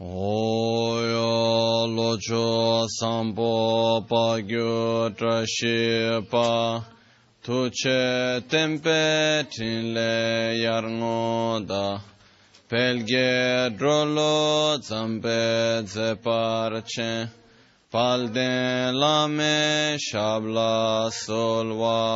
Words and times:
Oyo 0.00 1.86
locho 1.86 2.88
sampo 2.88 4.04
pa 4.08 4.40
tempe 8.50 9.46
tinle 9.48 10.58
yarngo 10.58 11.62
pelge 12.68 13.70
drolo 13.78 14.78
zambe 14.82 15.86
zeparche. 15.86 17.28
Palden 17.92 18.94
lame 18.98 19.96
shabla 19.96 21.08
solvade 21.12 22.10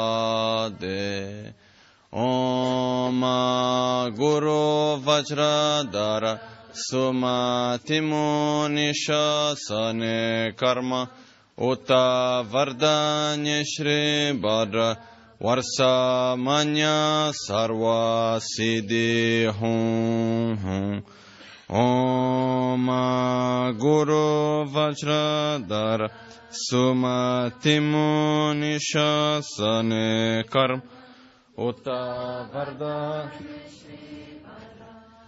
Om 2.10 3.22
Guru 4.16 4.98
Vajradhara 4.98 6.57
Sumatimu 6.72 8.68
Nishasane 8.68 10.54
Karma 10.56 11.08
Uta 11.58 12.44
Vardanya 12.44 13.62
Shri 13.64 14.32
Bhadra 14.38 14.96
Varsamanya 15.40 17.32
Sarva 17.32 18.40
Siddhi 18.40 19.46
Hum 19.52 20.56
Hum. 20.56 21.02
Om 21.70 22.86
Guru 23.78 24.66
Vajradhara 24.66 26.10
Sumatimu 26.50 28.52
Nishasane 28.60 30.44
Karma 30.48 30.82
Uta 31.56 32.48
Vardanya 32.52 33.30
Sarva 33.68 34.17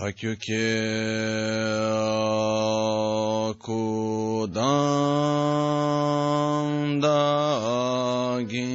ke 0.00 0.64
kudan 3.60 4.56
dagi 7.04 8.72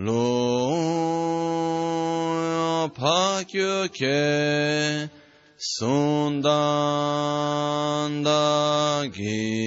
lo 0.00 0.40
pakyo 2.88 3.84
ke 3.92 4.24
sundan 5.60 7.04
dagi 8.24 9.60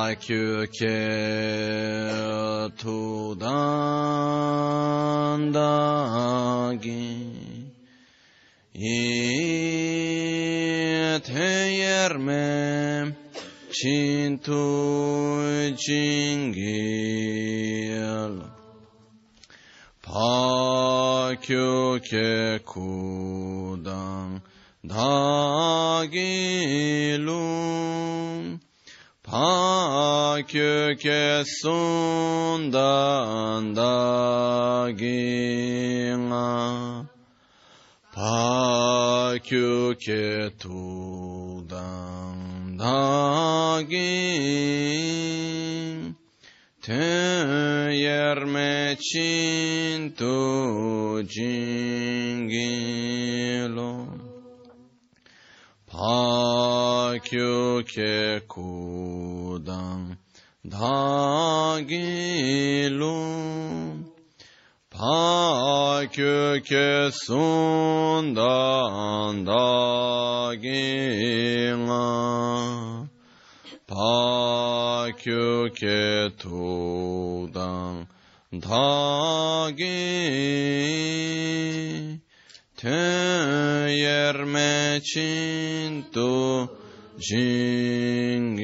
Aküke 0.00 1.04
tudan 2.80 3.80
dagi 5.54 7.16
Yeteyerme 11.20 12.36
çintu 13.72 14.64
çingil 15.76 17.20
Paküke 20.02 21.50
kudan 22.66 24.40
dagilun 24.88 26.20
Pakü 29.30 30.98
kesundan 30.98 32.74
dagina 33.76 35.06
Pakü 38.10 39.94
ketudan 39.98 40.78
dagin 42.78 44.00
Te 46.82 47.04
yerme 47.94 48.96
çintu 48.98 50.38
cingilon 51.28 52.50
Pakü 55.86 56.49
kyu 57.30 57.86
ke 57.86 58.42
kudang 58.50 60.18
dhagilum 60.66 62.02
pa 64.90 66.02
kyu 66.10 66.58
ke 66.70 67.14
sundan 67.14 68.34
dhaginga 69.46 70.66
pa 73.86 75.14
kyu 75.22 75.70
ke 75.70 76.34
tudang 76.34 78.10
dhagi 78.50 80.02
ten 82.74 83.88
yerme 84.02 84.98
chintu 84.98 86.79
Jingin. 87.20 88.60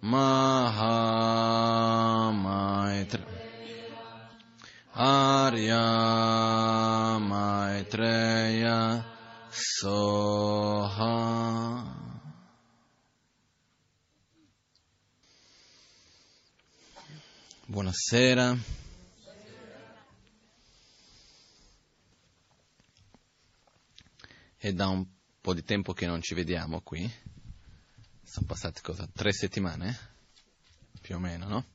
Maha 0.00 0.92
Maitreya 2.32 3.26
Arya 4.94 5.86
Maitreya 7.20 9.04
Soha 9.50 11.18
Buonasera. 17.70 18.56
È 24.56 24.72
da 24.72 24.88
un 24.88 25.06
po' 25.40 25.52
di 25.52 25.62
tempo 25.62 25.92
che 25.92 26.06
non 26.06 26.22
ci 26.22 26.34
vediamo 26.34 26.80
qui. 26.80 27.27
Sono 28.38 28.50
passate 28.50 28.80
cosa? 28.82 29.08
Tre 29.12 29.32
settimane? 29.32 29.98
Più 31.00 31.16
o 31.16 31.18
meno, 31.18 31.48
no? 31.48 31.66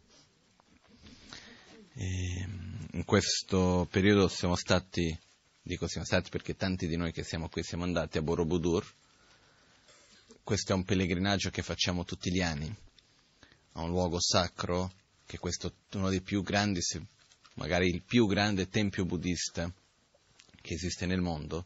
E 1.93 2.47
in 2.89 3.03
questo 3.03 3.85
periodo 3.91 4.29
siamo 4.29 4.55
stati, 4.55 5.13
dico 5.61 5.89
siamo 5.89 6.05
stati 6.05 6.29
perché 6.29 6.55
tanti 6.55 6.87
di 6.87 6.95
noi 6.95 7.11
che 7.11 7.25
siamo 7.25 7.49
qui 7.49 7.63
siamo 7.63 7.83
andati 7.83 8.17
a 8.17 8.21
Borobudur. 8.21 8.89
Questo 10.41 10.71
è 10.71 10.75
un 10.75 10.85
pellegrinaggio 10.85 11.49
che 11.49 11.63
facciamo 11.63 12.05
tutti 12.05 12.31
gli 12.31 12.41
anni 12.41 12.73
a 13.73 13.81
un 13.81 13.89
luogo 13.89 14.21
sacro 14.21 14.93
che 15.25 15.37
è 15.37 15.97
uno 15.97 16.09
dei 16.09 16.21
più 16.21 16.43
grandi, 16.43 16.79
magari 17.55 17.89
il 17.89 18.03
più 18.03 18.25
grande 18.25 18.69
tempio 18.69 19.03
buddista 19.03 19.69
che 20.61 20.73
esiste 20.73 21.05
nel 21.05 21.19
mondo, 21.19 21.65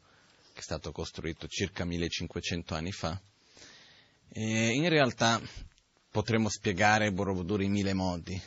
che 0.53 0.61
è 0.61 0.63
stato 0.63 0.91
costruito 0.91 1.45
circa 1.47 1.85
1500 1.85 2.73
anni 2.73 2.91
fa. 2.91 3.21
E 4.29 4.69
in 4.69 4.89
realtà 4.89 5.41
potremmo 6.11 6.49
spiegare 6.49 7.11
Borobudur 7.11 7.61
in 7.61 7.71
mille 7.71 7.93
modi, 7.93 8.41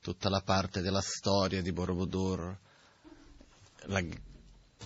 tutta 0.00 0.28
la 0.28 0.40
parte 0.40 0.80
della 0.80 1.00
storia 1.00 1.62
di 1.62 1.72
Borobudur, 1.72 2.56
la, 3.86 4.02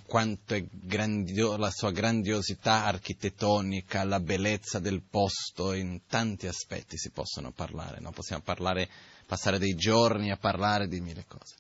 quanto 0.07 0.55
è 0.55 0.65
grandio, 0.69 1.57
la 1.57 1.71
sua 1.71 1.91
grandiosità 1.91 2.85
architettonica, 2.85 4.05
la 4.05 4.21
bellezza 4.21 4.79
del 4.79 5.03
posto, 5.03 5.73
in 5.73 6.01
tanti 6.07 6.47
aspetti 6.47 6.97
si 6.97 7.11
possono 7.11 7.53
parlare, 7.53 8.01
no? 8.01 8.11
possiamo 8.11 8.43
parlare, 8.43 8.89
passare 9.27 9.59
dei 9.59 9.75
giorni 9.75 10.31
a 10.31 10.37
parlare 10.37 10.89
di 10.89 11.01
mille 11.01 11.25
cose. 11.27 11.55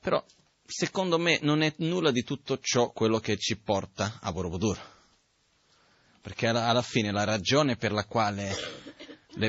Però, 0.00 0.24
secondo 0.64 1.18
me, 1.18 1.38
non 1.42 1.62
è 1.62 1.74
nulla 1.78 2.10
di 2.10 2.22
tutto 2.22 2.58
ciò 2.58 2.90
quello 2.90 3.18
che 3.18 3.36
ci 3.36 3.58
porta 3.58 4.18
a 4.20 4.32
Borobudur. 4.32 4.99
Perché 6.20 6.48
alla, 6.48 6.66
alla 6.66 6.82
fine 6.82 7.12
la 7.12 7.24
ragione 7.24 7.76
per 7.76 7.92
la 7.92 8.04
quale 8.04 8.54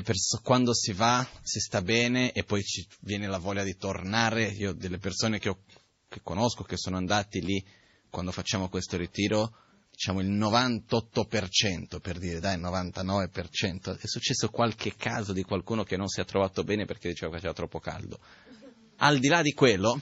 perso- 0.01 0.39
quando 0.43 0.73
si 0.73 0.93
va 0.93 1.27
si 1.41 1.59
sta 1.59 1.81
bene 1.81 2.31
e 2.31 2.43
poi 2.43 2.63
ci 2.63 2.87
viene 3.01 3.27
la 3.27 3.37
voglia 3.37 3.63
di 3.63 3.75
tornare, 3.75 4.45
io 4.45 4.73
delle 4.73 4.97
persone 4.97 5.39
che, 5.39 5.49
ho, 5.49 5.59
che 6.07 6.21
conosco, 6.23 6.63
che 6.63 6.77
sono 6.77 6.97
andati 6.97 7.41
lì, 7.41 7.63
quando 8.09 8.31
facciamo 8.31 8.69
questo 8.69 8.97
ritiro, 8.97 9.55
diciamo 9.91 10.21
il 10.21 10.31
98% 10.31 11.99
per 11.99 12.17
dire, 12.19 12.39
dai, 12.39 12.55
il 12.55 12.61
99%, 12.61 13.97
è 13.97 14.07
successo 14.07 14.49
qualche 14.49 14.95
caso 14.95 15.33
di 15.33 15.43
qualcuno 15.43 15.83
che 15.83 15.97
non 15.97 16.07
si 16.07 16.21
è 16.21 16.25
trovato 16.25 16.63
bene 16.63 16.85
perché 16.85 17.09
diceva 17.09 17.31
che 17.31 17.37
faceva 17.37 17.53
troppo 17.53 17.79
caldo. 17.79 18.19
Al 18.97 19.19
di 19.19 19.27
là 19.27 19.41
di 19.41 19.53
quello, 19.53 19.99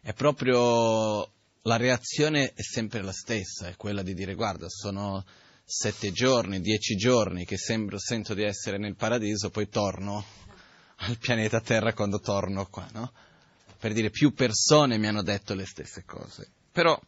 è 0.00 0.12
proprio 0.14 1.31
la 1.62 1.76
reazione 1.76 2.52
è 2.54 2.62
sempre 2.62 3.02
la 3.02 3.12
stessa, 3.12 3.68
è 3.68 3.76
quella 3.76 4.02
di 4.02 4.14
dire 4.14 4.34
guarda, 4.34 4.68
sono 4.68 5.24
sette 5.64 6.10
giorni, 6.12 6.60
dieci 6.60 6.96
giorni 6.96 7.44
che 7.44 7.56
sembro, 7.56 7.98
sento 7.98 8.34
di 8.34 8.42
essere 8.42 8.78
nel 8.78 8.96
paradiso, 8.96 9.50
poi 9.50 9.68
torno 9.68 10.24
al 10.96 11.18
pianeta 11.18 11.60
Terra 11.60 11.92
quando 11.92 12.20
torno 12.20 12.66
qua, 12.66 12.88
no? 12.92 13.12
Per 13.78 13.92
dire 13.92 14.10
più 14.10 14.32
persone 14.32 14.98
mi 14.98 15.06
hanno 15.06 15.22
detto 15.22 15.54
le 15.54 15.66
stesse 15.66 16.04
cose. 16.04 16.48
Però 16.70 17.00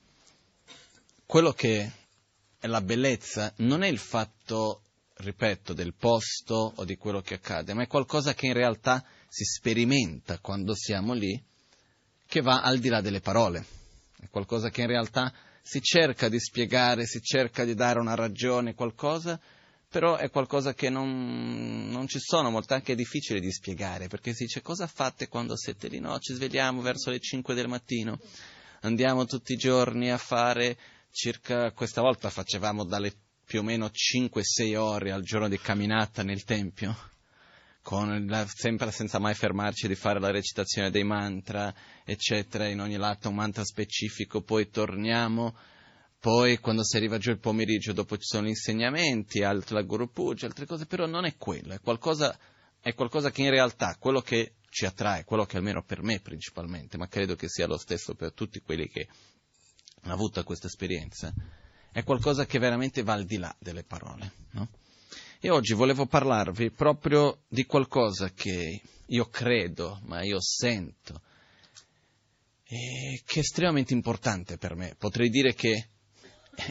quello 1.27 1.53
che 1.53 1.93
è 2.59 2.67
la 2.67 2.81
bellezza 2.81 3.53
non 3.59 3.83
è 3.83 3.89
il 3.89 3.99
fatto, 3.99 4.83
ripeto, 5.17 5.73
del 5.73 5.95
posto 5.95 6.73
o 6.75 6.85
di 6.85 6.97
quello 6.97 7.21
che 7.21 7.35
accade, 7.35 7.75
ma 7.75 7.83
è 7.83 7.87
qualcosa 7.87 8.35
che 8.35 8.47
in 8.47 8.55
realtà 8.55 9.05
si 9.29 9.45
sperimenta 9.45 10.39
quando 10.39 10.75
siamo 10.75 11.13
lì, 11.13 11.41
che 12.27 12.41
va 12.41 12.63
al 12.63 12.79
di 12.79 12.89
là 12.89 13.01
delle 13.01 13.21
parole. 13.21 13.83
È 14.25 14.29
qualcosa 14.31 14.71
che 14.71 14.81
in 14.81 14.87
realtà 14.87 15.31
si 15.61 15.83
cerca 15.83 16.31
di 16.31 16.41
spiegare, 16.41 17.05
si 17.05 17.21
cerca 17.21 17.65
di 17.65 17.75
dare 17.75 17.99
una 17.99 18.15
ragione, 18.15 18.75
qualcosa, 18.75 19.39
però 19.87 20.17
è 20.17 20.31
qualcosa 20.31 20.73
che 20.73 20.89
non, 20.89 21.89
non 21.91 22.09
ci 22.09 22.19
sono 22.19 22.51
molte, 22.51 22.73
anche 22.73 22.93
è 22.93 22.97
difficile 22.97 23.39
di 23.39 23.53
spiegare, 23.53 24.09
perché 24.09 24.33
si 24.33 24.45
dice 24.45 24.63
cosa 24.63 24.87
fate 24.87 25.29
quando 25.29 25.57
siete 25.57 25.89
lì? 25.89 26.01
No, 26.01 26.19
ci 26.21 26.33
svegliamo 26.33 26.81
verso 26.81 27.11
le 27.11 27.21
5 27.21 27.55
del 27.55 27.69
mattino, 27.69 28.19
andiamo 28.81 29.27
tutti 29.27 29.53
i 29.53 29.59
giorni 29.59 30.11
a 30.11 30.19
fare 30.19 30.79
circa, 31.11 31.71
questa 31.73 32.01
volta 32.01 32.31
facevamo 32.31 32.85
dalle 32.85 33.13
più 33.45 33.61
o 33.61 33.63
meno 33.63 33.91
5-6 33.93 34.75
ore 34.77 35.13
al 35.13 35.23
giorno 35.23 35.49
di 35.49 35.59
camminata 35.59 36.23
nel 36.23 36.45
Tempio, 36.45 36.97
la, 38.27 38.47
sempre 38.47 38.91
senza 38.91 39.19
mai 39.19 39.35
fermarci 39.35 39.87
di 39.87 39.95
fare 39.95 40.19
la 40.19 40.31
recitazione 40.31 40.91
dei 40.91 41.05
mantra, 41.05 41.75
eccetera, 42.05 42.67
in 42.67 42.81
ogni 42.81 42.97
lato 42.97 43.29
un 43.29 43.35
mantra 43.35 43.65
specifico, 43.65 44.41
poi 44.43 44.71
torniamo, 44.71 45.55
poi 46.19 46.59
quando 46.59 46.83
si 46.83 46.97
arriva 46.97 47.19
giù 47.19 47.31
il 47.31 47.39
pomeriggio, 47.39 47.93
dopo 47.93 48.17
ci 48.17 48.25
sono 48.25 48.47
gli 48.47 48.51
insegnamenti, 48.51 49.41
la 49.41 49.83
Guru 49.83 50.11
Puja, 50.11 50.47
altre 50.47 50.65
cose, 50.65 50.87
però 50.87 51.07
non 51.07 51.27
è 51.27 51.37
quello, 51.37 51.75
è 51.75 51.81
qualcosa, 51.81 52.37
è 52.81 52.95
qualcosa 52.95 53.31
che 53.31 53.43
in 53.43 53.51
realtà, 53.51 53.97
quello 53.99 54.23
che 54.23 54.55
ci 54.71 54.87
attrae, 54.87 55.25
quello 55.25 55.45
che 55.45 55.59
almeno 55.59 55.83
per 55.83 56.03
me 56.03 56.21
principalmente, 56.21 56.97
ma 56.97 57.07
credo 57.07 57.37
che 57.37 57.49
sia 57.49 57.67
lo 57.67 57.77
stesso 57.77 58.15
per 58.15 58.33
tutti 58.33 58.61
quelli 58.61 58.89
che 58.89 59.07
hanno 60.03 60.15
avuto 60.15 60.43
questa 60.43 60.69
esperienza, 60.69 61.33
è 61.93 62.03
qualcosa 62.03 62.47
che 62.47 62.59
veramente 62.59 63.03
va 63.03 63.13
al 63.13 63.25
di 63.25 63.37
là 63.37 63.55
delle 63.59 63.85
parole, 63.85 64.33
no? 64.53 64.69
E 65.45 65.51
oggi 65.51 65.75
volevo 65.75 66.07
parlarvi 66.07 66.71
proprio 66.71 67.43
di 67.49 67.67
qualcosa 67.67 68.31
che 68.31 68.81
io 69.05 69.29
credo, 69.29 70.01
ma 70.05 70.23
io 70.23 70.41
sento, 70.41 71.21
e 72.65 73.21
che 73.27 73.35
è 73.35 73.39
estremamente 73.41 73.93
importante 73.93 74.57
per 74.57 74.75
me. 74.75 74.95
Potrei 74.97 75.29
dire 75.29 75.53
che 75.53 75.89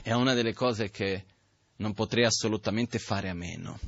è 0.01 0.12
una 0.13 0.34
delle 0.34 0.56
cose 0.56 0.89
che 0.89 1.24
non 1.75 1.94
potrei 1.94 2.25
assolutamente 2.25 2.98
fare 2.98 3.30
a 3.30 3.36
meno. 3.36 3.80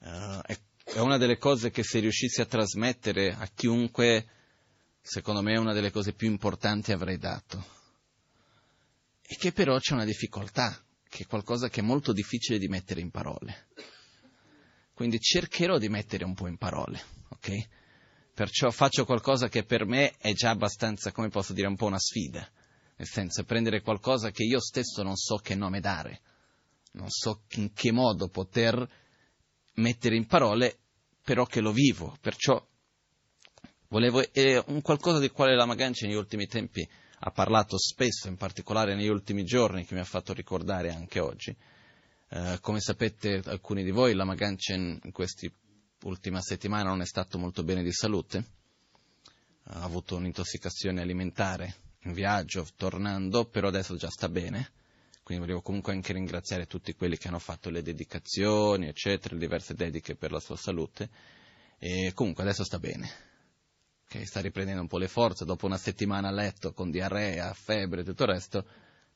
Uh, 0.00 0.42
è, 0.42 0.58
è 0.84 0.98
una 0.98 1.16
delle 1.16 1.38
cose 1.38 1.70
che 1.70 1.82
se 1.82 2.00
riuscissi 2.00 2.42
a 2.42 2.44
trasmettere 2.44 3.32
a 3.32 3.48
chiunque, 3.54 4.26
secondo 5.00 5.40
me 5.40 5.54
è 5.54 5.58
una 5.58 5.72
delle 5.72 5.90
cose 5.90 6.12
più 6.12 6.28
importanti 6.28 6.92
avrei 6.92 7.16
dato. 7.16 7.64
E 9.22 9.34
che 9.36 9.52
però 9.52 9.78
c'è 9.78 9.94
una 9.94 10.04
difficoltà 10.04 10.78
che 11.08 11.24
è 11.24 11.26
qualcosa 11.26 11.68
che 11.68 11.80
è 11.80 11.84
molto 11.84 12.12
difficile 12.12 12.58
di 12.58 12.68
mettere 12.68 13.00
in 13.00 13.10
parole. 13.10 13.68
Quindi 14.94 15.20
cercherò 15.20 15.78
di 15.78 15.88
mettere 15.88 16.24
un 16.24 16.34
po' 16.34 16.46
in 16.46 16.56
parole, 16.56 17.02
ok? 17.28 17.68
Perciò 18.32 18.70
faccio 18.70 19.04
qualcosa 19.04 19.48
che 19.48 19.64
per 19.64 19.86
me 19.86 20.14
è 20.18 20.32
già 20.32 20.50
abbastanza, 20.50 21.12
come 21.12 21.28
posso 21.28 21.52
dire, 21.52 21.66
un 21.66 21.76
po' 21.76 21.86
una 21.86 21.98
sfida. 21.98 22.48
Nel 22.96 23.06
senso, 23.06 23.44
prendere 23.44 23.82
qualcosa 23.82 24.30
che 24.30 24.42
io 24.42 24.60
stesso 24.60 25.02
non 25.02 25.16
so 25.16 25.36
che 25.36 25.54
nome 25.54 25.80
dare, 25.80 26.20
non 26.92 27.10
so 27.10 27.42
in 27.56 27.72
che 27.72 27.92
modo 27.92 28.28
poter 28.28 28.88
mettere 29.74 30.16
in 30.16 30.26
parole, 30.26 30.78
però 31.22 31.44
che 31.44 31.60
lo 31.60 31.72
vivo. 31.72 32.16
Perciò 32.20 32.62
volevo, 33.88 34.32
è 34.32 34.62
un 34.68 34.80
qualcosa 34.80 35.18
di 35.18 35.30
quale 35.30 35.54
la 35.54 35.66
Magancia 35.66 36.06
negli 36.06 36.16
ultimi 36.16 36.46
tempi 36.46 36.88
ha 37.18 37.30
parlato 37.30 37.78
spesso, 37.78 38.28
in 38.28 38.36
particolare 38.36 38.94
negli 38.94 39.08
ultimi 39.08 39.44
giorni, 39.44 39.84
che 39.84 39.94
mi 39.94 40.00
ha 40.00 40.04
fatto 40.04 40.32
ricordare 40.32 40.92
anche 40.92 41.20
oggi. 41.20 41.54
Eh, 42.28 42.58
come 42.60 42.80
sapete 42.80 43.40
alcuni 43.44 43.82
di 43.82 43.90
voi, 43.90 44.14
la 44.14 44.24
Maganchen 44.24 45.00
in 45.02 45.12
questa 45.12 45.46
ultima 46.02 46.40
settimana 46.40 46.90
non 46.90 47.00
è 47.00 47.06
stato 47.06 47.38
molto 47.38 47.62
bene 47.62 47.82
di 47.82 47.92
salute, 47.92 48.44
ha 49.64 49.82
avuto 49.82 50.16
un'intossicazione 50.16 51.00
alimentare 51.00 51.74
in 52.02 52.12
viaggio, 52.12 52.66
tornando, 52.76 53.46
però 53.46 53.68
adesso 53.68 53.96
già 53.96 54.10
sta 54.10 54.28
bene. 54.28 54.72
Quindi 55.22 55.42
volevo 55.42 55.62
comunque 55.62 55.92
anche 55.92 56.12
ringraziare 56.12 56.66
tutti 56.66 56.94
quelli 56.94 57.16
che 57.16 57.26
hanno 57.26 57.40
fatto 57.40 57.68
le 57.68 57.82
dedicazioni, 57.82 58.86
eccetera, 58.86 59.34
diverse 59.34 59.74
dediche 59.74 60.14
per 60.14 60.30
la 60.30 60.38
sua 60.38 60.56
salute. 60.56 61.08
E 61.78 62.12
comunque 62.14 62.44
adesso 62.44 62.62
sta 62.62 62.78
bene 62.78 63.35
che 64.08 64.24
sta 64.26 64.40
riprendendo 64.40 64.82
un 64.82 64.88
po' 64.88 64.98
le 64.98 65.08
forze, 65.08 65.44
dopo 65.44 65.66
una 65.66 65.78
settimana 65.78 66.28
a 66.28 66.32
letto 66.32 66.72
con 66.72 66.90
diarrea, 66.90 67.52
febbre 67.54 68.02
e 68.02 68.04
tutto 68.04 68.22
il 68.22 68.30
resto, 68.30 68.66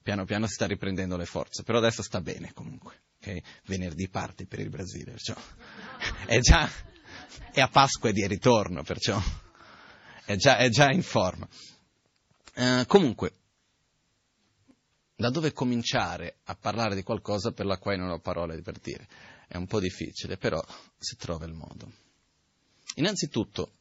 piano 0.02 0.24
piano 0.24 0.46
si 0.46 0.54
sta 0.54 0.66
riprendendo 0.66 1.16
le 1.16 1.26
forze, 1.26 1.62
però 1.62 1.78
adesso 1.78 2.02
sta 2.02 2.20
bene 2.20 2.52
comunque. 2.52 3.02
Okay? 3.18 3.42
Venerdì 3.66 4.08
parti 4.08 4.46
per 4.46 4.60
il 4.60 4.70
Brasile, 4.70 5.12
perciò 5.12 5.34
è 6.26 6.40
già 6.40 6.68
è 7.52 7.60
a 7.60 7.68
Pasqua 7.68 8.08
e 8.08 8.12
di 8.12 8.26
ritorno, 8.26 8.82
perciò 8.82 9.20
è 10.24 10.36
già, 10.36 10.56
è 10.56 10.68
già 10.68 10.90
in 10.90 11.02
forma. 11.02 11.48
Uh, 12.54 12.84
comunque, 12.86 13.34
da 15.16 15.30
dove 15.30 15.52
cominciare 15.52 16.38
a 16.44 16.54
parlare 16.54 16.94
di 16.94 17.02
qualcosa 17.02 17.52
per 17.52 17.66
la 17.66 17.78
quale 17.78 17.96
non 17.96 18.10
ho 18.10 18.20
parole 18.20 18.60
per 18.62 18.78
dire? 18.78 19.06
È 19.46 19.56
un 19.56 19.66
po' 19.66 19.80
difficile, 19.80 20.36
però 20.36 20.64
si 20.98 21.16
trova 21.16 21.44
il 21.44 21.52
modo. 21.52 21.90
Innanzitutto, 22.94 23.72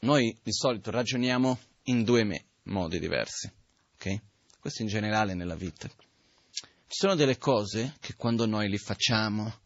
noi 0.00 0.36
di 0.42 0.52
solito 0.52 0.90
ragioniamo 0.90 1.58
in 1.84 2.04
due 2.04 2.24
me- 2.24 2.44
modi 2.64 2.98
diversi, 2.98 3.50
ok? 3.94 4.20
Questo 4.60 4.82
in 4.82 4.88
generale 4.88 5.34
nella 5.34 5.56
vita. 5.56 5.88
Ci 5.88 7.00
sono 7.00 7.14
delle 7.14 7.38
cose 7.38 7.96
che 8.00 8.14
quando 8.14 8.46
noi 8.46 8.68
li 8.68 8.78
facciamo, 8.78 9.60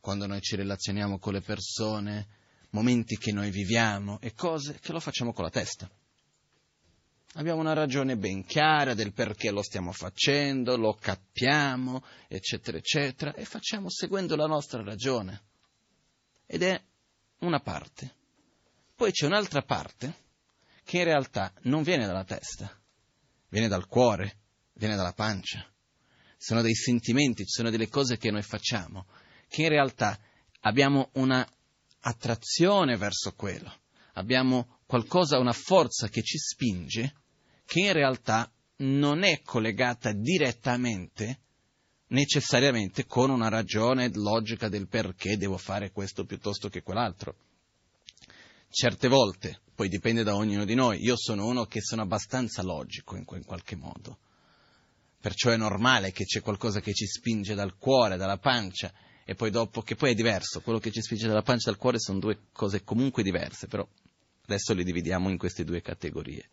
quando 0.00 0.26
noi 0.26 0.40
ci 0.40 0.56
relazioniamo 0.56 1.18
con 1.18 1.32
le 1.32 1.40
persone, 1.40 2.26
momenti 2.70 3.16
che 3.16 3.32
noi 3.32 3.50
viviamo 3.50 4.18
e 4.20 4.34
cose 4.34 4.78
che 4.80 4.92
lo 4.92 5.00
facciamo 5.00 5.32
con 5.32 5.44
la 5.44 5.50
testa. 5.50 5.88
Abbiamo 7.36 7.60
una 7.60 7.72
ragione 7.72 8.16
ben 8.16 8.44
chiara 8.44 8.94
del 8.94 9.12
perché 9.12 9.50
lo 9.50 9.62
stiamo 9.62 9.92
facendo, 9.92 10.76
lo 10.76 10.94
capiamo, 10.94 12.04
eccetera, 12.28 12.76
eccetera, 12.76 13.34
e 13.34 13.44
facciamo 13.44 13.90
seguendo 13.90 14.36
la 14.36 14.46
nostra 14.46 14.82
ragione. 14.82 15.42
Ed 16.46 16.62
è 16.62 16.80
una 17.38 17.60
parte. 17.60 18.14
Poi 18.94 19.10
c'è 19.10 19.26
un'altra 19.26 19.62
parte 19.62 20.22
che 20.84 20.98
in 20.98 21.04
realtà 21.04 21.52
non 21.62 21.82
viene 21.82 22.06
dalla 22.06 22.24
testa, 22.24 22.70
viene 23.48 23.68
dal 23.68 23.86
cuore, 23.88 24.38
viene 24.74 24.94
dalla 24.94 25.12
pancia. 25.12 25.66
Sono 26.36 26.62
dei 26.62 26.74
sentimenti, 26.74 27.44
sono 27.46 27.70
delle 27.70 27.88
cose 27.88 28.18
che 28.18 28.30
noi 28.30 28.42
facciamo, 28.42 29.06
che 29.48 29.62
in 29.62 29.68
realtà 29.70 30.18
abbiamo 30.60 31.10
una 31.14 31.46
attrazione 32.00 32.96
verso 32.96 33.32
quello, 33.32 33.72
abbiamo 34.12 34.78
qualcosa, 34.86 35.38
una 35.38 35.52
forza 35.52 36.08
che 36.08 36.22
ci 36.22 36.38
spinge, 36.38 37.14
che 37.64 37.80
in 37.80 37.92
realtà 37.92 38.50
non 38.76 39.22
è 39.24 39.40
collegata 39.42 40.12
direttamente, 40.12 41.40
necessariamente, 42.08 43.06
con 43.06 43.30
una 43.30 43.48
ragione 43.48 44.10
logica 44.12 44.68
del 44.68 44.86
perché 44.86 45.36
devo 45.36 45.56
fare 45.56 45.90
questo 45.90 46.24
piuttosto 46.24 46.68
che 46.68 46.82
quell'altro. 46.82 47.36
Certe 48.76 49.06
volte, 49.06 49.60
poi 49.72 49.88
dipende 49.88 50.24
da 50.24 50.34
ognuno 50.34 50.64
di 50.64 50.74
noi, 50.74 51.00
io 51.00 51.14
sono 51.16 51.46
uno 51.46 51.64
che 51.66 51.80
sono 51.80 52.02
abbastanza 52.02 52.60
logico 52.60 53.14
in, 53.14 53.24
in 53.34 53.44
qualche 53.44 53.76
modo, 53.76 54.18
perciò 55.20 55.50
è 55.50 55.56
normale 55.56 56.10
che 56.10 56.24
c'è 56.24 56.40
qualcosa 56.40 56.80
che 56.80 56.92
ci 56.92 57.06
spinge 57.06 57.54
dal 57.54 57.76
cuore, 57.76 58.16
dalla 58.16 58.36
pancia, 58.36 58.92
e 59.24 59.36
poi 59.36 59.52
dopo, 59.52 59.80
che 59.82 59.94
poi 59.94 60.10
è 60.10 60.14
diverso, 60.14 60.60
quello 60.60 60.80
che 60.80 60.90
ci 60.90 61.02
spinge 61.02 61.28
dalla 61.28 61.42
pancia 61.42 61.68
e 61.68 61.70
dal 61.70 61.80
cuore 61.80 62.00
sono 62.00 62.18
due 62.18 62.46
cose 62.50 62.82
comunque 62.82 63.22
diverse, 63.22 63.68
però 63.68 63.86
adesso 64.44 64.74
le 64.74 64.82
dividiamo 64.82 65.28
in 65.30 65.38
queste 65.38 65.62
due 65.62 65.80
categorie. 65.80 66.48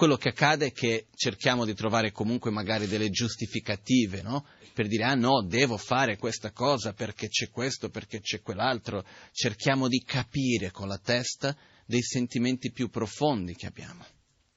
Quello 0.00 0.16
che 0.16 0.30
accade 0.30 0.68
è 0.68 0.72
che 0.72 1.08
cerchiamo 1.14 1.66
di 1.66 1.74
trovare 1.74 2.10
comunque 2.10 2.50
magari 2.50 2.86
delle 2.86 3.10
giustificative, 3.10 4.22
no? 4.22 4.46
Per 4.72 4.86
dire, 4.88 5.04
ah 5.04 5.14
no, 5.14 5.44
devo 5.44 5.76
fare 5.76 6.16
questa 6.16 6.52
cosa 6.52 6.94
perché 6.94 7.28
c'è 7.28 7.50
questo, 7.50 7.90
perché 7.90 8.20
c'è 8.20 8.40
quell'altro. 8.40 9.04
Cerchiamo 9.30 9.88
di 9.88 10.02
capire 10.02 10.70
con 10.70 10.88
la 10.88 10.96
testa 10.96 11.54
dei 11.84 12.00
sentimenti 12.00 12.72
più 12.72 12.88
profondi 12.88 13.54
che 13.54 13.66
abbiamo, 13.66 14.02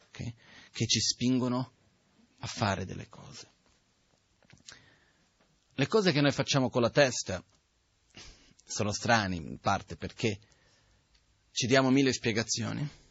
okay? 0.08 0.34
che 0.72 0.86
ci 0.86 1.02
spingono 1.02 1.74
a 2.40 2.48
fare 2.48 2.86
delle 2.86 3.10
cose. 3.10 3.52
Le 5.74 5.88
cose 5.88 6.14
che 6.14 6.22
noi 6.22 6.32
facciamo 6.32 6.70
con 6.70 6.82
la 6.82 6.90
testa 6.90 7.44
sono 8.66 8.94
strane 8.94 9.36
in 9.36 9.60
parte 9.60 9.98
perché 9.98 10.40
ci 11.52 11.68
diamo 11.68 11.90
mille 11.90 12.14
spiegazioni. 12.14 13.02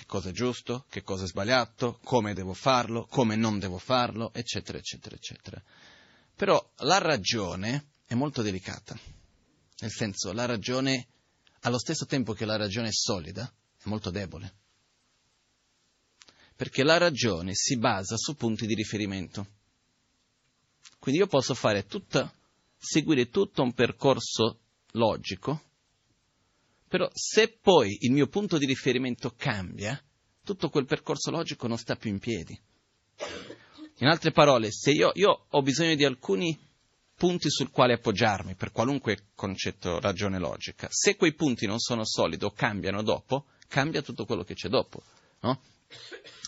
Che 0.00 0.06
cosa 0.06 0.30
è 0.30 0.32
giusto, 0.32 0.86
che 0.88 1.02
cosa 1.02 1.24
è 1.24 1.26
sbagliato, 1.26 1.98
come 2.04 2.32
devo 2.32 2.54
farlo, 2.54 3.04
come 3.04 3.36
non 3.36 3.58
devo 3.58 3.76
farlo, 3.76 4.32
eccetera, 4.32 4.78
eccetera, 4.78 5.14
eccetera. 5.14 5.62
Però 6.34 6.72
la 6.78 6.96
ragione 6.96 7.88
è 8.06 8.14
molto 8.14 8.40
delicata. 8.40 8.98
Nel 9.80 9.90
senso, 9.90 10.32
la 10.32 10.46
ragione, 10.46 11.06
allo 11.60 11.78
stesso 11.78 12.06
tempo 12.06 12.32
che 12.32 12.46
la 12.46 12.56
ragione 12.56 12.88
è 12.88 12.92
solida, 12.92 13.44
è 13.44 13.88
molto 13.90 14.08
debole. 14.08 14.54
Perché 16.56 16.82
la 16.82 16.96
ragione 16.96 17.50
si 17.52 17.76
basa 17.76 18.16
su 18.16 18.34
punti 18.36 18.64
di 18.64 18.74
riferimento. 18.74 19.48
Quindi 20.98 21.20
io 21.20 21.26
posso 21.26 21.52
fare 21.52 21.84
tutta, 21.84 22.34
seguire 22.78 23.28
tutto 23.28 23.62
un 23.62 23.74
percorso 23.74 24.60
logico, 24.92 25.69
però 26.90 27.08
se 27.12 27.56
poi 27.62 27.98
il 28.00 28.10
mio 28.10 28.26
punto 28.26 28.58
di 28.58 28.66
riferimento 28.66 29.32
cambia, 29.36 29.96
tutto 30.42 30.70
quel 30.70 30.86
percorso 30.86 31.30
logico 31.30 31.68
non 31.68 31.78
sta 31.78 31.94
più 31.94 32.10
in 32.10 32.18
piedi. 32.18 32.60
In 33.98 34.08
altre 34.08 34.32
parole, 34.32 34.72
se 34.72 34.90
io, 34.90 35.12
io 35.14 35.46
ho 35.48 35.62
bisogno 35.62 35.94
di 35.94 36.04
alcuni 36.04 36.58
punti 37.14 37.48
sul 37.48 37.70
quale 37.70 37.92
appoggiarmi 37.92 38.56
per 38.56 38.72
qualunque 38.72 39.28
concetto, 39.36 40.00
ragione 40.00 40.40
logica, 40.40 40.88
se 40.90 41.14
quei 41.14 41.32
punti 41.34 41.64
non 41.64 41.78
sono 41.78 42.04
solidi 42.04 42.44
o 42.44 42.50
cambiano 42.50 43.04
dopo, 43.04 43.44
cambia 43.68 44.02
tutto 44.02 44.24
quello 44.24 44.42
che 44.42 44.54
c'è 44.54 44.68
dopo. 44.68 45.00
No? 45.42 45.62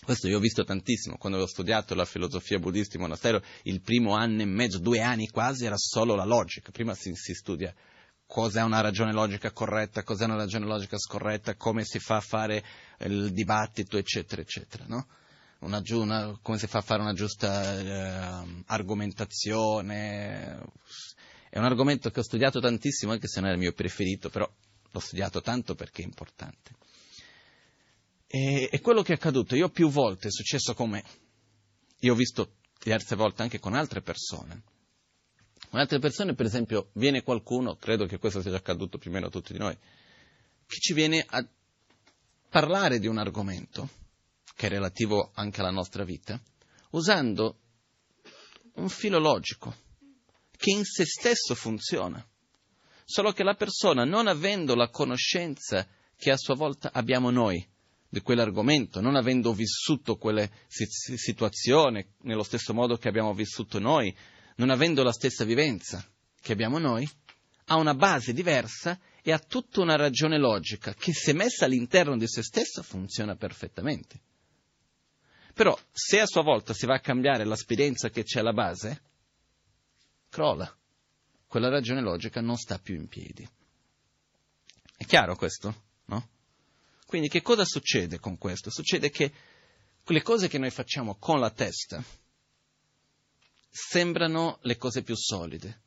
Questo 0.05 0.27
io 0.27 0.39
ho 0.39 0.41
visto 0.41 0.65
tantissimo, 0.65 1.19
quando 1.19 1.39
ho 1.39 1.47
studiato 1.47 1.95
la 1.95 2.05
filosofia 2.05 2.59
buddista 2.59 2.97
in 2.97 3.03
monastero, 3.03 3.41
il 3.63 3.81
primo 3.81 4.17
anno 4.17 4.43
e 4.43 4.47
mezzo, 4.47 4.81
due 4.81 4.99
anni 4.99 5.29
quasi, 5.29 5.67
era 5.67 5.77
solo 5.77 6.17
la 6.17 6.25
logica. 6.25 6.73
Prima 6.73 6.95
si, 6.95 7.15
si 7.15 7.33
studia 7.33 7.73
cos'è 8.33 8.63
una 8.63 8.81
ragione 8.81 9.13
logica 9.13 9.53
corretta, 9.53 10.03
cos'è 10.05 10.25
una 10.25 10.37
ragione 10.37 10.65
logica 10.65 10.97
scorretta, 10.97 11.55
come 11.55 11.85
si 11.85 11.99
fa 11.99 12.17
a 12.17 12.21
fare 12.23 12.65
il 13.01 13.31
dibattito, 13.31 13.99
eccetera, 13.99 14.41
eccetera. 14.41 14.87
No? 14.87 15.07
Una, 15.59 15.83
una, 15.91 16.39
come 16.41 16.57
si 16.57 16.67
fa 16.67 16.79
a 16.79 16.81
fare 16.81 17.03
una 17.03 17.13
giusta 17.13 17.79
eh, 17.79 18.65
argomentazione. 18.69 20.63
È 21.51 21.59
un 21.59 21.65
argomento 21.65 22.11
che 22.11 22.21
ho 22.21 22.23
studiato 22.23 22.59
tantissimo, 22.59 23.13
anche 23.13 23.29
se 23.29 23.43
non 23.43 23.51
è 23.51 23.53
il 23.53 23.59
mio 23.59 23.75
preferito, 23.75 24.31
però 24.31 24.51
l'ho 24.91 25.01
studiato 25.01 25.43
tanto 25.43 25.75
perché 25.75 26.01
è 26.01 26.07
importante. 26.07 26.71
E, 28.27 28.71
e 28.73 28.81
quello 28.81 29.03
che 29.03 29.13
è 29.13 29.17
accaduto, 29.17 29.55
io 29.57 29.69
più 29.69 29.91
volte, 29.91 30.29
è 30.29 30.31
successo 30.31 30.73
con 30.73 30.89
me, 30.89 31.05
io 31.99 32.15
ho 32.15 32.17
visto 32.17 32.55
diverse 32.83 33.15
volte 33.15 33.43
anche 33.43 33.59
con 33.59 33.75
altre 33.75 34.01
persone. 34.01 34.63
Con 35.73 35.81
altre 35.81 36.01
persone, 36.01 36.35
per 36.35 36.45
esempio, 36.45 36.91
viene 36.97 37.23
qualcuno, 37.23 37.77
credo 37.77 38.05
che 38.05 38.19
questo 38.19 38.43
sia 38.43 38.51
già 38.51 38.59
accaduto 38.59 38.99
più 38.99 39.09
o 39.09 39.15
meno 39.15 39.29
a 39.29 39.31
tutti 39.31 39.55
di 39.55 39.59
noi, 39.59 39.75
che 39.75 40.77
ci 40.79 40.93
viene 40.93 41.25
a 41.27 41.43
parlare 42.51 42.99
di 42.99 43.07
un 43.07 43.17
argomento, 43.17 43.89
che 44.55 44.67
è 44.67 44.69
relativo 44.69 45.31
anche 45.33 45.61
alla 45.61 45.71
nostra 45.71 46.05
vita, 46.05 46.39
usando 46.91 47.57
un 48.75 48.91
filo 48.91 49.19
logico, 49.19 49.75
che 50.59 50.73
in 50.73 50.85
se 50.85 51.07
stesso 51.07 51.55
funziona. 51.55 52.23
Solo 53.07 53.33
che 53.33 53.43
la 53.43 53.55
persona, 53.55 54.05
non 54.05 54.27
avendo 54.27 54.75
la 54.75 54.91
conoscenza 54.91 55.89
che 56.19 56.31
a 56.31 56.37
sua 56.37 56.55
volta 56.55 56.91
abbiamo 56.93 57.31
noi, 57.31 57.67
di 58.11 58.21
quell'argomento, 58.21 59.01
non 59.01 59.17
avendo 59.17 59.55
vissuto 59.55 60.17
quelle 60.17 60.51
situazioni 60.69 62.07
nello 62.25 62.43
stesso 62.43 62.75
modo 62.75 62.99
che 62.99 63.09
abbiamo 63.09 63.33
vissuto 63.33 63.79
noi, 63.79 64.15
non 64.63 64.71
avendo 64.71 65.03
la 65.03 65.11
stessa 65.11 65.43
vivenza 65.43 66.09
che 66.41 66.53
abbiamo 66.53 66.79
noi, 66.79 67.09
ha 67.67 67.77
una 67.77 67.95
base 67.95 68.33
diversa 68.33 68.97
e 69.21 69.33
ha 69.33 69.39
tutta 69.41 69.81
una 69.81 69.97
ragione 69.97 70.39
logica 70.39 70.95
che 70.95 71.13
se 71.13 71.33
messa 71.33 71.65
all'interno 71.65 72.17
di 72.17 72.29
se 72.29 72.45
stessa 72.45 72.83
funziona 72.83 73.35
perfettamente. 73.35 74.21
Però 75.53 75.77
se 75.91 76.21
a 76.21 76.27
sua 76.27 76.43
volta 76.43 76.75
si 76.75 76.87
va 76.87 76.95
a 76.95 77.01
cambiare 77.01 77.45
l'esperienza 77.45 78.09
che 78.09 78.23
c'è 78.23 78.39
alla 78.39 78.53
base, 78.53 79.03
crolla. 80.29 80.73
Quella 81.49 81.69
ragione 81.69 82.01
logica 82.01 82.41
non 82.41 82.57
sta 82.57 82.79
più 82.79 82.95
in 82.95 83.09
piedi. 83.09 83.47
È 84.97 85.05
chiaro 85.05 85.35
questo? 85.35 85.83
No? 86.05 86.29
Quindi 87.05 87.29
che 87.29 87.43
cosa 87.43 87.65
succede 87.65 88.21
con 88.21 88.39
questo? 88.39 88.71
Succede 88.71 89.11
che 89.11 89.33
le 90.05 90.23
cose 90.23 90.47
che 90.47 90.59
noi 90.59 90.71
facciamo 90.71 91.17
con 91.17 91.41
la 91.41 91.51
testa 91.51 92.03
sembrano 93.73 94.59
le 94.63 94.77
cose 94.77 95.03
più 95.03 95.17
solide, 95.17 95.81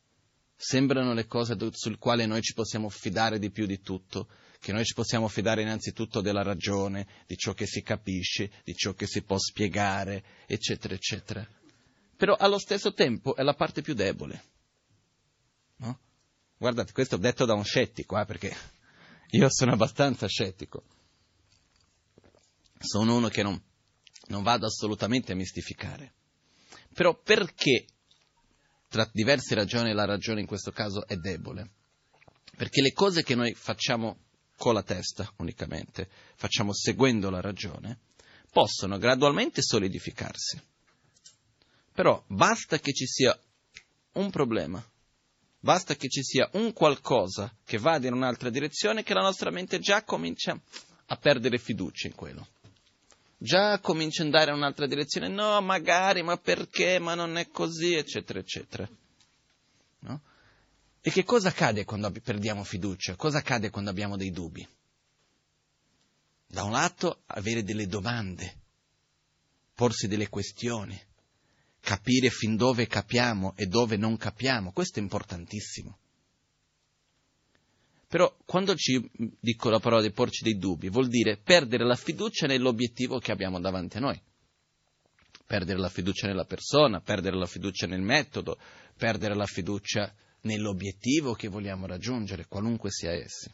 sembrano 0.55 1.13
le 1.13 1.27
cose 1.27 1.55
sul 1.71 1.99
quale 1.99 2.25
noi 2.25 2.41
ci 2.41 2.53
possiamo 2.53 2.89
fidare 2.89 3.37
di 3.37 3.51
più 3.51 3.67
di 3.67 3.81
tutto, 3.81 4.27
che 4.59 4.71
noi 4.71 4.83
ci 4.83 4.95
possiamo 4.95 5.27
fidare 5.27 5.61
innanzitutto 5.61 6.21
della 6.21 6.41
ragione, 6.41 7.07
di 7.27 7.37
ciò 7.37 7.53
che 7.53 7.67
si 7.67 7.83
capisce, 7.83 8.51
di 8.63 8.73
ciò 8.73 8.93
che 8.93 9.05
si 9.05 9.21
può 9.21 9.37
spiegare, 9.37 10.23
eccetera, 10.47 10.95
eccetera. 10.95 11.47
Però 12.17 12.35
allo 12.35 12.57
stesso 12.57 12.93
tempo 12.93 13.35
è 13.35 13.43
la 13.43 13.53
parte 13.53 13.81
più 13.81 13.93
debole. 13.93 14.43
No? 15.77 15.99
Guardate, 16.57 16.93
questo 16.93 17.17
detto 17.17 17.45
da 17.45 17.53
un 17.53 17.63
scettico, 17.63 18.19
eh, 18.19 18.25
perché 18.25 18.55
io 19.31 19.47
sono 19.49 19.73
abbastanza 19.73 20.27
scettico 20.27 20.83
sono 22.85 23.15
uno 23.15 23.27
che 23.29 23.43
non, 23.43 23.61
non 24.27 24.43
vado 24.43 24.65
assolutamente 24.65 25.31
a 25.31 25.35
mistificare. 25.35 26.13
Però 26.95 27.13
perché 27.13 27.87
tra 28.87 29.09
diverse 29.11 29.53
ragioni 29.53 29.91
la 29.91 30.05
ragione 30.05 30.39
in 30.39 30.47
questo 30.47 30.71
caso 30.71 31.05
è 31.05 31.17
debole? 31.17 31.71
Perché 32.55 32.81
le 32.81 32.93
cose 32.93 33.21
che 33.21 33.35
noi 33.35 33.53
facciamo 33.53 34.19
con 34.55 34.73
la 34.73 34.81
testa 34.81 35.29
unicamente, 35.39 36.07
facciamo 36.35 36.73
seguendo 36.73 37.29
la 37.29 37.41
ragione, 37.41 37.99
possono 38.49 38.97
gradualmente 38.97 39.61
solidificarsi. 39.61 40.61
Però 41.91 42.23
basta 42.27 42.79
che 42.79 42.93
ci 42.93 43.05
sia 43.05 43.37
un 44.13 44.29
problema, 44.29 44.81
basta 45.59 45.95
che 45.95 46.07
ci 46.07 46.23
sia 46.23 46.49
un 46.53 46.71
qualcosa 46.71 47.53
che 47.65 47.77
vada 47.77 48.07
in 48.07 48.13
un'altra 48.13 48.49
direzione 48.49 49.03
che 49.03 49.13
la 49.13 49.21
nostra 49.21 49.49
mente 49.49 49.79
già 49.79 50.05
comincia 50.05 50.57
a 51.07 51.17
perdere 51.17 51.57
fiducia 51.57 52.07
in 52.07 52.15
quello. 52.15 52.47
Già 53.45 53.77
comincia 53.77 54.23
ad 54.23 54.29
andare 54.29 54.49
in 54.49 54.57
un'altra 54.57 54.87
direzione, 54.87 55.27
no, 55.27 55.61
magari, 55.61 56.23
ma 56.23 56.35
perché, 56.35 56.97
ma 56.97 57.13
non 57.13 57.37
è 57.37 57.47
così, 57.49 57.93
eccetera, 57.93 58.39
eccetera. 58.39 58.89
No? 59.99 60.21
E 60.99 61.11
che 61.11 61.23
cosa 61.23 61.49
accade 61.49 61.85
quando 61.85 62.09
perdiamo 62.09 62.63
fiducia? 62.63 63.15
Cosa 63.15 63.37
accade 63.37 63.69
quando 63.69 63.91
abbiamo 63.91 64.17
dei 64.17 64.31
dubbi? 64.31 64.67
Da 66.47 66.63
un 66.63 66.71
lato 66.71 67.21
avere 67.27 67.61
delle 67.61 67.85
domande, 67.85 68.61
porsi 69.75 70.07
delle 70.07 70.27
questioni, 70.27 70.99
capire 71.81 72.31
fin 72.31 72.55
dove 72.55 72.87
capiamo 72.87 73.53
e 73.55 73.67
dove 73.67 73.95
non 73.95 74.17
capiamo, 74.17 74.71
questo 74.71 74.97
è 74.97 75.03
importantissimo. 75.03 75.99
Però 78.15 78.33
quando 78.45 78.75
ci 78.77 79.11
dico 79.41 79.69
la 79.69 79.81
parola 79.81 80.01
di 80.01 80.09
porci 80.09 80.41
dei 80.41 80.57
dubbi, 80.57 80.87
vuol 80.87 81.09
dire 81.09 81.35
perdere 81.35 81.83
la 81.83 81.97
fiducia 81.97 82.47
nell'obiettivo 82.47 83.19
che 83.19 83.33
abbiamo 83.33 83.59
davanti 83.59 83.97
a 83.97 83.99
noi. 83.99 84.17
Perdere 85.45 85.79
la 85.79 85.89
fiducia 85.89 86.25
nella 86.25 86.45
persona, 86.45 87.01
perdere 87.01 87.35
la 87.35 87.45
fiducia 87.45 87.87
nel 87.87 87.99
metodo, 87.99 88.57
perdere 88.95 89.35
la 89.35 89.45
fiducia 89.45 90.15
nell'obiettivo 90.43 91.33
che 91.33 91.49
vogliamo 91.49 91.87
raggiungere, 91.87 92.45
qualunque 92.47 92.89
sia 92.89 93.11
essi. 93.11 93.53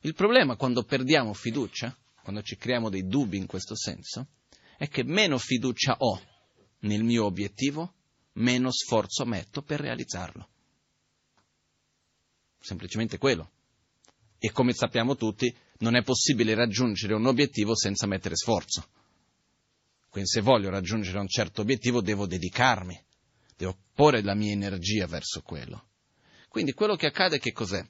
Il 0.00 0.12
problema 0.12 0.56
quando 0.56 0.82
perdiamo 0.82 1.32
fiducia, 1.32 1.96
quando 2.22 2.42
ci 2.42 2.58
creiamo 2.58 2.90
dei 2.90 3.06
dubbi 3.06 3.38
in 3.38 3.46
questo 3.46 3.74
senso, 3.74 4.26
è 4.76 4.88
che 4.88 5.04
meno 5.04 5.38
fiducia 5.38 5.96
ho 6.00 6.20
nel 6.80 7.02
mio 7.02 7.24
obiettivo, 7.24 7.94
meno 8.32 8.70
sforzo 8.70 9.24
metto 9.24 9.62
per 9.62 9.80
realizzarlo. 9.80 10.48
Semplicemente 12.58 13.16
quello. 13.16 13.52
E 14.42 14.52
come 14.52 14.72
sappiamo 14.72 15.16
tutti, 15.16 15.54
non 15.80 15.96
è 15.96 16.02
possibile 16.02 16.54
raggiungere 16.54 17.12
un 17.12 17.26
obiettivo 17.26 17.76
senza 17.76 18.06
mettere 18.06 18.36
sforzo. 18.36 18.88
Quindi 20.08 20.30
se 20.30 20.40
voglio 20.40 20.70
raggiungere 20.70 21.18
un 21.18 21.28
certo 21.28 21.60
obiettivo 21.60 22.00
devo 22.00 22.26
dedicarmi, 22.26 22.98
devo 23.54 23.76
porre 23.94 24.22
la 24.22 24.34
mia 24.34 24.52
energia 24.52 25.06
verso 25.06 25.42
quello. 25.42 25.88
Quindi 26.48 26.72
quello 26.72 26.96
che 26.96 27.06
accade 27.06 27.38
che 27.38 27.52
cos'è? 27.52 27.86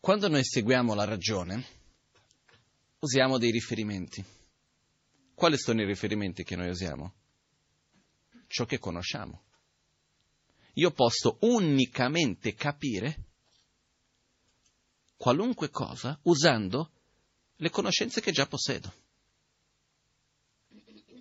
Quando 0.00 0.28
noi 0.28 0.44
seguiamo 0.44 0.92
la 0.92 1.04
ragione, 1.04 1.64
usiamo 2.98 3.38
dei 3.38 3.52
riferimenti. 3.52 4.22
Quali 5.32 5.56
sono 5.56 5.80
i 5.80 5.86
riferimenti 5.86 6.42
che 6.42 6.56
noi 6.56 6.70
usiamo? 6.70 7.14
Ciò 8.48 8.64
che 8.64 8.80
conosciamo 8.80 9.45
io 10.78 10.90
posso 10.90 11.38
unicamente 11.40 12.54
capire 12.54 13.24
qualunque 15.16 15.70
cosa 15.70 16.18
usando 16.22 16.90
le 17.56 17.70
conoscenze 17.70 18.20
che 18.20 18.32
già 18.32 18.46
possiedo. 18.46 18.92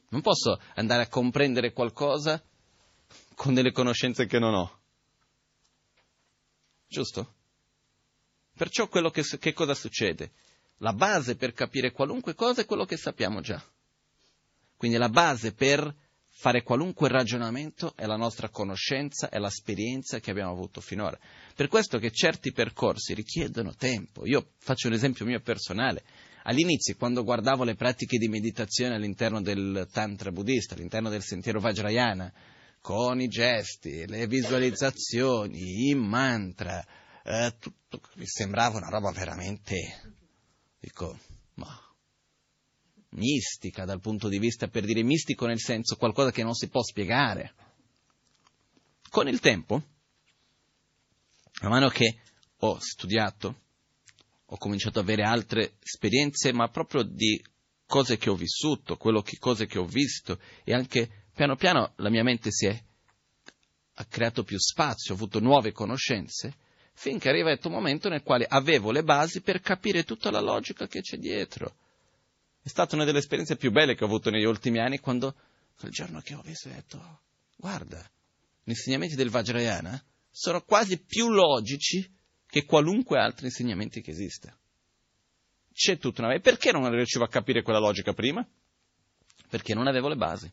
Non 0.10 0.22
posso 0.22 0.60
andare 0.76 1.04
a 1.04 1.08
comprendere 1.08 1.72
qualcosa 1.72 2.44
con 3.36 3.54
delle 3.54 3.72
conoscenze 3.72 4.26
che 4.26 4.40
non 4.40 4.54
ho. 4.54 4.80
Giusto? 6.88 7.34
Perciò 8.54 8.88
che, 8.88 9.24
che 9.40 9.54
cosa 9.54 9.74
succede? 9.74 10.32
La 10.80 10.94
base 10.94 11.38
per 11.38 11.54
capire 11.54 11.92
qualunque 11.92 12.36
cosa 12.36 12.62
è 12.62 12.66
quello 12.66 12.86
che 12.86 12.98
sappiamo 12.98 13.40
già. 13.40 13.62
Quindi 14.76 14.98
la 14.98 15.10
base 15.10 15.54
per 15.54 15.94
fare 16.38 16.64
qualunque 16.64 17.08
ragionamento 17.08 17.94
è 17.96 18.06
la 18.06 18.18
nostra 18.18 18.50
conoscenza, 18.50 19.30
è 19.30 19.40
l'esperienza 19.40 20.20
che 20.20 20.32
abbiamo 20.32 20.52
avuto 20.52 20.82
finora. 20.82 21.18
Per 21.56 21.70
questo 21.70 21.98
che 21.98 22.12
certi 22.12 22.52
percorsi 22.52 23.14
richiedono 23.14 23.74
tempo. 23.74 24.26
Io 24.26 24.52
faccio 24.60 24.88
un 24.88 24.94
esempio 24.94 25.26
mio 25.26 25.40
personale. 25.40 26.04
All'inizio, 26.44 26.96
quando 26.98 27.24
guardavo 27.24 27.64
le 27.64 27.76
pratiche 27.76 28.18
di 28.18 28.28
meditazione 28.28 28.96
all'interno 28.96 29.42
del 29.42 29.88
Tantra 29.92 30.32
buddista, 30.32 30.76
all'interno 30.76 31.10
del 31.10 31.24
sentiero 31.24 31.62
Vajrayana, 31.62 32.32
con 32.82 33.20
i 33.22 33.28
gesti, 33.28 34.06
le 34.06 34.28
visualizzazioni, 34.28 35.88
i 35.90 35.96
mantra, 35.96 36.86
eh, 37.24 37.56
tutto, 37.60 38.02
mi 38.16 38.28
sembrava 38.28 38.78
una 38.78 38.90
roba 38.90 39.10
veramente, 39.12 40.18
dico, 40.80 41.18
ma 41.56 41.85
mistica 43.16 43.86
dal 43.86 44.00
punto 44.00 44.28
di 44.28 44.40
vista, 44.40 44.68
per 44.68 44.86
dire 44.86 45.04
mistico 45.04 45.46
nel 45.46 45.60
senso 45.60 45.96
qualcosa 45.96 46.32
che 46.32 46.44
non 46.44 46.54
si 46.54 46.70
può 46.70 46.82
spiegare. 46.82 47.54
Con 49.10 49.28
il 49.28 49.40
tempo, 49.40 49.82
man 51.62 51.72
mano 51.72 51.90
che 51.90 52.20
ho 52.58 52.78
studiato, 52.80 53.62
ho 54.46 54.58
cominciato 54.58 55.00
ad 55.00 55.06
avere 55.06 55.24
altre 55.24 55.78
esperienze, 55.82 56.52
ma 56.52 56.70
proprio 56.70 57.04
di 57.04 57.42
cose 57.86 58.18
che 58.18 58.30
ho 58.30 58.36
vissuto, 58.36 58.98
che, 58.98 59.38
cose 59.40 59.66
che 59.66 59.80
ho 59.80 59.86
visto, 59.86 60.40
e 60.64 60.74
anche 60.74 61.28
piano 61.34 61.56
piano 61.56 61.94
la 61.98 62.10
mia 62.10 62.24
mente 62.24 62.52
si 62.52 62.66
è 62.68 62.84
ha 63.98 64.06
creato 64.06 64.44
più 64.44 64.58
spazio, 64.60 65.14
ho 65.14 65.16
avuto 65.16 65.40
nuove 65.40 65.72
conoscenze, 65.72 66.54
finché 66.94 67.30
è 67.30 67.32
arrivato 67.32 67.70
un 67.70 67.76
momento 67.76 68.10
nel 68.10 68.24
quale 68.24 68.46
avevo 68.46 68.92
le 68.92 69.04
basi 69.04 69.40
per 69.42 69.62
capire 69.62 70.04
tutta 70.04 70.30
la 70.32 70.42
logica 70.42 70.86
che 70.88 71.00
c'è 71.00 71.16
dietro 71.18 71.76
è 72.66 72.68
stata 72.68 72.96
una 72.96 73.06
delle 73.06 73.20
esperienze 73.20 73.58
più 73.58 73.70
belle 73.70 73.94
che 73.94 74.04
ho 74.04 74.08
avuto 74.08 74.32
negli 74.32 74.44
ultimi 74.44 74.80
anni 74.80 74.98
quando, 74.98 75.36
quel 75.78 75.92
giorno 75.92 76.20
che 76.22 76.34
ho 76.34 76.42
visto, 76.42 76.68
ho 76.68 76.72
detto, 76.72 77.20
guarda, 77.58 78.00
gli 78.64 78.72
insegnamenti 78.72 79.14
del 79.14 79.30
Vajrayana 79.30 80.04
sono 80.32 80.64
quasi 80.64 80.98
più 80.98 81.30
logici 81.30 82.12
che 82.48 82.66
qualunque 82.66 83.20
altro 83.20 83.46
insegnamento 83.46 84.02
che 84.02 84.10
esista. 84.10 84.58
C'è 85.72 86.00
tutta 86.00 86.24
una... 86.24 86.34
E 86.34 86.40
perché 86.40 86.72
non 86.72 86.90
riuscivo 86.90 87.24
a 87.24 87.30
capire 87.30 87.62
quella 87.62 87.78
logica 87.78 88.14
prima? 88.14 88.44
Perché 89.48 89.76
non 89.76 89.86
avevo 89.86 90.08
le 90.08 90.16
basi. 90.16 90.52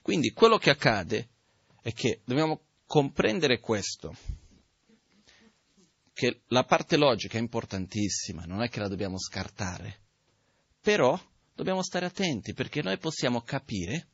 Quindi 0.00 0.30
quello 0.30 0.56
che 0.56 0.70
accade 0.70 1.28
è 1.82 1.92
che 1.92 2.22
dobbiamo 2.24 2.62
comprendere 2.86 3.60
questo 3.60 4.16
che 6.12 6.42
la 6.48 6.64
parte 6.64 6.96
logica 6.96 7.38
è 7.38 7.40
importantissima, 7.40 8.44
non 8.44 8.62
è 8.62 8.68
che 8.68 8.80
la 8.80 8.88
dobbiamo 8.88 9.18
scartare, 9.18 10.00
però 10.80 11.18
dobbiamo 11.54 11.82
stare 11.82 12.06
attenti 12.06 12.52
perché 12.52 12.82
noi 12.82 12.98
possiamo 12.98 13.42
capire 13.42 14.08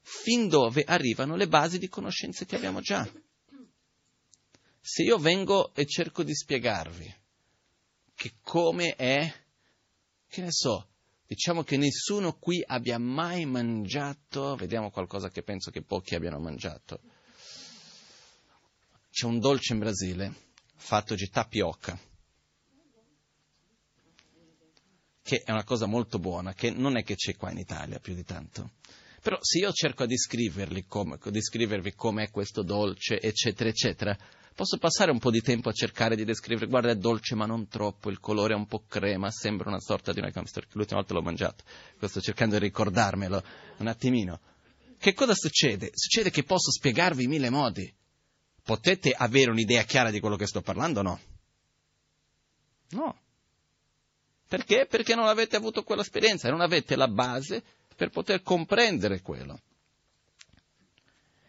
fin 0.00 0.48
dove 0.48 0.84
arrivano 0.84 1.36
le 1.36 1.48
basi 1.48 1.78
di 1.78 1.88
conoscenze 1.88 2.46
che 2.46 2.56
abbiamo 2.56 2.80
già. 2.80 3.06
Se 4.80 5.02
io 5.02 5.18
vengo 5.18 5.74
e 5.74 5.84
cerco 5.86 6.22
di 6.22 6.34
spiegarvi 6.34 7.14
che 8.14 8.34
come 8.40 8.96
è, 8.96 9.32
che 10.26 10.40
ne 10.40 10.50
so, 10.50 10.88
diciamo 11.26 11.62
che 11.62 11.76
nessuno 11.76 12.38
qui 12.38 12.62
abbia 12.66 12.98
mai 12.98 13.44
mangiato, 13.44 14.56
vediamo 14.56 14.90
qualcosa 14.90 15.28
che 15.28 15.42
penso 15.42 15.70
che 15.70 15.82
pochi 15.82 16.14
abbiano 16.14 16.38
mangiato, 16.38 17.00
c'è 19.18 19.26
un 19.26 19.40
dolce 19.40 19.72
in 19.72 19.80
Brasile 19.80 20.32
fatto 20.76 21.16
di 21.16 21.28
tapioca, 21.28 21.98
che 25.20 25.42
è 25.44 25.50
una 25.50 25.64
cosa 25.64 25.86
molto 25.86 26.20
buona, 26.20 26.54
che 26.54 26.70
non 26.70 26.96
è 26.96 27.02
che 27.02 27.16
c'è 27.16 27.34
qua 27.34 27.50
in 27.50 27.58
Italia 27.58 27.98
più 27.98 28.14
di 28.14 28.22
tanto. 28.22 28.74
Però 29.20 29.36
se 29.40 29.58
io 29.58 29.72
cerco 29.72 30.06
di 30.06 30.14
come, 30.86 31.18
descrivervi 31.20 31.94
com'è 31.94 32.30
questo 32.30 32.62
dolce, 32.62 33.20
eccetera, 33.20 33.68
eccetera, 33.68 34.16
posso 34.54 34.78
passare 34.78 35.10
un 35.10 35.18
po' 35.18 35.32
di 35.32 35.40
tempo 35.40 35.68
a 35.68 35.72
cercare 35.72 36.14
di 36.14 36.24
descrivere, 36.24 36.68
guarda 36.68 36.90
è 36.90 36.94
dolce 36.94 37.34
ma 37.34 37.44
non 37.44 37.66
troppo, 37.66 38.10
il 38.10 38.20
colore 38.20 38.52
è 38.52 38.56
un 38.56 38.68
po' 38.68 38.84
crema, 38.86 39.32
sembra 39.32 39.68
una 39.68 39.80
sorta 39.80 40.12
di 40.12 40.20
una 40.20 40.30
hamster, 40.32 40.68
che 40.68 40.74
l'ultima 40.74 41.00
volta 41.00 41.14
l'ho 41.14 41.22
mangiato, 41.22 41.64
sto 42.06 42.20
cercando 42.20 42.56
di 42.56 42.66
ricordarmelo 42.66 43.42
un 43.78 43.88
attimino. 43.88 44.38
Che 44.96 45.12
cosa 45.12 45.34
succede? 45.34 45.90
Succede 45.92 46.30
che 46.30 46.44
posso 46.44 46.70
spiegarvi 46.70 47.24
in 47.24 47.30
mille 47.30 47.50
modi. 47.50 47.97
Potete 48.68 49.14
avere 49.16 49.50
un'idea 49.50 49.82
chiara 49.84 50.10
di 50.10 50.20
quello 50.20 50.36
che 50.36 50.46
sto 50.46 50.60
parlando 50.60 51.00
o 51.00 51.02
no? 51.02 51.20
No. 52.90 53.18
Perché? 54.46 54.84
Perché 54.84 55.14
non 55.14 55.26
avete 55.26 55.56
avuto 55.56 55.82
quell'esperienza, 55.82 56.50
non 56.50 56.60
avete 56.60 56.94
la 56.94 57.08
base 57.08 57.64
per 57.96 58.10
poter 58.10 58.42
comprendere 58.42 59.22
quello. 59.22 59.58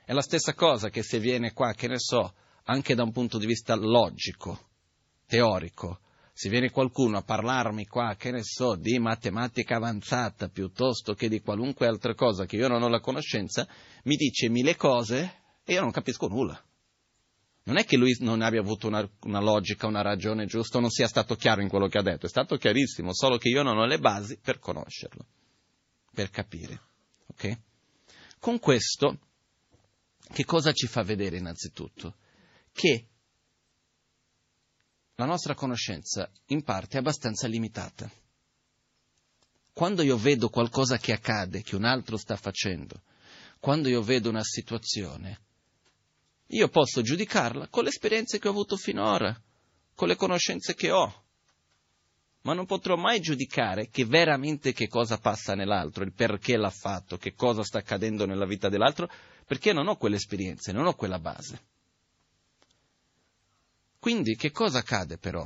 È 0.05 0.13
la 0.13 0.21
stessa 0.21 0.53
cosa 0.53 0.89
che 0.89 1.03
se 1.03 1.19
viene 1.19 1.51
qua, 1.51 1.73
che 1.73 1.89
ne 1.89 1.99
so, 1.99 2.35
anche 2.63 2.95
da 2.95 3.03
un 3.03 3.11
punto 3.11 3.37
di 3.37 3.47
vista 3.47 3.75
logico, 3.75 4.69
teorico, 5.27 5.99
se 6.31 6.47
viene 6.47 6.71
qualcuno 6.71 7.17
a 7.17 7.21
parlarmi 7.21 7.85
qua, 7.85 8.15
che 8.17 8.31
ne 8.31 8.43
so, 8.43 8.77
di 8.77 8.97
matematica 8.97 9.75
avanzata 9.75 10.47
piuttosto 10.47 11.15
che 11.15 11.27
di 11.27 11.41
qualunque 11.41 11.85
altra 11.85 12.15
cosa 12.15 12.45
che 12.45 12.55
io 12.55 12.69
non 12.69 12.81
ho 12.81 12.87
la 12.87 13.01
conoscenza, 13.01 13.67
mi 14.03 14.15
dice 14.15 14.47
mille 14.47 14.77
cose 14.77 15.41
e 15.65 15.73
io 15.73 15.81
non 15.81 15.91
capisco 15.91 16.29
nulla. 16.29 16.63
Non 17.69 17.77
è 17.77 17.85
che 17.85 17.97
lui 17.97 18.15
non 18.21 18.41
abbia 18.41 18.61
avuto 18.61 18.87
una, 18.87 19.07
una 19.25 19.39
logica, 19.39 19.85
una 19.85 20.01
ragione 20.01 20.47
giusta, 20.47 20.79
non 20.79 20.89
sia 20.89 21.07
stato 21.07 21.35
chiaro 21.35 21.61
in 21.61 21.69
quello 21.69 21.87
che 21.87 21.99
ha 21.99 22.01
detto, 22.01 22.25
è 22.25 22.29
stato 22.29 22.57
chiarissimo, 22.57 23.13
solo 23.13 23.37
che 23.37 23.47
io 23.49 23.61
non 23.61 23.77
ho 23.77 23.85
le 23.85 23.99
basi 23.99 24.39
per 24.41 24.57
conoscerlo, 24.57 25.23
per 26.11 26.31
capire. 26.31 26.81
Ok? 27.27 27.59
Con 28.39 28.57
questo, 28.57 29.19
che 30.33 30.45
cosa 30.45 30.71
ci 30.71 30.87
fa 30.87 31.03
vedere 31.03 31.37
innanzitutto? 31.37 32.15
Che 32.73 33.07
la 35.13 35.25
nostra 35.25 35.53
conoscenza 35.53 36.27
in 36.47 36.63
parte 36.63 36.95
è 36.95 36.99
abbastanza 37.01 37.45
limitata. 37.45 38.11
Quando 39.71 40.01
io 40.01 40.17
vedo 40.17 40.49
qualcosa 40.49 40.97
che 40.97 41.13
accade, 41.13 41.61
che 41.61 41.75
un 41.75 41.83
altro 41.83 42.17
sta 42.17 42.35
facendo, 42.35 43.03
quando 43.59 43.89
io 43.89 44.01
vedo 44.01 44.27
una 44.27 44.43
situazione, 44.43 45.41
io 46.51 46.69
posso 46.69 47.01
giudicarla 47.01 47.67
con 47.67 47.83
le 47.83 47.89
esperienze 47.89 48.39
che 48.39 48.47
ho 48.47 48.51
avuto 48.51 48.75
finora, 48.75 49.39
con 49.93 50.07
le 50.07 50.15
conoscenze 50.15 50.73
che 50.73 50.91
ho, 50.91 51.23
ma 52.41 52.53
non 52.53 52.65
potrò 52.65 52.95
mai 52.95 53.19
giudicare 53.19 53.89
che 53.89 54.05
veramente 54.05 54.71
che 54.73 54.87
cosa 54.87 55.17
passa 55.17 55.55
nell'altro, 55.55 56.03
il 56.03 56.13
perché 56.13 56.55
l'ha 56.57 56.69
fatto, 56.69 57.17
che 57.17 57.33
cosa 57.33 57.63
sta 57.63 57.79
accadendo 57.79 58.25
nella 58.25 58.45
vita 58.45 58.69
dell'altro, 58.69 59.09
perché 59.45 59.73
non 59.73 59.87
ho 59.87 59.97
quelle 59.97 60.15
esperienze, 60.15 60.71
non 60.71 60.85
ho 60.85 60.95
quella 60.95 61.19
base. 61.19 61.61
Quindi 63.99 64.35
che 64.35 64.51
cosa 64.51 64.79
accade 64.79 65.17
però? 65.17 65.45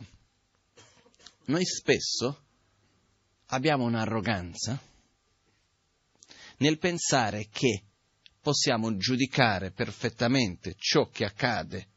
Noi 1.45 1.65
spesso 1.65 2.43
abbiamo 3.47 3.83
un'arroganza 3.83 4.79
nel 6.57 6.77
pensare 6.77 7.47
che 7.51 7.83
possiamo 8.43 8.97
giudicare 8.97 9.71
perfettamente 9.71 10.75
ciò 10.77 11.08
che 11.08 11.23
accade 11.23 11.88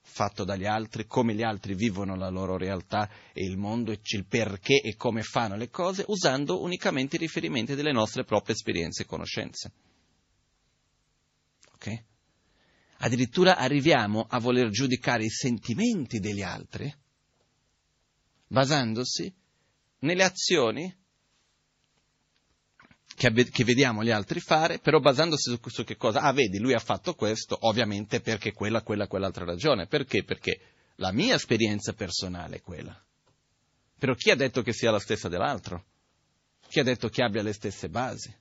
fatto 0.00 0.44
dagli 0.44 0.66
altri, 0.66 1.06
come 1.06 1.34
gli 1.34 1.42
altri 1.42 1.74
vivono 1.74 2.14
la 2.14 2.28
loro 2.28 2.56
realtà 2.56 3.10
e 3.32 3.44
il 3.44 3.56
mondo, 3.56 3.90
e 3.90 3.98
il 4.00 4.24
perché 4.24 4.80
e 4.80 4.94
come 4.94 5.22
fanno 5.22 5.56
le 5.56 5.70
cose, 5.70 6.04
usando 6.06 6.62
unicamente 6.62 7.16
i 7.16 7.18
riferimenti 7.18 7.74
delle 7.74 7.90
nostre 7.90 8.22
proprie 8.22 8.54
esperienze 8.54 9.02
e 9.02 9.06
conoscenze. 9.06 9.72
Ok? 11.72 12.04
Addirittura 12.98 13.56
arriviamo 13.56 14.26
a 14.28 14.38
voler 14.38 14.70
giudicare 14.70 15.24
i 15.24 15.30
sentimenti 15.30 16.20
degli 16.20 16.42
altri 16.42 16.94
basandosi 18.46 19.34
nelle 19.98 20.22
azioni 20.22 20.96
che, 23.30 23.50
che, 23.50 23.64
vediamo 23.64 24.02
gli 24.02 24.10
altri 24.10 24.40
fare, 24.40 24.78
però 24.78 25.00
basandosi 25.00 25.50
su, 25.50 25.58
su 25.68 25.84
che 25.84 25.96
cosa? 25.96 26.20
Ah, 26.20 26.32
vedi, 26.32 26.58
lui 26.58 26.74
ha 26.74 26.78
fatto 26.78 27.14
questo, 27.14 27.56
ovviamente 27.60 28.20
perché 28.20 28.52
quella, 28.52 28.82
quella, 28.82 29.06
quell'altra 29.06 29.44
ragione. 29.44 29.86
Perché? 29.86 30.24
Perché 30.24 30.60
la 30.96 31.12
mia 31.12 31.34
esperienza 31.34 31.92
personale 31.94 32.56
è 32.56 32.60
quella. 32.60 32.98
Però 33.98 34.14
chi 34.14 34.30
ha 34.30 34.36
detto 34.36 34.62
che 34.62 34.72
sia 34.72 34.90
la 34.90 34.98
stessa 34.98 35.28
dell'altro? 35.28 35.84
Chi 36.68 36.80
ha 36.80 36.82
detto 36.82 37.08
che 37.08 37.22
abbia 37.22 37.42
le 37.42 37.52
stesse 37.52 37.88
basi? 37.88 38.34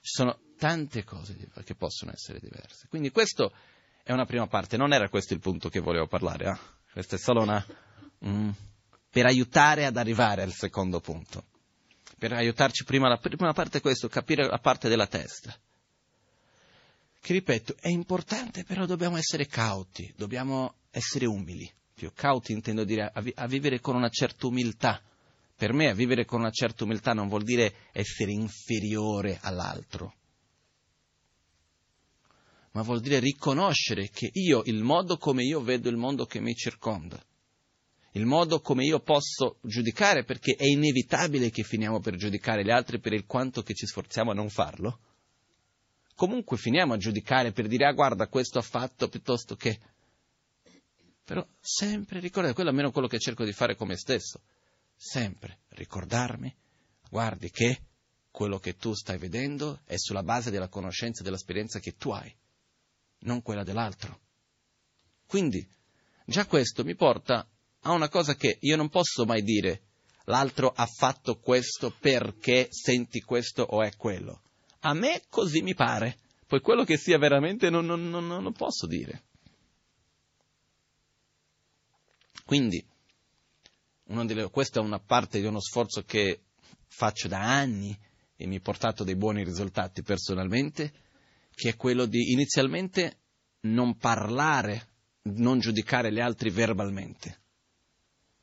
Ci 0.00 0.12
sono 0.12 0.38
tante 0.58 1.04
cose 1.04 1.36
che 1.64 1.74
possono 1.74 2.12
essere 2.12 2.38
diverse. 2.40 2.86
Quindi 2.88 3.10
questa 3.10 3.50
è 4.02 4.12
una 4.12 4.26
prima 4.26 4.46
parte, 4.46 4.76
non 4.76 4.92
era 4.92 5.08
questo 5.08 5.32
il 5.34 5.40
punto 5.40 5.68
che 5.68 5.80
volevo 5.80 6.06
parlare, 6.06 6.50
eh? 6.50 6.58
questa 6.92 7.16
è 7.16 7.18
solo 7.18 7.42
una... 7.42 7.64
Mm, 8.24 8.50
per 9.10 9.26
aiutare 9.26 9.86
ad 9.86 9.96
arrivare 9.96 10.42
al 10.42 10.52
secondo 10.52 11.00
punto 11.00 11.54
per 12.18 12.32
aiutarci 12.32 12.84
prima, 12.84 13.08
la 13.08 13.18
prima 13.18 13.52
parte 13.52 13.78
è 13.78 13.80
questo, 13.80 14.08
capire 14.08 14.46
la 14.46 14.58
parte 14.58 14.88
della 14.88 15.06
testa. 15.06 15.56
Che 17.20 17.32
ripeto, 17.32 17.76
è 17.80 17.88
importante, 17.88 18.64
però 18.64 18.86
dobbiamo 18.86 19.16
essere 19.16 19.46
cauti, 19.46 20.12
dobbiamo 20.16 20.76
essere 20.90 21.26
umili. 21.26 21.70
Più 21.92 22.12
cauti 22.14 22.52
intendo 22.52 22.84
dire 22.84 23.10
a, 23.12 23.24
a 23.34 23.46
vivere 23.46 23.80
con 23.80 23.96
una 23.96 24.08
certa 24.08 24.46
umiltà. 24.46 25.02
Per 25.56 25.72
me 25.72 25.88
a 25.88 25.94
vivere 25.94 26.24
con 26.24 26.40
una 26.40 26.50
certa 26.50 26.84
umiltà 26.84 27.12
non 27.12 27.28
vuol 27.28 27.42
dire 27.42 27.74
essere 27.92 28.30
inferiore 28.30 29.38
all'altro, 29.40 30.14
ma 32.72 32.82
vuol 32.82 33.00
dire 33.00 33.18
riconoscere 33.20 34.10
che 34.10 34.30
io, 34.34 34.62
il 34.66 34.82
modo 34.82 35.16
come 35.16 35.42
io 35.44 35.62
vedo 35.62 35.88
il 35.88 35.96
mondo 35.96 36.26
che 36.26 36.40
mi 36.40 36.54
circonda, 36.54 37.18
il 38.16 38.24
modo 38.24 38.60
come 38.60 38.84
io 38.84 39.00
posso 39.00 39.58
giudicare, 39.60 40.24
perché 40.24 40.54
è 40.54 40.64
inevitabile 40.64 41.50
che 41.50 41.62
finiamo 41.62 42.00
per 42.00 42.16
giudicare 42.16 42.64
gli 42.64 42.70
altri 42.70 42.98
per 42.98 43.12
il 43.12 43.26
quanto 43.26 43.62
che 43.62 43.74
ci 43.74 43.86
sforziamo 43.86 44.30
a 44.30 44.34
non 44.34 44.48
farlo. 44.48 45.00
Comunque 46.14 46.56
finiamo 46.56 46.94
a 46.94 46.96
giudicare 46.96 47.52
per 47.52 47.68
dire, 47.68 47.84
ah 47.84 47.92
guarda, 47.92 48.26
questo 48.28 48.58
ha 48.58 48.62
fatto 48.62 49.08
piuttosto 49.08 49.54
che... 49.54 49.78
Però 51.24 51.46
sempre 51.60 52.20
ricordare, 52.20 52.54
quello 52.54 52.70
almeno 52.70 52.90
quello 52.90 53.06
che 53.06 53.18
cerco 53.18 53.44
di 53.44 53.52
fare 53.52 53.76
con 53.76 53.88
me 53.88 53.96
stesso, 53.96 54.40
sempre 54.94 55.58
ricordarmi, 55.70 56.54
guardi 57.10 57.50
che 57.50 57.80
quello 58.30 58.58
che 58.58 58.76
tu 58.76 58.94
stai 58.94 59.18
vedendo 59.18 59.80
è 59.84 59.96
sulla 59.98 60.22
base 60.22 60.50
della 60.50 60.68
conoscenza 60.68 61.20
e 61.20 61.24
dell'esperienza 61.24 61.80
che 61.80 61.96
tu 61.96 62.10
hai, 62.10 62.34
non 63.20 63.42
quella 63.42 63.64
dell'altro. 63.64 64.20
Quindi, 65.26 65.66
già 66.24 66.46
questo 66.46 66.82
mi 66.82 66.94
porta 66.94 67.46
a 67.80 67.92
una 67.92 68.08
cosa 68.08 68.34
che 68.34 68.58
io 68.60 68.76
non 68.76 68.88
posso 68.88 69.24
mai 69.24 69.42
dire 69.42 69.82
l'altro 70.26 70.72
ha 70.74 70.86
fatto 70.86 71.38
questo 71.38 71.94
perché 71.98 72.68
senti 72.70 73.20
questo 73.20 73.62
o 73.62 73.82
è 73.82 73.94
quello. 73.96 74.42
A 74.80 74.94
me 74.94 75.22
così 75.28 75.62
mi 75.62 75.74
pare, 75.74 76.18
poi 76.46 76.60
quello 76.60 76.84
che 76.84 76.96
sia 76.96 77.18
veramente 77.18 77.70
non, 77.70 77.86
non, 77.86 78.08
non, 78.08 78.26
non 78.26 78.52
posso 78.52 78.86
dire. 78.86 79.24
Quindi, 82.44 82.84
delle, 84.04 84.48
questa 84.50 84.80
è 84.80 84.82
una 84.82 85.00
parte 85.00 85.40
di 85.40 85.46
uno 85.46 85.60
sforzo 85.60 86.02
che 86.04 86.42
faccio 86.86 87.26
da 87.26 87.40
anni 87.40 87.96
e 88.36 88.46
mi 88.46 88.56
ha 88.56 88.60
portato 88.60 89.02
dei 89.02 89.16
buoni 89.16 89.42
risultati 89.42 90.02
personalmente, 90.02 90.92
che 91.54 91.70
è 91.70 91.76
quello 91.76 92.06
di 92.06 92.32
inizialmente 92.32 93.18
non 93.62 93.96
parlare, 93.96 94.88
non 95.22 95.58
giudicare 95.58 96.12
gli 96.12 96.20
altri 96.20 96.50
verbalmente 96.50 97.40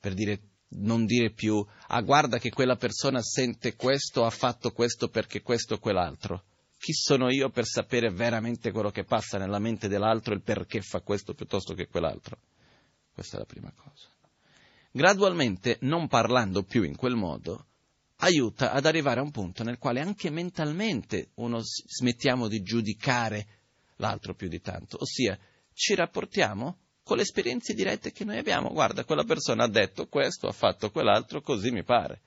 per 0.04 0.16
dire, 0.16 0.42
non 0.82 1.06
dire 1.06 1.32
più, 1.32 1.66
ah 1.88 2.02
guarda 2.02 2.38
che 2.38 2.50
quella 2.50 2.76
persona 2.76 3.22
sente 3.22 3.78
questo, 3.78 4.26
ha 4.26 4.30
fatto 4.30 4.72
questo 4.72 5.08
perché 5.08 5.42
questo 5.42 5.76
o 5.76 5.80
quell'altro. 5.80 6.44
Chi 6.78 6.92
sono 6.92 7.32
io 7.32 7.50
per 7.50 7.66
sapere 7.66 8.10
veramente 8.10 8.72
quello 8.72 8.92
che 8.92 9.06
passa 9.06 9.38
nella 9.38 9.60
mente 9.60 9.88
dell'altro 9.88 10.34
e 10.34 10.36
il 10.36 10.44
perché 10.44 10.82
fa 10.82 11.00
questo 11.00 11.34
piuttosto 11.34 11.74
che 11.74 11.88
quell'altro? 11.88 12.38
Questa 13.14 13.38
è 13.38 13.40
la 13.40 13.46
prima 13.46 13.72
cosa. 13.72 14.10
Gradualmente, 14.92 15.78
non 15.84 16.10
parlando 16.10 16.64
più 16.64 16.84
in 16.84 16.98
quel 16.98 17.16
modo, 17.16 17.68
aiuta 18.18 18.74
ad 18.74 18.86
arrivare 18.86 19.22
a 19.22 19.24
un 19.24 19.32
punto 19.32 19.64
nel 19.64 19.78
quale 19.78 20.02
anche 20.02 20.30
mentalmente 20.30 21.30
uno 21.36 21.62
smettiamo 21.64 22.50
di 22.50 22.62
giudicare 22.62 23.48
l'altro 23.96 24.36
più 24.36 24.50
di 24.50 24.60
tanto, 24.60 24.98
ossia 25.00 25.40
ci 25.72 25.96
rapportiamo 25.96 26.80
con 27.04 27.18
le 27.18 27.24
esperienze 27.24 27.74
dirette 27.74 28.12
che 28.12 28.24
noi 28.24 28.38
abbiamo. 28.38 28.70
Guarda, 28.70 29.04
quella 29.04 29.24
persona 29.24 29.66
ha 29.66 29.70
detto 29.70 30.08
questo, 30.08 30.48
ha 30.48 30.54
fatto 30.54 30.90
quell'altro, 30.90 31.42
così 31.42 31.72
mi 31.72 31.84
pare. 31.84 32.22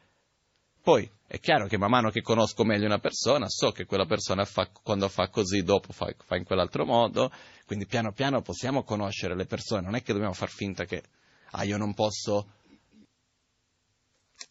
Poi 0.83 1.11
è 1.27 1.41
chiaro 1.41 1.67
che 1.67 1.79
man 1.79 1.91
mano 1.91 2.11
che 2.11 2.21
conosco 2.21 2.63
meglio 2.63 2.87
una 2.87 3.01
persona, 3.01 3.49
so 3.49 3.73
che 3.73 3.87
quella 3.87 4.07
persona 4.07 4.45
fa, 4.45 4.69
quando 4.69 5.09
fa 5.09 5.29
così, 5.29 5.63
dopo 5.63 5.93
fa, 5.93 6.15
fa, 6.25 6.37
in 6.37 6.45
quell'altro 6.45 6.85
modo, 6.85 7.33
quindi 7.65 7.87
piano 7.87 8.13
piano 8.13 8.43
possiamo 8.43 8.85
conoscere 8.85 9.35
le 9.35 9.47
persone, 9.47 9.83
non 9.83 9.97
è 9.97 10.03
che 10.03 10.13
dobbiamo 10.13 10.35
far 10.35 10.51
finta 10.51 10.85
che 10.85 11.03
ah, 11.51 11.65
io 11.65 11.77
non 11.77 11.93
posso 11.95 12.53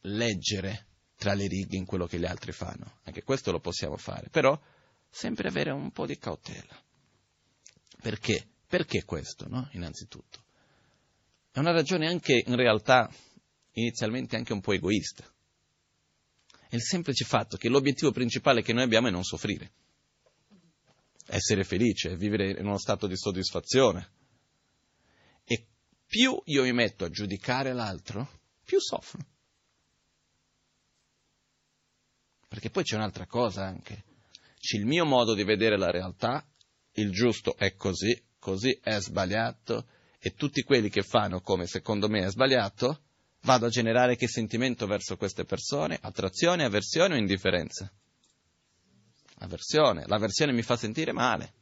leggere 0.02 0.88
tra 1.16 1.34
le 1.34 1.48
righe 1.48 1.78
in 1.78 1.86
quello 1.86 2.06
che 2.06 2.20
gli 2.20 2.26
altri 2.26 2.52
fanno, 2.52 2.98
anche 3.04 3.24
questo 3.24 3.52
lo 3.52 3.60
possiamo 3.62 3.96
fare, 3.96 4.28
però 4.30 4.60
sempre 5.10 5.48
avere 5.48 5.72
un 5.72 5.92
po' 5.92 6.06
di 6.06 6.18
cautela. 6.18 6.78
Perché? 8.02 8.48
Perché 8.76 9.06
questo, 9.06 9.48
no? 9.48 9.70
Innanzitutto. 9.72 10.44
È 11.50 11.60
una 11.60 11.72
ragione 11.72 12.08
anche 12.08 12.44
in 12.46 12.58
realtà 12.58 13.10
inizialmente 13.72 14.36
anche 14.36 14.52
un 14.52 14.60
po' 14.60 14.74
egoista. 14.74 15.24
È 16.68 16.76
il 16.76 16.82
semplice 16.82 17.24
fatto 17.24 17.56
che 17.56 17.70
l'obiettivo 17.70 18.12
principale 18.12 18.62
che 18.62 18.74
noi 18.74 18.84
abbiamo 18.84 19.08
è 19.08 19.12
non 19.12 19.24
soffrire, 19.24 19.72
essere 21.28 21.64
felice, 21.64 22.18
vivere 22.18 22.52
in 22.60 22.66
uno 22.66 22.78
stato 22.78 23.08
di 23.08 23.16
soddisfazione. 23.16 24.12
E 25.46 25.68
più 26.06 26.38
io 26.44 26.64
mi 26.64 26.74
metto 26.74 27.06
a 27.06 27.10
giudicare 27.10 27.72
l'altro, 27.72 28.28
più 28.62 28.82
soffro. 28.82 29.26
Perché 32.50 32.70
poi 32.70 32.84
c'è 32.84 32.98
un'altra 32.98 33.26
cosa 33.26 33.64
anche. 33.64 34.04
C'è 34.60 34.76
il 34.76 34.86
mio 34.86 35.06
modo 35.06 35.34
di 35.34 35.46
vedere 35.46 35.78
la 35.78 35.92
realtà, 35.92 36.46
il 36.96 37.12
giusto 37.12 37.56
è 37.56 37.74
così, 37.76 38.22
così 38.46 38.78
è 38.80 39.00
sbagliato 39.00 39.88
e 40.20 40.36
tutti 40.36 40.62
quelli 40.62 40.90
che 40.90 41.02
fanno 41.02 41.42
come 41.42 41.66
secondo 41.66 42.08
me 42.08 42.26
è 42.26 42.30
sbagliato, 42.30 43.02
vado 43.42 43.66
a 43.66 43.70
generare 43.70 44.16
che 44.16 44.28
sentimento 44.28 44.86
verso 44.86 45.18
queste 45.18 45.46
persone? 45.46 45.98
Attrazione, 46.00 46.64
avversione 46.64 47.16
o 47.16 47.18
indifferenza? 47.18 47.92
Avversione. 49.40 50.06
L'avversione 50.06 50.52
mi 50.52 50.62
fa 50.62 50.78
sentire 50.78 51.12
male. 51.12 51.54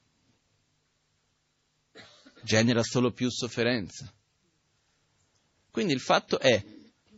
genera 2.44 2.84
solo 2.84 3.14
più 3.14 3.30
sofferenza. 3.30 4.14
Quindi 5.72 5.94
il 5.94 6.02
fatto 6.02 6.38
è 6.38 6.62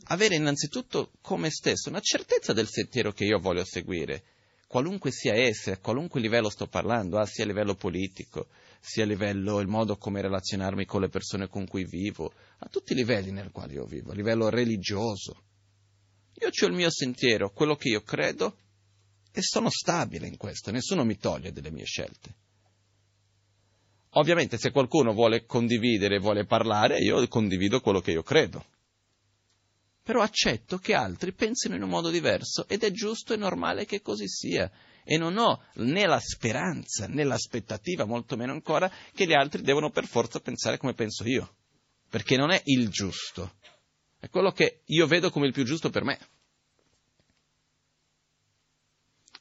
avere 0.10 0.36
innanzitutto 0.36 1.14
come 1.22 1.50
stesso 1.50 1.90
una 1.90 2.02
certezza 2.02 2.54
del 2.54 2.68
sentiero 2.68 3.12
che 3.12 3.26
io 3.26 3.40
voglio 3.40 3.66
seguire, 3.66 4.24
qualunque 4.68 5.10
sia 5.10 5.34
essa, 5.34 5.72
a 5.72 5.80
qualunque 5.80 6.22
livello 6.22 6.52
sto 6.52 6.68
parlando, 6.68 7.18
ah, 7.18 7.26
sia 7.26 7.44
a 7.44 7.48
livello 7.48 7.74
politico, 7.74 8.50
sia 8.86 9.04
a 9.04 9.08
livello 9.08 9.60
il 9.60 9.68
modo 9.68 9.98
come 9.98 10.22
relazionarmi 10.22 10.86
con 10.86 11.02
le 11.02 11.10
persone 11.10 11.48
con 11.48 11.66
cui 11.66 11.86
vivo, 11.86 12.32
a 12.60 12.68
tutti 12.68 12.94
i 12.94 12.96
livelli 12.96 13.32
nel 13.32 13.50
quali 13.50 13.74
io 13.74 13.86
vivo, 13.86 14.12
a 14.12 14.14
livello 14.14 14.48
religioso. 14.48 15.42
Io 16.36 16.50
ho 16.50 16.66
il 16.68 16.74
mio 16.74 16.92
sentiero, 16.92 17.52
quello 17.52 17.76
che 17.76 17.90
io 17.90 18.04
credo, 18.04 18.58
e 19.32 19.42
sono 19.42 19.70
stabile 19.72 20.28
in 20.28 20.38
questo, 20.38 20.70
nessuno 20.70 21.04
mi 21.04 21.18
toglie 21.18 21.52
delle 21.52 21.72
mie 21.72 21.86
scelte. 21.86 22.36
Ovviamente 24.12 24.58
se 24.58 24.70
qualcuno 24.70 25.14
vuole 25.14 25.46
condividere, 25.46 26.20
vuole 26.20 26.46
parlare, 26.46 27.00
io 27.00 27.28
condivido 27.28 27.82
quello 27.82 28.02
che 28.02 28.12
io 28.12 28.22
credo. 28.22 28.64
Però 30.04 30.22
accetto 30.22 30.78
che 30.78 30.94
altri 30.94 31.34
pensino 31.34 31.76
in 31.76 31.82
un 31.82 31.90
modo 31.90 32.12
diverso 32.12 32.68
ed 32.68 32.84
è 32.84 32.92
giusto 32.92 33.34
e 33.34 33.38
normale 33.38 33.86
che 33.86 34.02
così 34.02 34.28
sia. 34.28 34.72
E 35.06 35.18
non 35.18 35.38
ho 35.38 35.64
né 35.76 36.06
la 36.06 36.20
speranza 36.20 37.08
né 37.08 37.24
l'aspettativa, 37.24 38.04
molto 38.06 38.36
meno 38.36 38.52
ancora, 38.52 38.92
che 39.14 39.26
gli 39.26 39.34
altri 39.34 39.62
devono 39.62 39.92
per 39.92 40.06
forza 40.06 40.42
pensare 40.42 40.78
come 40.78 40.94
penso 40.94 41.24
io. 41.26 41.56
Perché 42.10 42.36
non 42.36 42.52
è 42.52 42.62
il 42.66 42.90
giusto, 42.90 43.56
è 44.20 44.28
quello 44.30 44.52
che 44.52 44.82
io 44.86 45.08
vedo 45.08 45.30
come 45.30 45.48
il 45.48 45.54
più 45.54 45.64
giusto 45.64 45.90
per 45.90 46.04
me. 46.04 46.20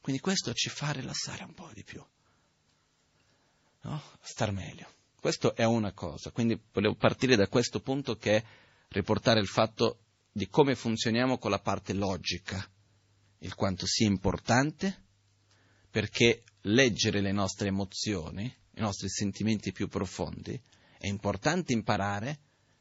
Quindi 0.00 0.20
questo 0.20 0.52
ci 0.52 0.68
fa 0.68 0.92
rilassare 0.92 1.44
un 1.44 1.54
po' 1.54 1.70
di 1.72 1.82
più 1.82 2.04
no? 3.84 4.02
star 4.20 4.52
meglio. 4.52 4.92
Questo 5.20 5.54
è 5.54 5.64
una 5.64 5.92
cosa, 5.92 6.30
quindi 6.30 6.60
volevo 6.72 6.96
partire 6.96 7.36
da 7.36 7.48
questo 7.48 7.80
punto 7.80 8.16
che 8.16 8.36
è 8.36 8.44
riportare 8.88 9.40
il 9.40 9.46
fatto 9.46 10.00
di 10.30 10.48
come 10.48 10.74
funzioniamo 10.74 11.38
con 11.38 11.50
la 11.50 11.60
parte 11.60 11.94
logica, 11.94 12.62
il 13.38 13.54
quanto 13.54 13.86
sia 13.86 14.06
importante, 14.06 15.03
perché 15.94 16.42
leggere 16.62 17.20
le 17.20 17.30
nostre 17.30 17.68
emozioni, 17.68 18.42
i 18.46 18.80
nostri 18.80 19.08
sentimenti 19.08 19.70
più 19.70 19.86
profondi, 19.86 20.60
è 20.98 21.06
importante 21.06 21.72
imparare, 21.72 22.36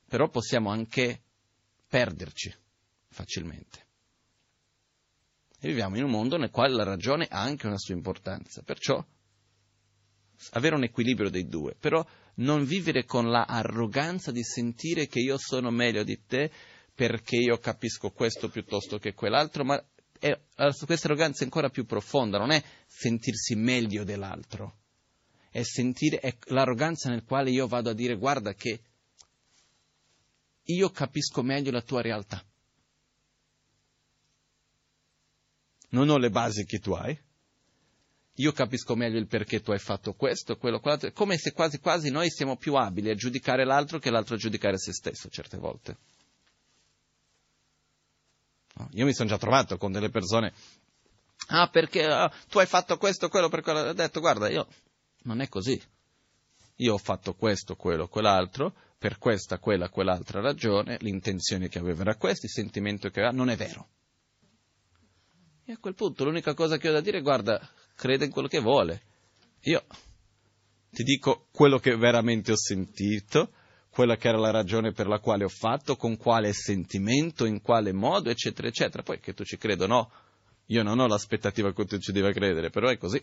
però 0.07 0.29
possiamo 0.29 0.71
anche 0.71 1.21
perderci 1.87 2.51
facilmente. 3.09 3.85
E 5.59 5.67
viviamo 5.67 5.95
in 5.97 6.05
un 6.05 6.09
mondo 6.09 6.37
nel 6.37 6.49
quale 6.49 6.73
la 6.73 6.81
ragione 6.81 7.27
ha 7.29 7.39
anche 7.39 7.67
una 7.67 7.77
sua 7.77 7.93
importanza, 7.93 8.63
perciò 8.63 9.05
avere 10.53 10.73
un 10.73 10.83
equilibrio 10.83 11.29
dei 11.29 11.45
due, 11.45 11.75
però 11.79 12.03
non 12.37 12.65
vivere 12.65 13.05
con 13.05 13.29
la 13.29 13.43
arroganza 13.43 14.31
di 14.31 14.43
sentire 14.43 15.05
che 15.05 15.19
io 15.19 15.37
sono 15.37 15.69
meglio 15.69 16.01
di 16.01 16.19
te 16.25 16.49
perché 16.95 17.35
io 17.35 17.59
capisco 17.59 18.09
questo 18.09 18.49
piuttosto 18.49 18.97
che 18.97 19.13
quell'altro, 19.13 19.63
ma 19.63 19.79
è, 20.23 20.39
questa 20.85 21.07
arroganza 21.07 21.41
è 21.41 21.43
ancora 21.43 21.69
più 21.69 21.85
profonda, 21.85 22.37
non 22.37 22.51
è 22.51 22.63
sentirsi 22.87 23.55
meglio 23.55 24.05
dell'altro, 24.05 24.77
è 25.49 25.63
sentire 25.63 26.19
è 26.19 26.37
l'arroganza 26.45 27.09
nel 27.09 27.25
quale 27.25 27.51
io 27.51 27.67
vado 27.67 27.89
a 27.89 27.93
dire 27.93 28.15
guarda 28.15 28.53
che 28.53 28.81
io 30.63 30.89
capisco 30.91 31.41
meglio 31.41 31.71
la 31.71 31.81
tua 31.81 32.01
realtà. 32.01 32.41
Non 35.89 36.07
ho 36.07 36.17
le 36.17 36.29
basi 36.29 36.63
che 36.63 36.79
tu 36.79 36.93
hai, 36.93 37.19
io 38.35 38.51
capisco 38.53 38.95
meglio 38.95 39.19
il 39.19 39.27
perché 39.27 39.59
tu 39.61 39.71
hai 39.71 39.79
fatto 39.79 40.13
questo, 40.13 40.55
quello, 40.55 40.79
quell'altro, 40.79 41.09
è 41.09 41.11
come 41.11 41.37
se 41.37 41.51
quasi 41.51 41.79
quasi 41.79 42.11
noi 42.11 42.31
siamo 42.31 42.55
più 42.55 42.75
abili 42.75 43.09
a 43.09 43.15
giudicare 43.15 43.65
l'altro 43.65 43.99
che 43.99 44.09
l'altro 44.09 44.35
a 44.35 44.37
giudicare 44.37 44.77
se 44.77 44.93
stesso 44.93 45.27
certe 45.27 45.57
volte. 45.57 45.97
Io 48.91 49.05
mi 49.05 49.13
sono 49.13 49.29
già 49.29 49.37
trovato 49.37 49.77
con 49.77 49.91
delle 49.91 50.09
persone, 50.09 50.53
ah 51.47 51.69
perché 51.69 52.05
ah, 52.05 52.31
tu 52.49 52.59
hai 52.59 52.65
fatto 52.65 52.97
questo, 52.97 53.29
quello, 53.29 53.49
per 53.49 53.61
quello, 53.61 53.79
ho 53.79 53.93
detto 53.93 54.19
guarda, 54.19 54.49
io 54.49 54.67
non 55.23 55.41
è 55.41 55.47
così. 55.47 55.81
Io 56.77 56.93
ho 56.93 56.97
fatto 56.97 57.35
questo, 57.35 57.75
quello, 57.75 58.07
quell'altro, 58.07 58.73
per 58.97 59.19
questa, 59.19 59.59
quella, 59.59 59.89
quell'altra 59.89 60.41
ragione, 60.41 60.97
l'intenzione 61.01 61.69
che 61.69 61.77
avevo 61.77 62.01
era 62.01 62.15
questa, 62.15 62.47
il 62.47 62.51
sentimento 62.51 63.09
che 63.09 63.19
aveva, 63.19 63.35
non 63.35 63.49
è 63.49 63.55
vero. 63.55 63.87
E 65.65 65.73
a 65.73 65.77
quel 65.77 65.93
punto 65.93 66.23
l'unica 66.23 66.53
cosa 66.53 66.77
che 66.77 66.89
ho 66.89 66.91
da 66.91 66.99
dire 66.99 67.19
è 67.19 67.21
guarda, 67.21 67.69
crede 67.95 68.25
in 68.25 68.31
quello 68.31 68.47
che 68.47 68.59
vuole. 68.59 69.01
Io 69.61 69.85
ti 70.89 71.03
dico 71.03 71.47
quello 71.51 71.77
che 71.79 71.95
veramente 71.95 72.51
ho 72.51 72.57
sentito, 72.57 73.51
quella 73.93 74.17
che 74.17 74.27
era 74.27 74.39
la 74.39 74.49
ragione 74.49 74.91
per 74.91 75.07
la 75.07 75.19
quale 75.19 75.43
ho 75.43 75.49
fatto, 75.49 75.95
con 75.95 76.17
quale 76.17 76.51
sentimento, 76.51 77.45
in 77.45 77.61
quale 77.61 77.93
modo, 77.93 78.31
eccetera, 78.31 78.67
eccetera. 78.67 79.03
Poi 79.03 79.19
che 79.19 79.33
tu 79.33 79.43
ci 79.43 79.57
creda 79.57 79.83
o 79.83 79.87
no, 79.87 80.11
io 80.65 80.81
non 80.81 80.99
ho 80.99 81.05
l'aspettativa 81.05 81.71
che 81.71 81.85
tu 81.85 81.99
ci 81.99 82.11
debba 82.11 82.31
credere, 82.31 82.71
però 82.71 82.89
è 82.89 82.97
così. 82.97 83.21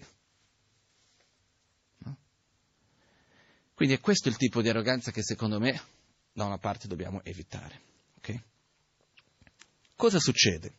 No? 1.99 2.17
Quindi 3.75 3.97
è 3.97 4.01
questo 4.01 4.29
il 4.29 4.37
tipo 4.37 4.63
di 4.63 4.69
arroganza 4.69 5.11
che 5.11 5.25
secondo 5.25 5.59
me 5.59 5.81
da 6.33 6.45
una 6.45 6.59
parte 6.59 6.87
dobbiamo 6.87 7.21
evitare. 7.25 7.81
Okay? 8.19 8.41
Cosa 9.97 10.21
succede? 10.21 10.75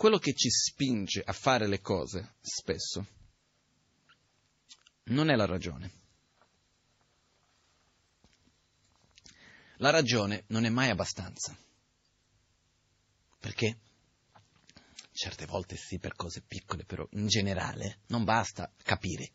quello 0.00 0.16
che 0.16 0.32
ci 0.32 0.48
spinge 0.48 1.20
a 1.22 1.34
fare 1.34 1.66
le 1.66 1.82
cose, 1.82 2.36
spesso, 2.40 3.06
non 5.10 5.28
è 5.28 5.36
la 5.36 5.44
ragione. 5.44 5.99
La 9.80 9.90
ragione 9.90 10.44
non 10.48 10.64
è 10.64 10.68
mai 10.68 10.90
abbastanza. 10.90 11.56
Perché? 13.38 13.78
Certe 15.12 15.46
volte 15.46 15.76
sì 15.76 15.98
per 15.98 16.14
cose 16.14 16.42
piccole, 16.42 16.84
però 16.84 17.06
in 17.12 17.26
generale 17.26 18.00
non 18.08 18.24
basta 18.24 18.70
capire. 18.82 19.30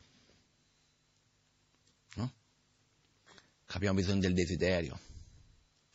No? 2.16 2.32
Abbiamo 3.68 3.96
bisogno 3.96 4.20
del 4.20 4.34
desiderio, 4.34 5.00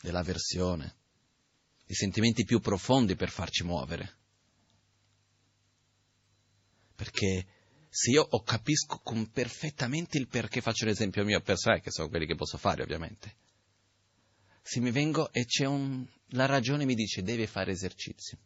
dell'avversione, 0.01 0.95
di 1.85 1.93
sentimenti 1.93 2.43
più 2.43 2.59
profondi 2.59 3.15
per 3.15 3.29
farci 3.29 3.63
muovere. 3.63 4.17
Perché 6.93 7.47
se 7.87 8.11
io 8.11 8.27
capisco 8.43 9.01
perfettamente 9.31 10.17
il 10.17 10.27
perché, 10.27 10.59
faccio 10.59 10.85
l'esempio 10.85 11.23
mio 11.23 11.39
personale, 11.39 11.81
che 11.81 11.91
sono 11.91 12.09
quelli 12.09 12.25
che 12.25 12.35
posso 12.35 12.57
fare 12.57 12.83
ovviamente. 12.83 13.35
Se 14.61 14.79
mi 14.79 14.91
vengo 14.91 15.31
e 15.31 15.45
c'è 15.45 15.65
un... 15.65 16.05
la 16.29 16.45
ragione 16.45 16.85
mi 16.85 16.95
dice 16.95 17.23
devi 17.23 17.47
fare 17.47 17.71
esercizio. 17.71 18.37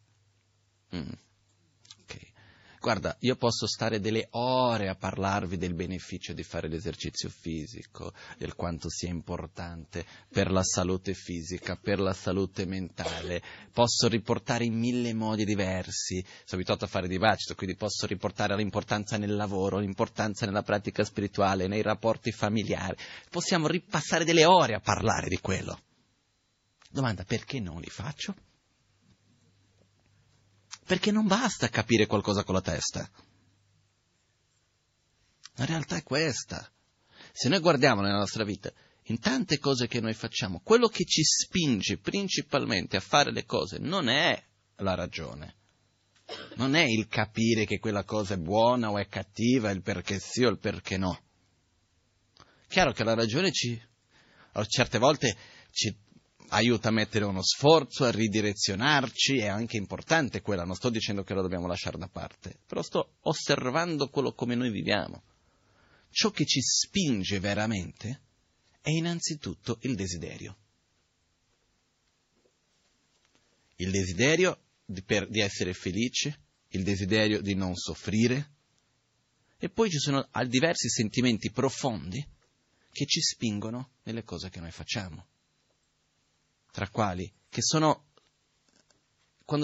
Mm. 0.95 1.11
Guarda, 2.85 3.17
io 3.21 3.35
posso 3.35 3.65
stare 3.65 3.99
delle 3.99 4.27
ore 4.33 4.89
a 4.89 4.95
parlarvi 4.95 5.57
del 5.57 5.73
beneficio 5.73 6.33
di 6.33 6.43
fare 6.43 6.67
l'esercizio 6.67 7.29
fisico, 7.29 8.13
del 8.37 8.53
quanto 8.53 8.91
sia 8.91 9.09
importante 9.09 10.05
per 10.31 10.51
la 10.51 10.61
salute 10.61 11.15
fisica, 11.15 11.79
per 11.81 11.99
la 11.99 12.13
salute 12.13 12.67
mentale. 12.67 13.41
Posso 13.73 14.07
riportare 14.07 14.65
in 14.65 14.77
mille 14.77 15.15
modi 15.15 15.45
diversi. 15.45 16.23
Sono 16.43 16.61
abituato 16.61 16.85
a 16.85 16.87
fare 16.87 17.07
dibattito, 17.07 17.55
quindi 17.55 17.75
posso 17.75 18.05
riportare 18.05 18.55
l'importanza 18.55 19.17
nel 19.17 19.35
lavoro, 19.35 19.79
l'importanza 19.79 20.45
nella 20.45 20.61
pratica 20.61 21.03
spirituale, 21.03 21.65
nei 21.65 21.81
rapporti 21.81 22.31
familiari. 22.31 22.97
Possiamo 23.31 23.65
ripassare 23.65 24.25
delle 24.25 24.45
ore 24.45 24.75
a 24.75 24.79
parlare 24.79 25.27
di 25.27 25.39
quello. 25.39 25.79
Domanda, 26.95 27.23
perché 27.25 27.59
non 27.59 27.79
li 27.79 27.89
faccio? 27.89 28.35
perché 30.85 31.11
non 31.11 31.25
basta 31.25 31.67
capire 31.69 32.05
qualcosa 32.05 32.43
con 32.43 32.53
la 32.53 32.61
testa. 32.61 33.09
La 35.55 35.65
realtà 35.65 35.97
è 35.97 36.03
questa. 36.03 36.69
Se 37.31 37.49
noi 37.49 37.59
guardiamo 37.59 38.01
nella 38.01 38.19
nostra 38.19 38.43
vita, 38.43 38.71
in 39.03 39.19
tante 39.19 39.57
cose 39.57 39.87
che 39.87 39.99
noi 39.99 40.13
facciamo, 40.13 40.61
quello 40.63 40.87
che 40.87 41.05
ci 41.05 41.23
spinge 41.23 41.97
principalmente 41.97 42.97
a 42.97 43.01
fare 43.01 43.31
le 43.31 43.45
cose 43.45 43.77
non 43.79 44.09
è 44.09 44.41
la 44.77 44.93
ragione, 44.93 45.55
non 46.55 46.75
è 46.75 46.83
il 46.83 47.07
capire 47.07 47.65
che 47.65 47.79
quella 47.79 48.03
cosa 48.03 48.35
è 48.35 48.37
buona 48.37 48.91
o 48.91 48.99
è 48.99 49.07
cattiva, 49.07 49.71
il 49.71 49.81
perché 49.81 50.19
sì 50.19 50.43
o 50.43 50.49
il 50.49 50.59
perché 50.59 50.97
no. 50.97 51.19
Chiaro 52.67 52.91
che 52.91 53.03
la 53.03 53.15
ragione 53.15 53.51
ci, 53.51 53.79
certe 54.67 54.97
volte 54.97 55.35
ci 55.71 55.95
aiuta 56.49 56.89
a 56.89 56.91
mettere 56.91 57.25
uno 57.25 57.43
sforzo, 57.43 58.05
a 58.05 58.11
ridirezionarci, 58.11 59.37
è 59.37 59.47
anche 59.47 59.77
importante 59.77 60.41
quella, 60.41 60.63
non 60.63 60.75
sto 60.75 60.89
dicendo 60.89 61.23
che 61.23 61.33
la 61.33 61.41
dobbiamo 61.41 61.67
lasciare 61.67 61.97
da 61.97 62.07
parte, 62.07 62.59
però 62.65 62.81
sto 62.81 63.15
osservando 63.21 64.09
quello 64.09 64.33
come 64.33 64.55
noi 64.55 64.71
viviamo. 64.71 65.23
Ciò 66.09 66.31
che 66.31 66.45
ci 66.45 66.61
spinge 66.61 67.39
veramente 67.39 68.21
è 68.81 68.89
innanzitutto 68.89 69.79
il 69.81 69.95
desiderio. 69.95 70.57
Il 73.77 73.91
desiderio 73.91 74.59
di, 74.85 75.01
per, 75.03 75.27
di 75.27 75.41
essere 75.41 75.73
felice, 75.73 76.39
il 76.69 76.83
desiderio 76.83 77.41
di 77.41 77.53
non 77.55 77.75
soffrire, 77.75 78.53
E 79.57 79.69
poi 79.69 79.89
ci 79.89 79.97
sono 79.97 80.27
diversi 80.47 80.89
sentimenti 80.89 81.49
profondi 81.49 82.23
che 82.91 83.05
ci 83.05 83.21
spingono 83.21 83.91
nelle 84.03 84.23
cose 84.23 84.49
che 84.49 84.59
noi 84.59 84.71
facciamo, 84.71 85.25
tra 86.75 86.89
quali 86.89 87.31
che 87.47 87.61
sono, 87.61 88.07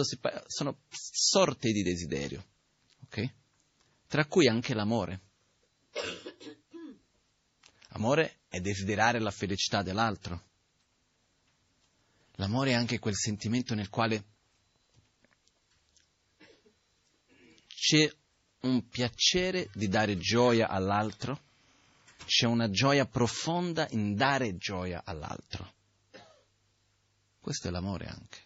si, 0.02 0.18
sono 0.48 0.78
sorte 0.88 1.74
di 1.74 1.84
desiderio, 1.84 2.42
ok? 3.04 3.34
Tra 4.08 4.26
cui 4.28 4.48
anche 4.48 4.74
l'amore. 4.74 5.20
Amore 7.90 8.44
è 8.48 8.62
desiderare 8.62 9.20
la 9.20 9.30
felicità 9.30 9.82
dell'altro. 9.82 10.42
L'amore 12.36 12.72
è 12.72 12.76
anche 12.76 13.00
quel 13.00 13.18
sentimento 13.18 13.76
nel 13.76 13.90
quale 13.90 14.24
c'è 17.68 18.10
un 18.62 18.88
piacere 18.88 19.70
di 19.74 19.90
dare 19.90 20.18
gioia 20.18 20.70
all'altro, 20.70 21.42
c'è 22.26 22.46
una 22.46 22.70
gioia 22.70 23.06
profonda 23.06 23.86
in 23.90 24.16
dare 24.16 24.56
gioia 24.56 25.02
all'altro. 25.04 25.80
Questo 27.42 27.68
è 27.68 27.72
l'amore 27.72 28.06
anche. 28.06 28.40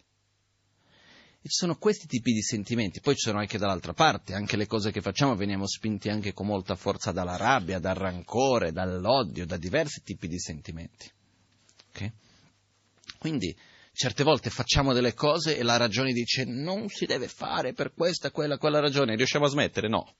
E 1.42 1.48
ci 1.48 1.58
sono 1.58 1.76
questi 1.76 2.06
tipi 2.06 2.32
di 2.32 2.42
sentimenti, 2.42 3.00
poi 3.00 3.14
ci 3.14 3.28
sono 3.28 3.38
anche 3.38 3.58
dall'altra 3.58 3.92
parte, 3.92 4.34
anche 4.34 4.56
le 4.56 4.66
cose 4.66 4.90
che 4.90 5.02
facciamo 5.02 5.36
veniamo 5.36 5.66
spinti 5.68 6.08
anche 6.08 6.32
con 6.32 6.46
molta 6.46 6.74
forza 6.74 7.12
dalla 7.12 7.36
rabbia, 7.36 7.78
dal 7.78 7.94
rancore, 7.94 8.72
dall'odio, 8.72 9.46
da 9.46 9.56
diversi 9.58 10.02
tipi 10.02 10.26
di 10.26 10.40
sentimenti. 10.40 11.08
Okay? 11.90 12.12
Quindi 13.18 13.56
certe 13.92 14.24
volte 14.24 14.50
facciamo 14.50 14.92
delle 14.92 15.14
cose 15.14 15.56
e 15.56 15.62
la 15.62 15.76
ragione 15.76 16.12
dice 16.12 16.44
non 16.44 16.88
si 16.88 17.06
deve 17.06 17.28
fare 17.28 17.74
per 17.74 17.92
questa, 17.92 18.30
quella, 18.30 18.58
quella 18.58 18.80
ragione, 18.80 19.14
riusciamo 19.14 19.44
a 19.44 19.50
smettere? 19.50 19.88
No. 19.88 20.14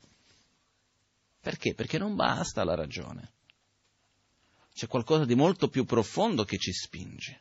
Perché? 1.40 1.74
Perché 1.74 1.98
non 1.98 2.14
basta 2.14 2.62
la 2.62 2.74
ragione. 2.74 3.32
C'è 4.72 4.86
qualcosa 4.86 5.24
di 5.24 5.34
molto 5.34 5.68
più 5.68 5.84
profondo 5.84 6.44
che 6.44 6.58
ci 6.58 6.72
spinge. 6.72 7.40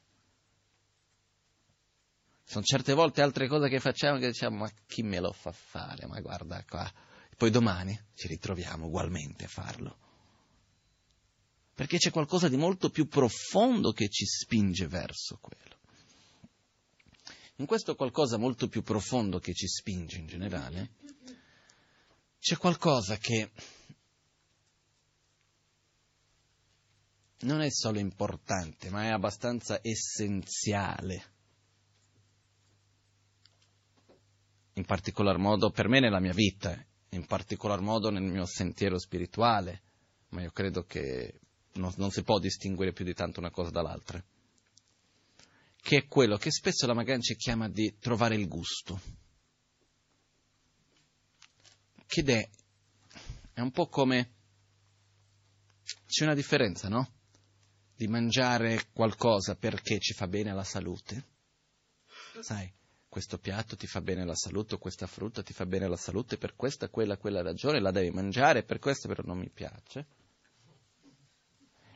Sono 2.48 2.64
certe 2.64 2.94
volte 2.94 3.24
altre 3.24 3.48
cose 3.48 3.70
che 3.70 3.80
facciamo 3.80 4.20
che 4.20 4.28
diciamo 4.28 4.58
ma 4.58 4.72
chi 4.86 5.02
me 5.02 5.20
lo 5.20 5.32
fa 5.32 5.52
fare? 5.52 6.06
Ma 6.06 6.20
guarda 6.22 6.64
qua. 6.64 6.90
Poi 7.36 7.50
domani 7.50 8.00
ci 8.14 8.28
ritroviamo 8.28 8.86
ugualmente 8.86 9.46
a 9.46 9.48
farlo. 9.48 9.98
Perché 11.74 11.98
c'è 11.98 12.12
qualcosa 12.12 12.48
di 12.48 12.56
molto 12.56 12.90
più 12.90 13.08
profondo 13.08 13.92
che 13.92 14.10
ci 14.10 14.26
spinge 14.26 14.88
verso 14.88 15.40
quello. 15.42 15.80
In 17.58 17.66
questo 17.66 17.96
qualcosa 17.96 18.38
molto 18.38 18.68
più 18.68 18.84
profondo 18.84 19.40
che 19.40 19.54
ci 19.54 19.68
spinge 19.68 20.18
in 20.18 20.28
generale, 20.28 20.92
c'è 22.40 22.58
qualcosa 22.58 23.18
che 23.18 23.52
non 27.40 27.62
è 27.62 27.70
solo 27.72 28.00
importante, 28.00 28.90
ma 28.90 29.04
è 29.04 29.10
abbastanza 29.10 29.80
essenziale 29.82 31.34
in 34.76 34.86
particolar 34.86 35.38
modo 35.38 35.70
per 35.72 35.88
me 35.88 36.00
nella 36.00 36.20
mia 36.20 36.34
vita, 36.34 36.78
in 37.10 37.26
particolar 37.26 37.80
modo 37.80 38.10
nel 38.10 38.24
mio 38.24 38.46
sentiero 38.46 38.98
spirituale, 38.98 39.82
ma 40.30 40.42
io 40.42 40.52
credo 40.52 40.84
che 40.84 41.40
non, 41.74 41.94
non 41.98 42.12
si 42.12 42.24
può 42.24 42.40
distinguere 42.40 42.92
più 42.92 43.06
di 43.06 43.14
tanto 43.14 43.40
una 43.40 43.52
cosa 43.52 43.70
dall'altra, 43.70 44.24
che 45.82 45.98
è 45.98 46.08
quello 46.08 46.38
che 46.38 46.52
spesso 46.52 46.86
la 46.88 46.94
Magancia 46.94 47.34
chiama 47.36 47.70
di 47.70 47.98
trovare 48.00 48.36
il 48.36 48.48
gusto, 48.48 49.00
che 52.06 52.24
è, 52.24 52.50
è 53.54 53.62
un 53.62 53.72
po' 53.72 53.88
come, 53.88 54.32
c'è 56.06 56.26
una 56.26 56.34
differenza, 56.34 56.90
no? 56.90 57.12
Di 57.96 58.08
mangiare 58.08 58.88
qualcosa 58.92 59.56
perché 59.56 60.00
ci 60.00 60.14
fa 60.14 60.28
bene 60.28 60.50
alla 60.50 60.66
salute, 60.66 61.28
sai? 62.42 62.70
Questo 63.16 63.38
piatto 63.38 63.78
ti 63.78 63.88
fa 63.88 64.02
bene 64.02 64.26
la 64.26 64.36
salute, 64.36 64.76
o 64.76 64.78
questa 64.78 65.08
frutta 65.08 65.42
ti 65.42 65.54
fa 65.54 65.66
bene 65.66 65.88
la 65.88 65.96
salute, 65.96 66.38
per 66.38 66.54
questa, 66.54 66.90
quella, 66.90 67.16
quella 67.16 67.42
ragione 67.42 67.80
la 67.80 67.92
devi 67.92 68.10
mangiare, 68.10 68.64
per 68.64 68.78
questo 68.78 69.08
però 69.08 69.24
non 69.26 69.38
mi 69.38 69.50
piace. 69.50 70.06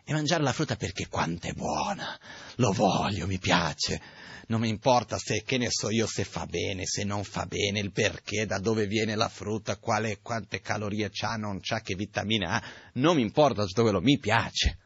E 0.06 0.14
mangiare 0.14 0.44
la 0.44 0.54
frutta 0.54 0.78
perché 0.78 1.10
quanto 1.10 1.48
è 1.48 1.52
buona, 1.52 2.18
lo 2.56 2.72
voglio, 2.72 3.28
mi 3.28 3.38
piace, 3.38 4.02
non 4.48 4.62
mi 4.62 4.70
importa 4.70 5.18
se, 5.18 5.44
che 5.44 5.58
ne 5.58 5.68
so 5.70 5.90
io, 5.90 6.08
se 6.08 6.24
fa 6.24 6.46
bene, 6.46 6.86
se 6.86 7.04
non 7.04 7.26
fa 7.26 7.46
bene, 7.46 7.82
il 7.82 7.92
perché, 7.92 8.46
da 8.46 8.58
dove 8.58 8.88
viene 8.88 9.16
la 9.16 9.28
frutta, 9.28 9.76
quale, 9.76 10.22
quante 10.22 10.62
calorie 10.62 11.10
c'ha, 11.12 11.36
non 11.36 11.60
c'ha, 11.60 11.82
che 11.82 11.96
vitamina 11.96 12.52
ha, 12.52 12.64
non 12.94 13.18
mi 13.18 13.24
importa 13.24 13.66
tutto 13.66 13.82
quello, 13.82 14.00
mi 14.00 14.18
piace. 14.20 14.80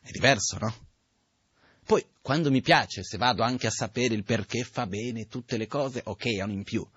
È 0.00 0.10
diverso, 0.12 0.56
no? 0.58 0.89
Poi, 1.90 2.06
quando 2.22 2.52
mi 2.52 2.60
piace, 2.60 3.02
se 3.02 3.16
vado 3.16 3.42
anche 3.42 3.66
a 3.66 3.72
sapere 3.72 4.14
il 4.14 4.22
perché 4.22 4.62
fa 4.62 4.86
bene 4.86 5.26
tutte 5.26 5.56
le 5.56 5.66
cose, 5.66 6.00
ok, 6.04 6.36
è 6.36 6.42
un 6.42 6.52
in 6.52 6.62
più. 6.62 6.88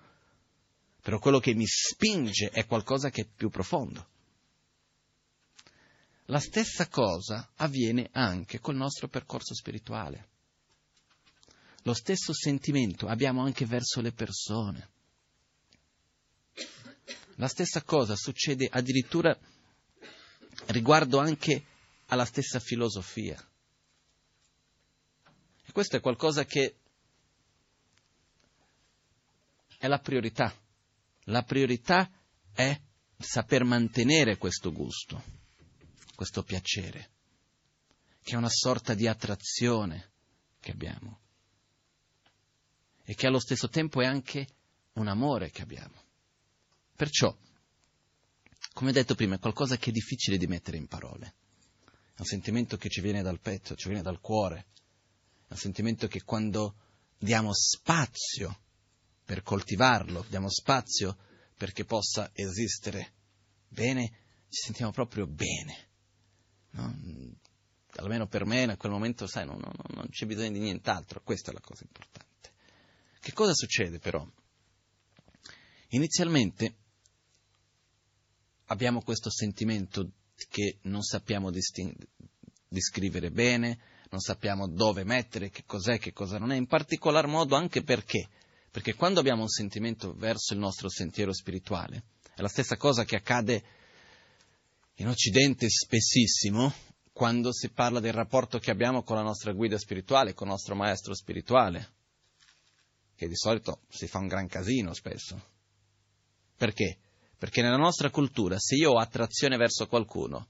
Però 1.00 1.18
quello 1.18 1.40
che 1.40 1.52
mi 1.52 1.66
spinge 1.66 2.50
è 2.50 2.64
qualcosa 2.64 3.10
che 3.10 3.22
è 3.22 3.26
più 3.26 3.50
profondo. 3.50 4.06
La 6.26 6.38
stessa 6.38 6.86
cosa 6.86 7.50
avviene 7.56 8.08
anche 8.12 8.60
col 8.60 8.76
nostro 8.76 9.08
percorso 9.08 9.52
spirituale. 9.52 10.28
Lo 11.82 11.92
stesso 11.92 12.32
sentimento 12.32 13.08
abbiamo 13.08 13.42
anche 13.42 13.66
verso 13.66 14.00
le 14.00 14.12
persone. 14.12 14.90
La 17.34 17.48
stessa 17.48 17.82
cosa 17.82 18.14
succede 18.14 18.68
addirittura 18.70 19.36
riguardo 20.66 21.18
anche 21.18 21.64
alla 22.06 22.24
stessa 22.24 22.60
filosofia. 22.60 23.44
Questo 25.74 25.96
è 25.96 26.00
qualcosa 26.00 26.44
che 26.44 26.76
è 29.76 29.88
la 29.88 29.98
priorità. 29.98 30.56
La 31.24 31.42
priorità 31.42 32.08
è 32.52 32.80
saper 33.18 33.64
mantenere 33.64 34.36
questo 34.36 34.70
gusto, 34.70 35.20
questo 36.14 36.44
piacere, 36.44 37.10
che 38.22 38.34
è 38.34 38.36
una 38.36 38.48
sorta 38.48 38.94
di 38.94 39.08
attrazione 39.08 40.12
che 40.60 40.70
abbiamo 40.70 41.18
e 43.02 43.16
che 43.16 43.26
allo 43.26 43.40
stesso 43.40 43.68
tempo 43.68 44.00
è 44.00 44.06
anche 44.06 44.46
un 44.92 45.08
amore 45.08 45.50
che 45.50 45.62
abbiamo. 45.62 46.04
Perciò, 46.94 47.36
come 48.74 48.92
detto 48.92 49.16
prima, 49.16 49.34
è 49.34 49.40
qualcosa 49.40 49.76
che 49.76 49.90
è 49.90 49.92
difficile 49.92 50.38
di 50.38 50.46
mettere 50.46 50.76
in 50.76 50.86
parole. 50.86 51.34
È 52.14 52.20
un 52.20 52.26
sentimento 52.26 52.76
che 52.76 52.88
ci 52.88 53.00
viene 53.00 53.22
dal 53.22 53.40
petto, 53.40 53.74
ci 53.74 53.88
viene 53.88 54.04
dal 54.04 54.20
cuore, 54.20 54.66
un 55.48 55.56
sentimento 55.56 56.06
che 56.08 56.22
quando 56.22 56.76
diamo 57.18 57.52
spazio 57.52 58.60
per 59.24 59.42
coltivarlo, 59.42 60.24
diamo 60.28 60.50
spazio 60.50 61.16
perché 61.56 61.84
possa 61.84 62.30
esistere 62.32 63.12
bene, 63.68 64.08
ci 64.48 64.62
sentiamo 64.62 64.92
proprio 64.92 65.26
bene. 65.26 65.88
No? 66.70 67.32
Almeno 67.96 68.26
per 68.26 68.44
me 68.44 68.62
in 68.62 68.74
quel 68.76 68.92
momento, 68.92 69.26
sai, 69.26 69.46
non, 69.46 69.58
non, 69.60 69.72
non 69.94 70.08
c'è 70.10 70.26
bisogno 70.26 70.50
di 70.50 70.58
nient'altro, 70.58 71.22
questa 71.22 71.50
è 71.50 71.54
la 71.54 71.60
cosa 71.60 71.84
importante. 71.84 72.52
Che 73.20 73.32
cosa 73.32 73.54
succede 73.54 73.98
però? 73.98 74.26
Inizialmente 75.88 76.76
abbiamo 78.66 79.00
questo 79.00 79.30
sentimento 79.30 80.10
che 80.48 80.78
non 80.82 81.02
sappiamo 81.02 81.50
disting- 81.50 81.96
descrivere 82.68 83.30
bene, 83.30 83.78
non 84.14 84.20
sappiamo 84.20 84.68
dove 84.68 85.02
mettere, 85.02 85.50
che 85.50 85.64
cos'è, 85.66 85.98
che 85.98 86.12
cosa 86.12 86.38
non 86.38 86.52
è, 86.52 86.56
in 86.56 86.68
particolar 86.68 87.26
modo 87.26 87.56
anche 87.56 87.82
perché, 87.82 88.28
perché 88.70 88.94
quando 88.94 89.18
abbiamo 89.18 89.42
un 89.42 89.48
sentimento 89.48 90.14
verso 90.14 90.54
il 90.54 90.60
nostro 90.60 90.88
sentiero 90.88 91.32
spirituale, 91.32 92.04
è 92.32 92.40
la 92.40 92.48
stessa 92.48 92.76
cosa 92.76 93.04
che 93.04 93.16
accade 93.16 93.64
in 94.94 95.08
Occidente 95.08 95.68
spessissimo 95.68 96.72
quando 97.12 97.52
si 97.52 97.70
parla 97.70 97.98
del 97.98 98.12
rapporto 98.12 98.60
che 98.60 98.70
abbiamo 98.70 99.02
con 99.02 99.16
la 99.16 99.22
nostra 99.22 99.52
guida 99.52 99.78
spirituale, 99.78 100.32
con 100.32 100.46
il 100.46 100.52
nostro 100.52 100.76
maestro 100.76 101.12
spirituale, 101.12 101.90
che 103.16 103.26
di 103.26 103.36
solito 103.36 103.80
si 103.88 104.06
fa 104.06 104.18
un 104.18 104.28
gran 104.28 104.46
casino 104.46 104.92
spesso. 104.94 105.42
Perché? 106.56 106.98
Perché 107.36 107.62
nella 107.62 107.76
nostra 107.76 108.10
cultura, 108.10 108.58
se 108.60 108.76
io 108.76 108.92
ho 108.92 108.98
attrazione 108.98 109.56
verso 109.56 109.88
qualcuno, 109.88 110.46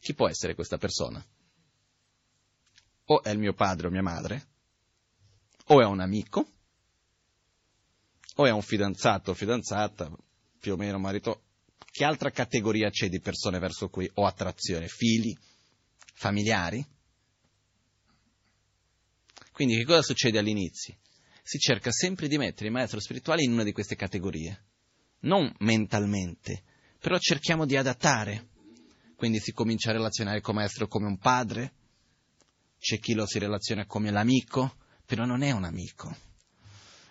chi 0.00 0.12
può 0.12 0.28
essere 0.28 0.54
questa 0.54 0.76
persona? 0.76 1.24
O 3.06 3.22
è 3.22 3.30
il 3.30 3.38
mio 3.38 3.54
padre 3.54 3.86
o 3.86 3.90
mia 3.90 4.02
madre, 4.02 4.46
o 5.66 5.80
è 5.80 5.84
un 5.84 6.00
amico, 6.00 6.52
o 8.36 8.46
è 8.46 8.50
un 8.50 8.62
fidanzato 8.62 9.30
o 9.30 9.34
fidanzata, 9.34 10.10
più 10.58 10.72
o 10.72 10.76
meno 10.76 10.98
marito. 10.98 11.42
Che 11.90 12.04
altra 12.04 12.30
categoria 12.30 12.90
c'è 12.90 13.08
di 13.08 13.20
persone 13.20 13.58
verso 13.58 13.88
cui 13.88 14.10
ho 14.14 14.26
attrazione? 14.26 14.86
Figli? 14.88 15.34
Familiari? 16.14 16.84
Quindi 19.52 19.76
che 19.76 19.84
cosa 19.84 20.02
succede 20.02 20.38
all'inizio? 20.38 20.96
Si 21.42 21.58
cerca 21.58 21.90
sempre 21.90 22.28
di 22.28 22.36
mettere 22.36 22.66
il 22.66 22.72
maestro 22.72 23.00
spirituale 23.00 23.42
in 23.42 23.52
una 23.52 23.62
di 23.62 23.72
queste 23.72 23.96
categorie. 23.96 24.64
non 25.20 25.52
mentalmente, 25.60 26.62
però 26.98 27.18
cerchiamo 27.18 27.64
di 27.64 27.76
adattare. 27.76 28.48
Quindi 29.16 29.40
si 29.40 29.52
comincia 29.52 29.90
a 29.90 29.94
relazionare 29.94 30.40
con 30.40 30.54
maestro 30.54 30.86
come 30.88 31.06
un 31.06 31.16
padre, 31.16 31.72
c'è 32.78 32.98
chi 32.98 33.14
lo 33.14 33.26
si 33.26 33.38
relaziona 33.38 33.86
come 33.86 34.10
l'amico, 34.10 34.76
però 35.04 35.24
non 35.24 35.42
è 35.42 35.50
un 35.50 35.64
amico. 35.64 36.14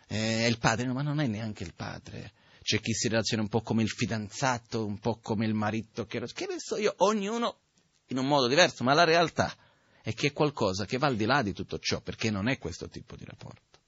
È 0.07 0.15
il 0.15 0.57
padre, 0.59 0.87
ma 0.91 1.01
non 1.01 1.19
è 1.19 1.27
neanche 1.27 1.63
il 1.63 1.73
padre. 1.73 2.33
C'è 2.61 2.79
chi 2.79 2.93
si 2.93 3.07
relaziona 3.07 3.43
un 3.43 3.49
po' 3.49 3.61
come 3.61 3.83
il 3.83 3.89
fidanzato, 3.89 4.85
un 4.85 4.99
po' 4.99 5.19
come 5.19 5.45
il 5.45 5.53
marito, 5.53 6.05
che, 6.05 6.19
che 6.33 6.47
ne 6.47 6.59
so 6.59 6.77
io, 6.77 6.93
ognuno 6.97 7.59
in 8.07 8.17
un 8.17 8.27
modo 8.27 8.47
diverso, 8.47 8.83
ma 8.83 8.93
la 8.93 9.03
realtà 9.03 9.55
è 10.01 10.13
che 10.13 10.27
è 10.27 10.33
qualcosa 10.33 10.85
che 10.85 10.97
va 10.97 11.07
al 11.07 11.15
di 11.15 11.25
là 11.25 11.41
di 11.41 11.53
tutto 11.53 11.79
ciò, 11.79 12.01
perché 12.01 12.29
non 12.29 12.47
è 12.47 12.57
questo 12.57 12.87
tipo 12.89 13.15
di 13.15 13.25
rapporto. 13.25 13.79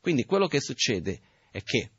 Quindi 0.00 0.24
quello 0.24 0.46
che 0.46 0.60
succede 0.60 1.20
è 1.50 1.62
che 1.62 1.90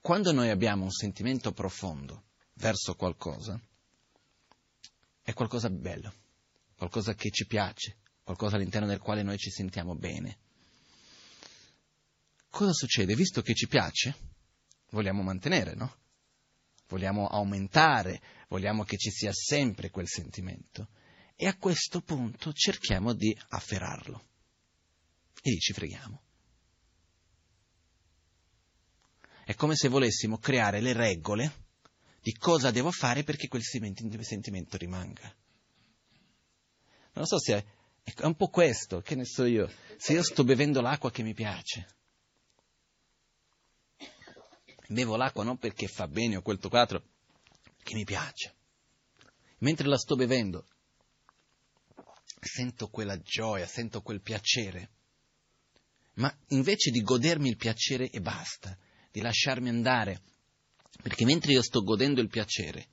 quando 0.00 0.32
noi 0.32 0.50
abbiamo 0.50 0.84
un 0.84 0.90
sentimento 0.90 1.52
profondo 1.52 2.24
verso 2.54 2.94
qualcosa, 2.94 3.60
è 5.22 5.32
qualcosa 5.32 5.68
di 5.68 5.76
bello, 5.76 6.12
qualcosa 6.82 7.14
che 7.14 7.30
ci 7.30 7.46
piace, 7.46 7.98
qualcosa 8.24 8.56
all'interno 8.56 8.88
del 8.88 8.98
quale 8.98 9.22
noi 9.22 9.38
ci 9.38 9.50
sentiamo 9.50 9.94
bene. 9.94 10.38
Cosa 12.50 12.72
succede? 12.72 13.14
Visto 13.14 13.40
che 13.40 13.54
ci 13.54 13.68
piace, 13.68 14.16
vogliamo 14.90 15.22
mantenere, 15.22 15.76
no? 15.76 15.98
Vogliamo 16.88 17.28
aumentare, 17.28 18.20
vogliamo 18.48 18.82
che 18.82 18.96
ci 18.96 19.10
sia 19.10 19.32
sempre 19.32 19.90
quel 19.90 20.08
sentimento. 20.08 20.88
E 21.36 21.46
a 21.46 21.56
questo 21.56 22.00
punto 22.00 22.52
cerchiamo 22.52 23.12
di 23.14 23.32
afferrarlo. 23.50 24.20
E 25.40 25.50
lì 25.50 25.58
ci 25.58 25.72
freghiamo. 25.72 26.20
È 29.44 29.54
come 29.54 29.76
se 29.76 29.86
volessimo 29.86 30.38
creare 30.38 30.80
le 30.80 30.92
regole 30.94 31.60
di 32.20 32.32
cosa 32.32 32.72
devo 32.72 32.90
fare 32.90 33.22
perché 33.22 33.46
quel 33.46 33.62
sentimento 33.62 34.76
rimanga. 34.76 35.32
Non 37.14 37.26
so 37.26 37.38
se 37.38 37.56
è, 37.56 37.64
è 38.04 38.24
un 38.24 38.34
po' 38.34 38.48
questo, 38.48 39.00
che 39.00 39.14
ne 39.14 39.24
so 39.24 39.44
io, 39.44 39.70
se 39.96 40.12
io 40.14 40.22
sto 40.22 40.44
bevendo 40.44 40.80
l'acqua 40.80 41.10
che 41.10 41.22
mi 41.22 41.34
piace, 41.34 41.86
bevo 44.88 45.16
l'acqua 45.16 45.44
non 45.44 45.58
perché 45.58 45.86
fa 45.86 46.06
bene 46.08 46.36
o 46.36 46.42
quel 46.42 46.58
quattro, 46.58 47.02
che 47.82 47.94
mi 47.94 48.04
piace. 48.04 48.54
Mentre 49.58 49.86
la 49.86 49.98
sto 49.98 50.16
bevendo, 50.16 50.66
sento 52.40 52.88
quella 52.88 53.20
gioia, 53.20 53.66
sento 53.66 54.00
quel 54.02 54.20
piacere, 54.20 54.90
ma 56.14 56.34
invece 56.48 56.90
di 56.90 57.02
godermi 57.02 57.48
il 57.48 57.56
piacere 57.56 58.10
e 58.10 58.20
basta, 58.20 58.76
di 59.10 59.20
lasciarmi 59.20 59.68
andare, 59.68 60.22
perché 61.02 61.24
mentre 61.24 61.52
io 61.52 61.62
sto 61.62 61.82
godendo 61.82 62.20
il 62.20 62.28
piacere, 62.28 62.88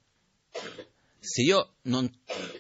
se 1.20 1.42
io 1.42 1.76
non 1.84 2.10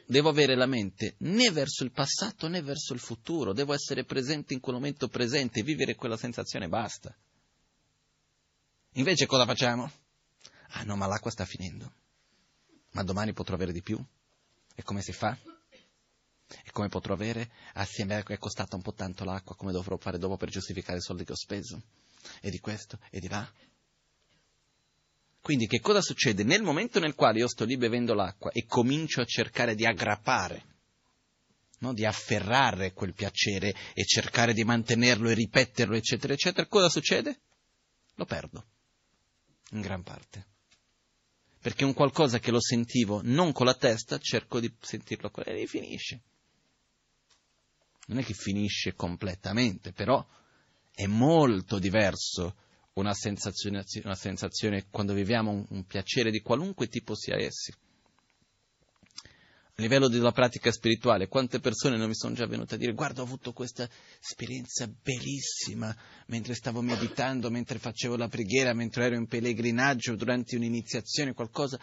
devo 0.05 0.29
avere 0.29 0.55
la 0.55 0.65
mente 0.65 1.15
né 1.19 1.49
verso 1.51 1.83
il 1.83 1.91
passato 1.91 2.47
né 2.47 2.61
verso 2.61 2.93
il 2.93 2.99
futuro, 2.99 3.53
devo 3.53 3.73
essere 3.73 4.03
presente 4.03 4.53
in 4.53 4.59
quel 4.59 4.75
momento 4.75 5.07
presente, 5.07 5.63
vivere 5.63 5.95
quella 5.95 6.17
sensazione 6.17 6.65
e 6.65 6.69
basta. 6.69 7.15
Invece 8.93 9.25
cosa 9.25 9.45
facciamo? 9.45 9.91
Ah 10.71 10.83
no, 10.83 10.95
ma 10.95 11.07
l'acqua 11.07 11.31
sta 11.31 11.45
finendo. 11.45 11.93
Ma 12.91 13.03
domani 13.03 13.33
potrò 13.33 13.55
avere 13.55 13.71
di 13.71 13.81
più? 13.81 14.03
E 14.75 14.83
come 14.83 15.01
si 15.01 15.13
fa? 15.13 15.37
E 16.63 16.71
come 16.71 16.89
potrò 16.89 17.13
avere? 17.13 17.51
Assieme 17.73 18.15
a 18.15 18.23
è 18.23 18.37
costata 18.37 18.75
un 18.75 18.81
po' 18.81 18.93
tanto 18.93 19.23
l'acqua, 19.23 19.55
come 19.55 19.71
dovrò 19.71 19.97
fare 19.97 20.17
dopo 20.17 20.37
per 20.37 20.49
giustificare 20.49 20.97
i 20.97 21.01
soldi 21.01 21.23
che 21.23 21.33
ho 21.33 21.37
speso? 21.37 21.81
E 22.41 22.49
di 22.49 22.59
questo 22.59 22.99
e 23.09 23.19
di 23.19 23.27
là? 23.27 23.47
Quindi 25.41 25.67
che 25.67 25.79
cosa 25.79 26.01
succede? 26.01 26.43
Nel 26.43 26.61
momento 26.61 26.99
nel 26.99 27.15
quale 27.15 27.39
io 27.39 27.47
sto 27.47 27.65
lì 27.65 27.77
bevendo 27.77 28.13
l'acqua 28.13 28.51
e 28.51 28.65
comincio 28.65 29.21
a 29.21 29.25
cercare 29.25 29.75
di 29.75 29.85
aggrappare, 29.85 30.65
no? 31.79 31.93
di 31.93 32.05
afferrare 32.05 32.93
quel 32.93 33.13
piacere 33.13 33.73
e 33.93 34.03
cercare 34.05 34.53
di 34.53 34.63
mantenerlo 34.63 35.29
e 35.29 35.33
ripeterlo, 35.33 35.95
eccetera, 35.95 36.33
eccetera, 36.33 36.67
cosa 36.67 36.89
succede? 36.89 37.39
Lo 38.15 38.25
perdo, 38.25 38.65
in 39.71 39.81
gran 39.81 40.03
parte. 40.03 40.47
Perché 41.61 41.83
un 41.83 41.93
qualcosa 41.93 42.39
che 42.39 42.51
lo 42.51 42.61
sentivo 42.61 43.21
non 43.23 43.51
con 43.51 43.65
la 43.65 43.75
testa, 43.75 44.17
cerco 44.17 44.59
di 44.59 44.73
sentirlo 44.79 45.29
con 45.29 45.43
la 45.45 45.53
e 45.53 45.67
finisce 45.67 46.21
non 48.09 48.19
è 48.19 48.23
che 48.23 48.33
finisce 48.33 48.93
completamente, 48.93 49.93
però 49.93 50.25
è 50.93 51.05
molto 51.05 51.79
diverso 51.79 52.55
una 52.99 53.13
sensazione, 53.13 53.83
una 54.03 54.15
sensazione 54.15 54.87
quando 54.89 55.13
viviamo 55.13 55.51
un, 55.51 55.65
un, 55.69 55.85
piacere 55.85 56.31
di 56.31 56.41
qualunque 56.41 56.87
tipo 56.87 57.15
sia 57.15 57.37
essi. 57.37 57.71
A 59.21 59.81
livello 59.81 60.09
della 60.09 60.33
pratica 60.33 60.71
spirituale, 60.71 61.29
quante 61.29 61.59
persone 61.59 61.95
non 61.95 62.09
mi 62.09 62.15
sono 62.15 62.35
già 62.35 62.45
venute 62.45 62.75
a 62.75 62.77
dire 62.77 62.91
guarda 62.91 63.21
ho 63.21 63.23
avuto 63.23 63.53
questa 63.53 63.89
esperienza 64.21 64.87
bellissima 64.87 65.95
mentre 66.27 66.53
stavo 66.53 66.81
meditando, 66.81 67.49
mentre 67.49 67.79
facevo 67.79 68.17
la 68.17 68.27
preghiera, 68.27 68.73
mentre 68.73 69.05
ero 69.05 69.15
in 69.15 69.27
pellegrinaggio, 69.27 70.15
durante 70.15 70.57
un'iniziazione, 70.57 71.33
qualcosa, 71.33 71.79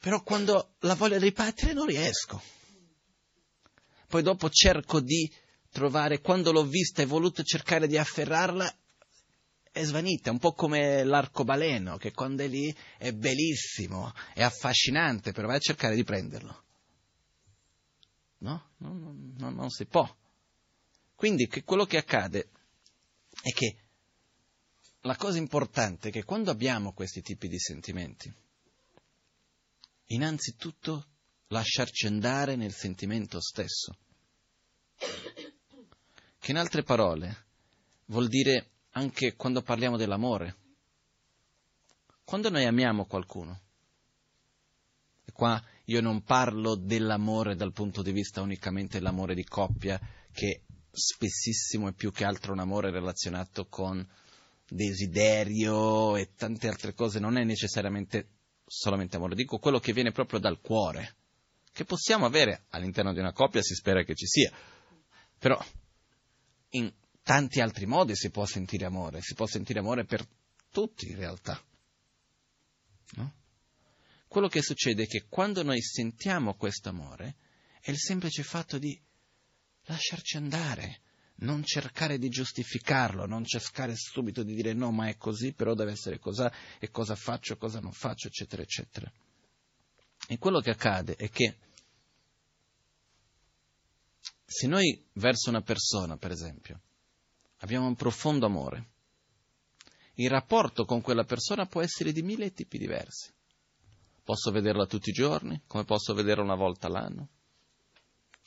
però 0.00 0.22
quando 0.22 0.74
la 0.80 0.94
voglio 0.94 1.18
ripetere 1.18 1.72
non 1.72 1.86
riesco 1.86 2.56
poi 4.08 4.22
dopo 4.22 4.48
cerco 4.48 5.00
di 5.00 5.30
trovare, 5.70 6.20
quando 6.20 6.50
l'ho 6.50 6.64
vista 6.64 7.02
e 7.02 7.06
voluto 7.06 7.42
cercare 7.42 7.86
di 7.86 7.98
afferrarla, 7.98 8.74
è 9.78 9.84
svanita, 9.84 10.32
un 10.32 10.38
po' 10.38 10.52
come 10.52 11.04
l'arcobaleno, 11.04 11.96
che 11.98 12.12
quando 12.12 12.42
è 12.42 12.48
lì 12.48 12.74
è 12.98 13.12
bellissimo, 13.12 14.12
è 14.34 14.42
affascinante, 14.42 15.30
però 15.32 15.46
vai 15.46 15.56
a 15.56 15.60
cercare 15.60 15.94
di 15.94 16.02
prenderlo. 16.02 16.64
No? 18.38 18.70
Non, 18.78 19.34
non, 19.36 19.54
non 19.54 19.70
si 19.70 19.86
può. 19.86 20.12
Quindi 21.14 21.46
che 21.46 21.62
quello 21.62 21.84
che 21.84 21.96
accade 21.96 22.50
è 23.40 23.50
che 23.52 23.76
la 25.02 25.16
cosa 25.16 25.38
importante 25.38 26.08
è 26.08 26.12
che 26.12 26.24
quando 26.24 26.50
abbiamo 26.50 26.92
questi 26.92 27.22
tipi 27.22 27.46
di 27.46 27.58
sentimenti, 27.58 28.32
innanzitutto 30.06 31.06
lasciarci 31.48 32.06
andare 32.06 32.56
nel 32.56 32.74
sentimento 32.74 33.40
stesso. 33.40 33.96
Che 36.38 36.50
in 36.50 36.56
altre 36.56 36.82
parole 36.82 37.46
vuol 38.06 38.26
dire 38.26 38.70
anche 38.92 39.34
quando 39.34 39.62
parliamo 39.62 39.96
dell'amore. 39.96 40.56
Quando 42.24 42.50
noi 42.50 42.64
amiamo 42.64 43.06
qualcuno, 43.06 43.60
e 45.24 45.32
qua 45.32 45.62
io 45.84 46.00
non 46.00 46.22
parlo 46.22 46.74
dell'amore 46.74 47.56
dal 47.56 47.72
punto 47.72 48.02
di 48.02 48.12
vista 48.12 48.42
unicamente 48.42 48.98
dell'amore 48.98 49.34
di 49.34 49.44
coppia, 49.44 49.98
che 50.32 50.64
spessissimo 50.90 51.88
è 51.88 51.92
più 51.92 52.12
che 52.12 52.24
altro 52.24 52.52
un 52.52 52.58
amore 52.58 52.90
relazionato 52.90 53.66
con 53.66 54.06
desiderio 54.68 56.16
e 56.16 56.34
tante 56.34 56.68
altre 56.68 56.92
cose, 56.92 57.18
non 57.18 57.38
è 57.38 57.44
necessariamente 57.44 58.28
solamente 58.66 59.16
amore, 59.16 59.34
dico 59.34 59.58
quello 59.58 59.78
che 59.78 59.94
viene 59.94 60.12
proprio 60.12 60.38
dal 60.38 60.60
cuore 60.60 61.16
che 61.72 61.84
possiamo 61.84 62.26
avere 62.26 62.64
all'interno 62.70 63.12
di 63.12 63.20
una 63.20 63.32
coppia, 63.32 63.62
si 63.62 63.74
spera 63.74 64.02
che 64.02 64.14
ci 64.14 64.26
sia, 64.26 64.50
però 65.38 65.56
in 66.70 66.92
tanti 67.28 67.60
altri 67.60 67.84
modi 67.84 68.16
si 68.16 68.30
può 68.30 68.46
sentire 68.46 68.86
amore, 68.86 69.20
si 69.20 69.34
può 69.34 69.46
sentire 69.46 69.80
amore 69.80 70.06
per 70.06 70.26
tutti 70.70 71.10
in 71.10 71.16
realtà. 71.16 71.62
No? 73.16 73.34
Quello 74.26 74.48
che 74.48 74.62
succede 74.62 75.02
è 75.02 75.06
che 75.06 75.26
quando 75.28 75.62
noi 75.62 75.82
sentiamo 75.82 76.54
questo 76.54 76.88
amore 76.88 77.36
è 77.82 77.90
il 77.90 77.98
semplice 77.98 78.42
fatto 78.42 78.78
di 78.78 78.98
lasciarci 79.82 80.38
andare, 80.38 81.00
non 81.40 81.62
cercare 81.64 82.16
di 82.16 82.30
giustificarlo, 82.30 83.26
non 83.26 83.44
cercare 83.44 83.92
subito 83.94 84.42
di 84.42 84.54
dire 84.54 84.72
no, 84.72 84.90
ma 84.90 85.08
è 85.08 85.18
così, 85.18 85.52
però 85.52 85.74
deve 85.74 85.92
essere 85.92 86.18
così, 86.18 86.46
e 86.78 86.90
cosa 86.90 87.14
faccio, 87.14 87.58
cosa 87.58 87.78
non 87.78 87.92
faccio, 87.92 88.28
eccetera, 88.28 88.62
eccetera. 88.62 89.12
E 90.28 90.38
quello 90.38 90.60
che 90.60 90.70
accade 90.70 91.14
è 91.14 91.28
che 91.28 91.58
se 94.46 94.66
noi 94.66 95.06
verso 95.12 95.50
una 95.50 95.60
persona, 95.60 96.16
per 96.16 96.30
esempio, 96.30 96.80
abbiamo 97.58 97.86
un 97.86 97.94
profondo 97.94 98.46
amore, 98.46 98.86
il 100.14 100.30
rapporto 100.30 100.84
con 100.84 101.00
quella 101.00 101.24
persona 101.24 101.66
può 101.66 101.80
essere 101.80 102.12
di 102.12 102.22
mille 102.22 102.52
tipi 102.52 102.78
diversi. 102.78 103.32
Posso 104.24 104.50
vederla 104.50 104.86
tutti 104.86 105.10
i 105.10 105.12
giorni, 105.12 105.62
come 105.66 105.84
posso 105.84 106.12
vederla 106.12 106.42
una 106.42 106.56
volta 106.56 106.86
all'anno, 106.86 107.28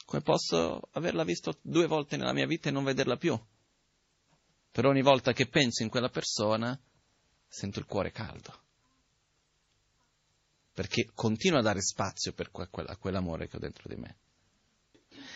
come 0.06 0.22
posso 0.22 0.82
averla 0.92 1.24
vista 1.24 1.52
due 1.62 1.88
volte 1.88 2.18
nella 2.18 2.34
mia 2.34 2.46
vita 2.46 2.70
e 2.70 2.72
non 2.72 2.84
vederla 2.84 3.16
più. 3.16 3.40
Per 4.72 4.86
ogni 4.86 5.02
volta 5.02 5.34
che 5.34 5.48
penso 5.48 5.84
in 5.84 5.90
quella 5.90 6.10
persona, 6.10 6.78
sento 7.48 7.80
il 7.80 7.86
cuore 7.86 8.12
caldo. 8.12 8.60
Perché 10.74 11.10
continuo 11.14 11.60
a 11.60 11.64
dare 11.64 11.82
spazio 11.82 12.34
per 12.34 12.52
quell'amore 12.52 13.48
che 13.48 13.56
ho 13.56 13.60
dentro 13.60 13.88
di 13.88 14.00
me. 14.00 14.18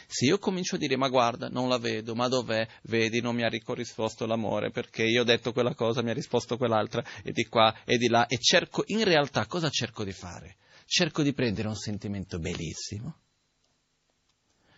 Se 0.08 0.26
io 0.26 0.38
comincio 0.38 0.76
a 0.76 0.78
dire 0.78 0.95
ma 0.95 1.10
guarda, 1.10 1.47
non 1.47 1.68
la 1.68 1.78
vedo, 1.78 2.16
ma 2.16 2.28
dov'è? 2.28 2.68
Vedi, 2.84 3.22
non 3.22 3.36
mi 3.36 3.43
ha 3.43 3.49
risposto 3.49 4.26
l'amore 4.26 4.72
perché 4.72 5.03
io 5.03 5.22
ho 5.22 5.26
detto 5.26 5.51
quella 5.51 5.74
cosa, 5.74 6.01
mi 6.01 6.12
ha 6.12 6.14
risposto 6.14 6.58
quell'altra 6.58 7.03
e 7.24 7.32
di 7.32 7.45
qua 7.45 7.84
e 7.84 7.97
di 7.97 8.08
là 8.08 8.28
e 8.28 8.38
cerco, 8.38 8.84
in 8.88 9.03
realtà 9.03 9.45
cosa 9.45 9.70
cerco 9.70 10.03
di 10.03 10.12
fare? 10.12 10.58
Cerco 10.86 11.24
di 11.24 11.34
prendere 11.34 11.68
un 11.68 11.76
sentimento 11.76 12.38
bellissimo, 12.38 13.22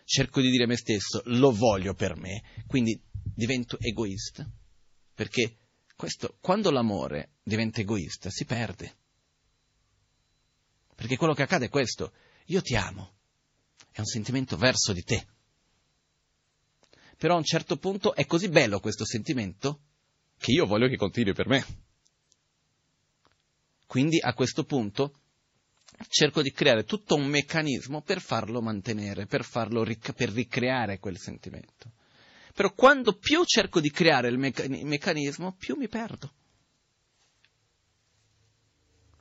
cerco 0.04 0.40
di 0.40 0.50
dire 0.50 0.64
a 0.64 0.66
me 0.66 0.76
stesso 0.76 1.22
lo 1.26 1.50
voglio 1.50 1.94
per 1.94 2.16
me, 2.16 2.42
quindi 2.66 2.98
divento 3.34 3.76
egoista, 3.78 4.48
perché 5.14 5.56
questo, 5.94 6.36
quando 6.40 6.70
l'amore 6.70 7.32
diventa 7.42 7.80
egoista 7.80 8.30
si 8.30 8.44
perde. 8.44 8.96
Perché 10.94 11.16
quello 11.16 11.34
che 11.34 11.42
accade 11.42 11.66
è 11.66 11.68
questo, 11.68 12.12
io 12.46 12.62
ti 12.62 12.74
amo, 12.74 13.17
è 13.98 14.00
un 14.00 14.06
sentimento 14.06 14.56
verso 14.56 14.92
di 14.92 15.02
te. 15.02 15.26
Però 17.16 17.34
a 17.34 17.38
un 17.38 17.44
certo 17.44 17.76
punto 17.78 18.14
è 18.14 18.26
così 18.26 18.48
bello 18.48 18.78
questo 18.78 19.04
sentimento 19.04 19.80
che 20.38 20.52
io 20.52 20.66
voglio 20.66 20.86
che 20.86 20.96
continui 20.96 21.34
per 21.34 21.48
me. 21.48 21.66
Quindi 23.86 24.20
a 24.20 24.34
questo 24.34 24.64
punto 24.64 25.14
cerco 26.08 26.42
di 26.42 26.52
creare 26.52 26.84
tutto 26.84 27.16
un 27.16 27.26
meccanismo 27.26 28.02
per 28.02 28.20
farlo 28.20 28.60
mantenere, 28.60 29.26
per, 29.26 29.42
farlo 29.42 29.82
ric- 29.82 30.12
per 30.12 30.30
ricreare 30.30 31.00
quel 31.00 31.18
sentimento. 31.18 31.94
Però 32.54 32.72
quando 32.74 33.14
più 33.14 33.44
cerco 33.44 33.80
di 33.80 33.90
creare 33.90 34.28
il, 34.28 34.38
meca- 34.38 34.62
il 34.62 34.86
meccanismo, 34.86 35.54
più 35.54 35.74
mi 35.74 35.88
perdo. 35.88 36.32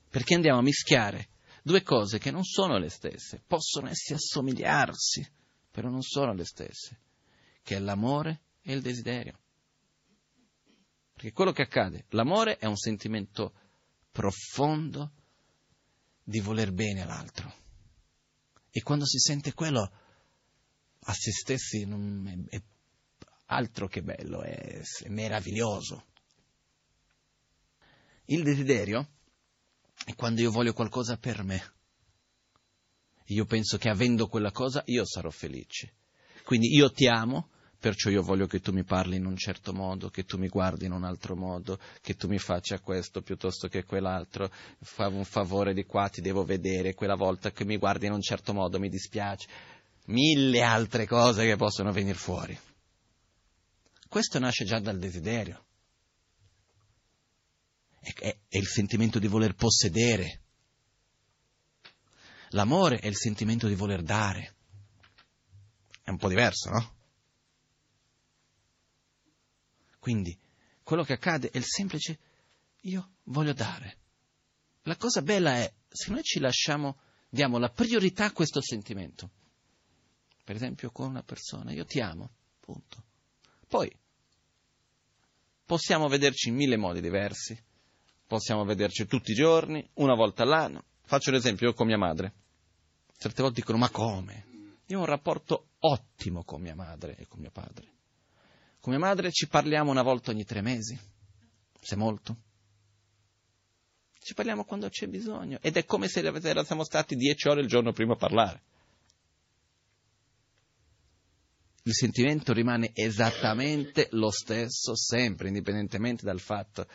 Perché 0.09 0.35
andiamo 0.35 0.59
a 0.59 0.63
mischiare 0.63 1.29
due 1.67 1.83
cose 1.83 2.17
che 2.17 2.31
non 2.31 2.45
sono 2.45 2.77
le 2.77 2.87
stesse, 2.87 3.43
possono 3.45 3.89
essere 3.89 4.15
assomigliarsi, 4.15 5.29
però 5.69 5.89
non 5.89 6.01
sono 6.01 6.33
le 6.33 6.45
stesse, 6.45 7.01
che 7.61 7.75
è 7.75 7.79
l'amore 7.79 8.39
e 8.61 8.73
il 8.73 8.81
desiderio. 8.81 9.37
Perché 11.11 11.33
quello 11.33 11.51
che 11.51 11.63
accade, 11.63 12.05
l'amore 12.11 12.55
è 12.55 12.65
un 12.67 12.77
sentimento 12.77 13.53
profondo 14.11 15.11
di 16.23 16.39
voler 16.39 16.71
bene 16.71 17.01
all'altro. 17.01 17.53
E 18.69 18.81
quando 18.81 19.05
si 19.05 19.17
sente 19.19 19.53
quello 19.53 19.91
a 20.99 21.13
se 21.13 21.31
stessi 21.31 21.81
è 22.47 22.61
altro 23.47 23.87
che 23.89 24.03
bello, 24.03 24.41
è, 24.41 24.81
è 25.03 25.09
meraviglioso. 25.09 26.05
Il 28.25 28.43
desiderio 28.43 29.16
è 30.07 30.15
quando 30.15 30.39
io 30.39 30.51
voglio 30.51 30.71
qualcosa 30.71 31.17
per 31.17 31.43
me. 31.43 31.61
Io 33.25 33.43
penso 33.43 33.77
che 33.77 33.89
avendo 33.89 34.27
quella 34.29 34.51
cosa 34.51 34.81
io 34.85 35.05
sarò 35.05 35.29
felice. 35.29 35.95
Quindi 36.45 36.73
io 36.73 36.89
ti 36.93 37.09
amo, 37.09 37.49
perciò 37.77 38.09
io 38.09 38.21
voglio 38.21 38.47
che 38.47 38.61
tu 38.61 38.71
mi 38.71 38.85
parli 38.85 39.17
in 39.17 39.25
un 39.25 39.35
certo 39.35 39.73
modo, 39.73 40.07
che 40.07 40.23
tu 40.23 40.37
mi 40.37 40.47
guardi 40.47 40.85
in 40.85 40.93
un 40.93 41.03
altro 41.03 41.35
modo, 41.35 41.77
che 41.99 42.13
tu 42.13 42.29
mi 42.29 42.39
faccia 42.39 42.79
questo 42.79 43.21
piuttosto 43.21 43.67
che 43.67 43.83
quell'altro, 43.83 44.49
fa 44.79 45.09
un 45.09 45.25
favore 45.25 45.73
di 45.73 45.83
qua, 45.83 46.07
ti 46.07 46.21
devo 46.21 46.45
vedere, 46.45 46.93
quella 46.93 47.15
volta 47.15 47.51
che 47.51 47.65
mi 47.65 47.75
guardi 47.75 48.05
in 48.05 48.13
un 48.13 48.21
certo 48.21 48.53
modo 48.53 48.79
mi 48.79 48.87
dispiace, 48.87 49.49
mille 50.05 50.61
altre 50.61 51.05
cose 51.05 51.45
che 51.45 51.57
possono 51.57 51.91
venire 51.91 52.17
fuori. 52.17 52.57
Questo 54.07 54.39
nasce 54.39 54.63
già 54.63 54.79
dal 54.79 54.99
desiderio 54.99 55.65
è, 57.99 58.37
è 58.47 58.57
il 58.57 58.67
sentimento 58.67 59.19
di 59.19 59.27
voler 59.27 59.55
possedere. 59.55 60.41
L'amore 62.51 62.99
è 62.99 63.07
il 63.07 63.15
sentimento 63.15 63.67
di 63.67 63.75
voler 63.75 64.01
dare. 64.01 64.55
È 66.01 66.09
un 66.09 66.17
po' 66.17 66.29
diverso, 66.29 66.69
no? 66.69 66.95
Quindi, 69.99 70.37
quello 70.83 71.03
che 71.03 71.13
accade 71.13 71.49
è 71.49 71.57
il 71.57 71.65
semplice 71.65 72.19
io 72.81 73.15
voglio 73.23 73.51
dare. 73.51 73.97
La 74.83 74.95
cosa 74.95 75.21
bella 75.21 75.55
è, 75.55 75.73
se 75.89 76.11
noi 76.11 76.23
ci 76.23 76.39
lasciamo, 76.39 76.99
diamo 77.27 77.57
la 77.57 77.69
priorità 77.69 78.25
a 78.25 78.31
questo 78.31 78.61
sentimento, 78.61 79.31
per 80.45 80.55
esempio 80.55 80.91
con 80.91 81.09
una 81.09 81.23
persona, 81.23 81.73
io 81.73 81.83
ti 81.83 81.99
amo, 81.99 82.31
punto. 82.61 83.03
Poi, 83.67 83.93
possiamo 85.65 86.07
vederci 86.07 86.47
in 86.47 86.55
mille 86.55 86.77
modi 86.77 87.01
diversi, 87.01 87.61
possiamo 88.27 88.65
vederci 88.65 89.05
tutti 89.07 89.31
i 89.31 89.35
giorni, 89.35 89.87
una 89.95 90.13
volta 90.13 90.43
all'anno. 90.43 90.83
Faccio 91.03 91.31
l'esempio, 91.31 91.67
io 91.67 91.73
con 91.73 91.87
mia 91.87 91.97
madre. 91.97 92.33
Certe 93.17 93.41
volte 93.41 93.61
dicono, 93.61 93.77
ma 93.77 93.89
come? 93.89 94.45
Io 94.87 94.97
ho 94.97 95.01
un 95.01 95.07
rapporto 95.07 95.69
ottimo 95.79 96.43
con 96.43 96.61
mia 96.61 96.75
madre 96.75 97.15
e 97.15 97.25
con 97.27 97.39
mio 97.39 97.51
padre. 97.51 97.93
Con 98.79 98.93
mia 98.93 98.99
madre 98.99 99.31
ci 99.31 99.47
parliamo 99.47 99.89
una 99.89 100.03
volta 100.03 100.31
ogni 100.31 100.43
tre 100.43 100.61
mesi, 100.61 100.97
se 101.79 101.95
molto. 101.95 102.35
Ci 104.19 104.33
parliamo 104.33 104.65
quando 104.65 104.89
c'è 104.89 105.07
bisogno 105.07 105.57
ed 105.61 105.77
è 105.77 105.85
come 105.85 106.09
se 106.09 106.21
siamo 106.65 106.83
stati 106.83 107.15
dieci 107.15 107.47
ore 107.47 107.61
il 107.61 107.67
giorno 107.67 107.93
prima 107.93 108.13
a 108.13 108.17
parlare. 108.17 108.61
Il 111.83 111.93
sentimento 111.93 112.51
rimane 112.51 112.91
esattamente 112.93 114.09
lo 114.11 114.29
stesso 114.29 114.93
sempre, 114.97 115.47
indipendentemente 115.47 116.25
dal 116.25 116.41
fatto 116.41 116.85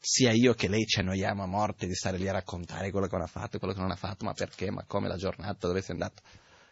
sia 0.00 0.32
io 0.32 0.54
che 0.54 0.68
lei 0.68 0.86
ci 0.86 1.00
annoiamo 1.00 1.42
a 1.42 1.46
morte 1.46 1.86
di 1.86 1.94
stare 1.94 2.18
lì 2.18 2.28
a 2.28 2.32
raccontare 2.32 2.90
quello 2.90 3.06
che 3.06 3.16
non 3.16 3.24
ha 3.24 3.28
fatto 3.28 3.58
quello 3.58 3.74
che 3.74 3.80
non 3.80 3.90
ha 3.90 3.96
fatto, 3.96 4.24
ma 4.24 4.32
perché, 4.32 4.70
ma 4.70 4.84
come 4.86 5.08
la 5.08 5.16
giornata, 5.16 5.66
dove 5.66 5.82
sei 5.82 5.92
andato. 5.92 6.22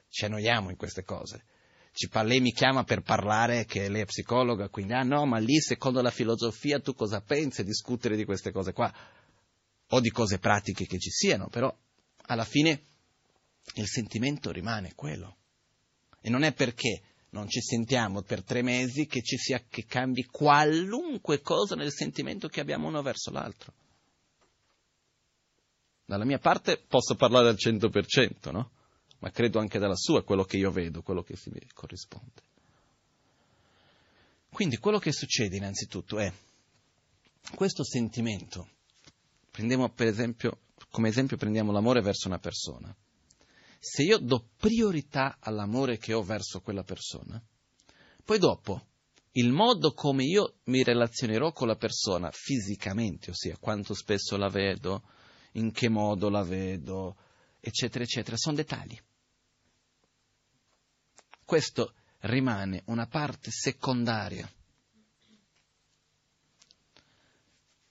Ci 0.09 0.25
annoiamo 0.25 0.71
in 0.71 0.77
queste 0.77 1.03
cose. 1.03 1.45
Ci, 1.93 2.09
lei 2.25 2.41
mi 2.41 2.53
chiama 2.53 2.85
per 2.85 3.03
parlare 3.03 3.65
che 3.65 3.89
lei 3.89 4.03
è 4.03 4.05
psicologa, 4.07 4.69
quindi 4.69 4.93
ah 4.93 5.03
no, 5.03 5.27
ma 5.27 5.39
lì 5.39 5.61
secondo 5.61 6.01
la 6.03 6.11
filosofia 6.11 6.79
tu 6.79 6.95
cosa 6.95 7.21
pensi? 7.21 7.65
Discutere 7.65 8.17
di 8.17 8.25
queste 8.25 8.53
cose 8.53 8.73
qua, 8.73 8.93
o 9.89 10.01
di 10.01 10.11
cose 10.11 10.39
pratiche 10.39 10.87
che 10.87 10.99
ci 10.99 11.11
siano, 11.11 11.49
però 11.49 11.75
alla 12.27 12.45
fine 12.45 12.83
il 13.75 13.87
sentimento 13.87 14.53
rimane 14.53 14.95
quello. 14.95 15.37
E 16.21 16.31
non 16.31 16.43
è 16.43 16.53
perché 16.53 17.03
non 17.37 17.49
ci 17.49 17.61
sentiamo 17.61 18.23
per 18.23 18.43
tre 18.43 18.63
mesi 18.63 19.07
che, 19.07 19.23
ci 19.23 19.37
sia, 19.37 19.63
che 19.69 19.85
cambi 19.85 20.25
qualunque 20.25 21.43
cosa 21.43 21.75
nel 21.75 21.93
sentimento 21.93 22.49
che 22.49 22.61
abbiamo 22.61 22.89
uno 22.89 23.03
verso 23.03 23.31
l'altro. 23.31 23.73
Dalla 26.07 26.25
mia 26.25 26.39
parte 26.39 26.79
posso 26.79 27.15
parlare 27.15 27.49
al 27.49 27.57
100%, 27.59 28.51
no? 28.51 28.71
Ma 29.19 29.31
credo 29.31 29.59
anche 29.59 29.79
dalla 29.79 29.97
sua, 29.97 30.25
quello 30.25 30.45
che 30.45 30.57
io 30.57 30.71
vedo, 30.71 31.03
quello 31.03 31.23
che 31.23 31.37
si 31.37 31.51
corrisponde. 31.75 32.43
Quindi 34.51 34.79
quello 34.79 34.99
che 34.99 35.13
succede 35.13 35.57
innanzitutto 35.57 36.19
è 36.19 36.33
questo 37.55 37.85
sentimento. 37.85 38.69
Prendiamo 39.51 39.91
per 39.91 40.07
esempio, 40.07 40.61
come 40.91 41.09
esempio 41.09 41.37
prendiamo 41.37 41.73
l'amore 41.73 42.01
verso 42.01 42.29
una 42.29 42.39
persona 42.39 42.95
se 43.89 44.03
io 44.03 44.19
do 44.19 44.49
priorità 44.57 45.37
all'amore 45.39 45.97
che 45.97 46.13
ho 46.13 46.21
verso 46.21 46.61
quella 46.61 46.83
persona, 46.83 47.41
poi 48.25 48.37
dopo 48.41 48.89
il 49.35 49.53
modo 49.53 49.93
come 49.93 50.25
io 50.25 50.57
mi 50.65 50.83
relazionerò 50.83 51.53
con 51.53 51.69
la 51.69 51.77
persona 51.77 52.29
fisicamente, 52.33 53.31
ossia 53.31 53.57
quanto 53.59 53.95
spesso 53.95 54.37
la 54.37 54.49
vedo, 54.49 55.05
in 55.53 55.71
che 55.71 55.89
modo 55.89 56.29
la 56.29 56.43
vedo, 56.43 57.17
eccetera, 57.61 58.03
eccetera, 58.03 58.37
sono 58.37 58.57
dettagli. 58.57 58.99
Questo 61.45 61.95
rimane 62.23 62.83
una 62.87 63.07
parte 63.07 63.53
secondaria. 63.53 64.53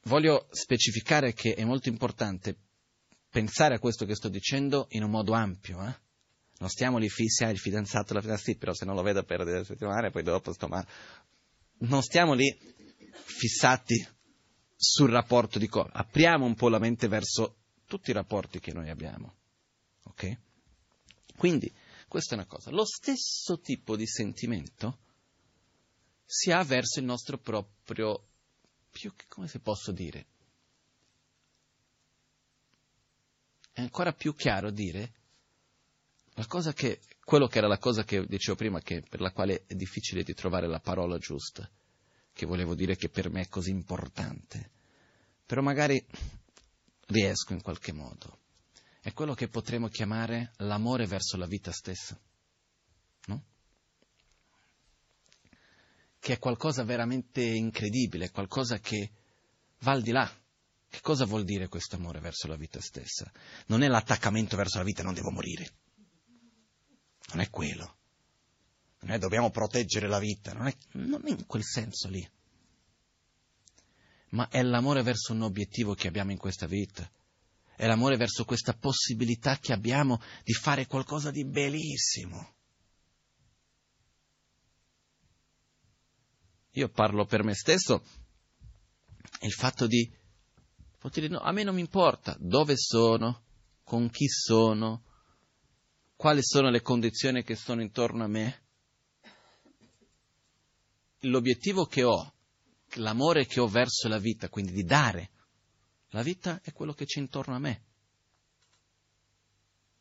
Voglio 0.03 0.49
specificare 0.51 1.31
che 1.31 1.53
è 1.53 1.63
molto 1.63 1.87
importante 1.87 2.64
pensare 3.35 3.75
a 3.75 3.79
questo 3.79 4.05
che 4.05 4.15
sto 4.15 4.29
dicendo 4.29 4.87
in 4.91 5.03
un 5.03 5.09
modo 5.09 5.33
ampio. 5.33 5.85
Eh? 5.85 5.93
Non 6.59 6.69
stiamo 6.69 6.97
lì 6.97 7.09
fissi, 7.09 7.43
ah, 7.43 7.49
il 7.49 7.59
fidanzato, 7.59 8.13
la 8.13 8.21
fidanzata, 8.21 8.49
sì, 8.49 8.57
però 8.57 8.73
se 8.73 8.85
non 8.85 8.95
lo 8.95 9.01
vedo 9.01 9.23
per 9.23 9.43
delle 9.43 9.65
settimane, 9.65 10.09
poi 10.09 10.23
dopo 10.23 10.53
sto 10.53 10.69
male. 10.69 10.87
Non 11.79 12.01
stiamo 12.01 12.31
lì 12.31 12.47
fissati 13.11 14.07
sul 14.73 15.09
rapporto 15.09 15.59
di 15.59 15.67
coppia. 15.67 15.95
Apriamo 15.95 16.45
un 16.45 16.55
po' 16.55 16.69
la 16.69 16.79
mente 16.79 17.09
verso 17.09 17.57
tutti 17.85 18.11
i 18.11 18.13
rapporti 18.13 18.61
che 18.61 18.71
noi 18.71 18.89
abbiamo. 18.89 19.35
Ok? 20.03 20.37
Quindi, 21.35 21.69
questa 22.07 22.35
è 22.35 22.37
una 22.37 22.47
cosa. 22.47 22.71
Lo 22.71 22.85
stesso 22.85 23.59
tipo 23.59 23.97
di 23.97 24.07
sentimento 24.07 24.99
si 26.23 26.51
ha 26.51 26.63
verso 26.63 26.99
il 26.99 27.05
nostro 27.05 27.37
proprio, 27.37 28.27
più 28.89 29.13
che, 29.13 29.25
come 29.27 29.49
si 29.49 29.59
posso 29.59 29.91
dire, 29.91 30.25
è 33.75 33.81
ancora 33.81 34.13
più 34.13 34.33
chiaro 34.33 34.71
dire 34.71 35.11
che, 36.73 37.01
quello 37.25 37.47
che 37.47 37.57
era 37.57 37.67
la 37.67 37.77
cosa 37.77 38.05
che 38.05 38.25
dicevo 38.25 38.55
prima, 38.55 38.79
che, 38.79 39.01
per 39.01 39.19
la 39.19 39.31
quale 39.31 39.65
è 39.67 39.75
difficile 39.75 40.23
di 40.23 40.33
trovare 40.33 40.65
la 40.65 40.79
parola 40.79 41.17
giusta, 41.17 41.69
che 42.31 42.45
volevo 42.45 42.73
dire 42.73 42.95
che 42.95 43.09
per 43.09 43.29
me 43.29 43.41
è 43.41 43.47
così 43.49 43.71
importante, 43.71 44.71
però 45.45 45.61
magari 45.61 46.03
riesco 47.07 47.51
in 47.51 47.61
qualche 47.61 47.91
modo. 47.91 48.39
È 49.01 49.11
quello 49.11 49.33
che 49.33 49.49
potremmo 49.49 49.89
chiamare 49.89 50.53
l'amore 50.59 51.05
verso 51.05 51.35
la 51.35 51.45
vita 51.45 51.73
stessa. 51.73 52.17
No? 53.25 53.43
che 56.17 56.33
è 56.33 56.39
qualcosa 56.39 56.83
veramente 56.85 57.43
incredibile, 57.43 58.31
qualcosa 58.31 58.79
che 58.79 59.11
va 59.81 59.91
al 59.91 60.01
di 60.01 60.11
là. 60.11 60.27
Che 60.95 61.01
cosa 61.01 61.25
vuol 61.25 61.43
dire 61.43 61.67
questo 61.67 61.97
amore 61.97 62.21
verso 62.21 62.47
la 62.47 62.55
vita 62.55 62.79
stessa? 62.79 63.29
Non 63.65 63.83
è 63.83 63.87
l'attaccamento 63.89 64.55
verso 64.55 64.77
la 64.77 64.85
vita, 64.85 65.03
non 65.03 65.13
devo 65.13 65.29
morire. 65.29 65.69
Non 67.33 67.41
è 67.41 67.49
quello. 67.49 67.97
Non 69.01 69.11
è 69.11 69.17
dobbiamo 69.17 69.49
proteggere 69.49 70.07
la 70.07 70.19
vita, 70.19 70.53
non 70.53 70.67
è, 70.67 70.75
non 70.93 71.21
è 71.25 71.31
in 71.31 71.45
quel 71.47 71.65
senso 71.65 72.07
lì. 72.07 72.25
Ma 74.29 74.47
è 74.47 74.61
l'amore 74.61 75.03
verso 75.03 75.33
un 75.33 75.41
obiettivo 75.41 75.95
che 75.95 76.07
abbiamo 76.07 76.31
in 76.31 76.37
questa 76.37 76.65
vita. 76.65 77.11
È 77.75 77.85
l'amore 77.85 78.15
verso 78.15 78.45
questa 78.45 78.73
possibilità 78.73 79.57
che 79.57 79.73
abbiamo 79.73 80.21
di 80.45 80.53
fare 80.53 80.87
qualcosa 80.87 81.29
di 81.29 81.43
bellissimo. 81.43 82.53
Io 86.71 86.87
parlo 86.87 87.25
per 87.25 87.43
me 87.43 87.53
stesso, 87.53 88.01
il 89.41 89.51
fatto 89.51 89.87
di 89.87 90.23
poter 91.05 91.27
dire 91.27 91.35
no, 91.35 91.45
a 91.45 91.51
me 91.51 91.61
non 91.61 91.75
mi 91.75 91.81
importa 91.81 92.35
dove 92.39 92.75
sono, 92.75 93.43
con 93.83 94.09
chi 94.09 94.27
sono, 94.27 95.03
quali 96.15 96.41
sono 96.41 96.71
le 96.71 96.81
condizioni 96.81 97.43
che 97.43 97.55
sono 97.55 97.83
intorno 97.83 98.23
a 98.23 98.27
me. 98.27 98.63
L'obiettivo 101.19 101.85
che 101.85 102.03
ho, 102.03 102.33
l'amore 102.95 103.45
che 103.45 103.59
ho 103.59 103.67
verso 103.67 104.07
la 104.07 104.17
vita, 104.17 104.49
quindi 104.49 104.71
di 104.71 104.83
dare 104.83 105.29
la 106.09 106.23
vita 106.23 106.59
è 106.63 106.71
quello 106.71 106.93
che 106.93 107.05
c'è 107.05 107.19
intorno 107.19 107.53
a 107.53 107.59
me. 107.59 107.83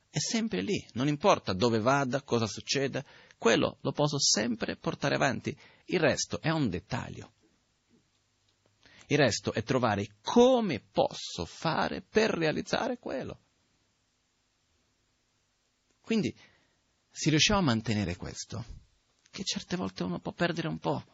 È 0.08 0.18
sempre 0.20 0.62
lì, 0.62 0.86
non 0.92 1.08
importa 1.08 1.52
dove 1.52 1.80
vada, 1.80 2.22
cosa 2.22 2.46
succeda, 2.46 3.04
quello 3.36 3.76
lo 3.82 3.92
posso 3.92 4.18
sempre 4.18 4.76
portare 4.76 5.16
avanti. 5.16 5.54
Il 5.86 6.00
resto 6.00 6.40
è 6.40 6.48
un 6.48 6.70
dettaglio. 6.70 7.32
Il 9.06 9.18
resto 9.18 9.52
è 9.52 9.62
trovare 9.62 10.16
come 10.22 10.80
posso 10.80 11.44
fare 11.44 12.00
per 12.00 12.30
realizzare 12.30 12.98
quello. 12.98 13.40
Quindi, 16.00 16.34
se 17.10 17.30
riusciamo 17.30 17.60
a 17.60 17.62
mantenere 17.62 18.16
questo, 18.16 18.64
che 19.30 19.44
certe 19.44 19.76
volte 19.76 20.02
uno 20.02 20.20
può 20.20 20.32
perdere 20.32 20.68
un 20.68 20.78
po', 20.78 21.04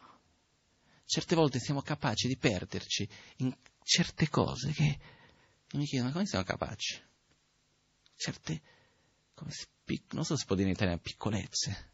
certe 1.04 1.34
volte 1.34 1.58
siamo 1.58 1.82
capaci 1.82 2.28
di 2.28 2.36
perderci 2.36 3.08
in 3.38 3.56
certe 3.82 4.28
cose 4.28 4.72
che 4.72 4.98
mi 5.72 5.84
chiedo, 5.84 6.06
ma 6.06 6.12
come 6.12 6.26
siamo 6.26 6.44
capaci? 6.44 7.00
Certe, 8.14 8.62
si, 9.48 9.66
non 10.10 10.24
so 10.24 10.34
se 10.34 10.40
si 10.40 10.46
può 10.46 10.54
dire 10.54 10.68
in 10.68 10.74
italiano, 10.74 11.00
piccolezze, 11.00 11.90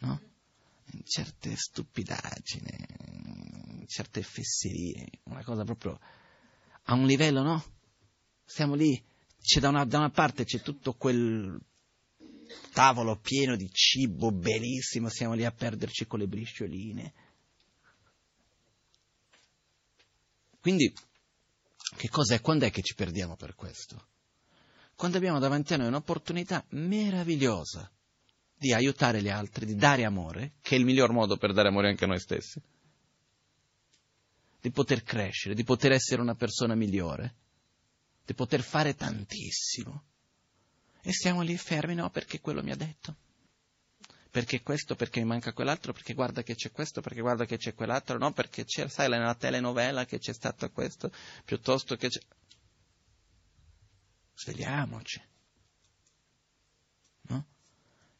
no? 0.00 0.28
Certe 1.04 1.54
stupidaggini, 1.56 3.69
certe 3.90 4.22
fesserie, 4.22 5.08
una 5.24 5.44
cosa 5.44 5.64
proprio 5.64 5.98
a 6.84 6.94
un 6.94 7.06
livello, 7.06 7.42
no? 7.42 7.64
Siamo 8.44 8.74
lì, 8.74 9.02
da 9.60 9.68
una, 9.68 9.84
da 9.84 9.98
una 9.98 10.10
parte 10.10 10.44
c'è 10.44 10.60
tutto 10.60 10.94
quel 10.94 11.60
tavolo 12.72 13.18
pieno 13.18 13.56
di 13.56 13.70
cibo 13.70 14.32
bellissimo, 14.32 15.08
siamo 15.08 15.34
lì 15.34 15.44
a 15.44 15.52
perderci 15.52 16.06
con 16.06 16.18
le 16.18 16.26
bricioline 16.26 17.12
Quindi, 20.60 20.92
che 21.96 22.08
cos'è? 22.08 22.40
Quando 22.40 22.66
è 22.66 22.70
che 22.70 22.82
ci 22.82 22.94
perdiamo 22.94 23.34
per 23.34 23.54
questo? 23.54 24.08
Quando 24.94 25.16
abbiamo 25.16 25.38
davanti 25.38 25.72
a 25.72 25.78
noi 25.78 25.86
un'opportunità 25.86 26.64
meravigliosa 26.70 27.90
di 28.54 28.74
aiutare 28.74 29.22
gli 29.22 29.30
altri, 29.30 29.64
di 29.64 29.74
dare 29.74 30.04
amore, 30.04 30.56
che 30.60 30.76
è 30.76 30.78
il 30.78 30.84
miglior 30.84 31.12
modo 31.12 31.38
per 31.38 31.54
dare 31.54 31.68
amore 31.68 31.88
anche 31.88 32.04
a 32.04 32.08
noi 32.08 32.20
stessi, 32.20 32.60
di 34.60 34.70
poter 34.70 35.02
crescere, 35.02 35.54
di 35.54 35.64
poter 35.64 35.92
essere 35.92 36.20
una 36.20 36.34
persona 36.34 36.74
migliore, 36.74 37.34
di 38.24 38.34
poter 38.34 38.62
fare 38.62 38.94
tantissimo. 38.94 40.04
E 41.02 41.12
stiamo 41.12 41.42
lì 41.42 41.56
fermi, 41.56 41.94
no, 41.94 42.10
perché 42.10 42.40
quello 42.40 42.62
mi 42.62 42.70
ha 42.70 42.76
detto 42.76 43.16
perché 44.30 44.62
questo, 44.62 44.94
perché 44.94 45.20
mi 45.20 45.26
manca 45.26 45.52
quell'altro, 45.52 45.92
perché 45.92 46.14
guarda 46.14 46.42
che 46.42 46.54
c'è 46.54 46.70
questo, 46.70 47.00
perché 47.00 47.20
guarda 47.20 47.44
che 47.44 47.56
c'è 47.56 47.74
quell'altro, 47.74 48.16
no, 48.16 48.32
perché 48.32 48.64
c'è, 48.64 48.88
sai, 48.88 49.08
nella 49.08 49.34
telenovela 49.34 50.04
che 50.04 50.18
c'è 50.18 50.32
stato 50.32 50.70
questo, 50.70 51.10
piuttosto 51.44 51.96
che 51.96 52.08
c'è... 52.08 52.20
Svegliamoci. 54.34 55.22
No? 57.22 57.46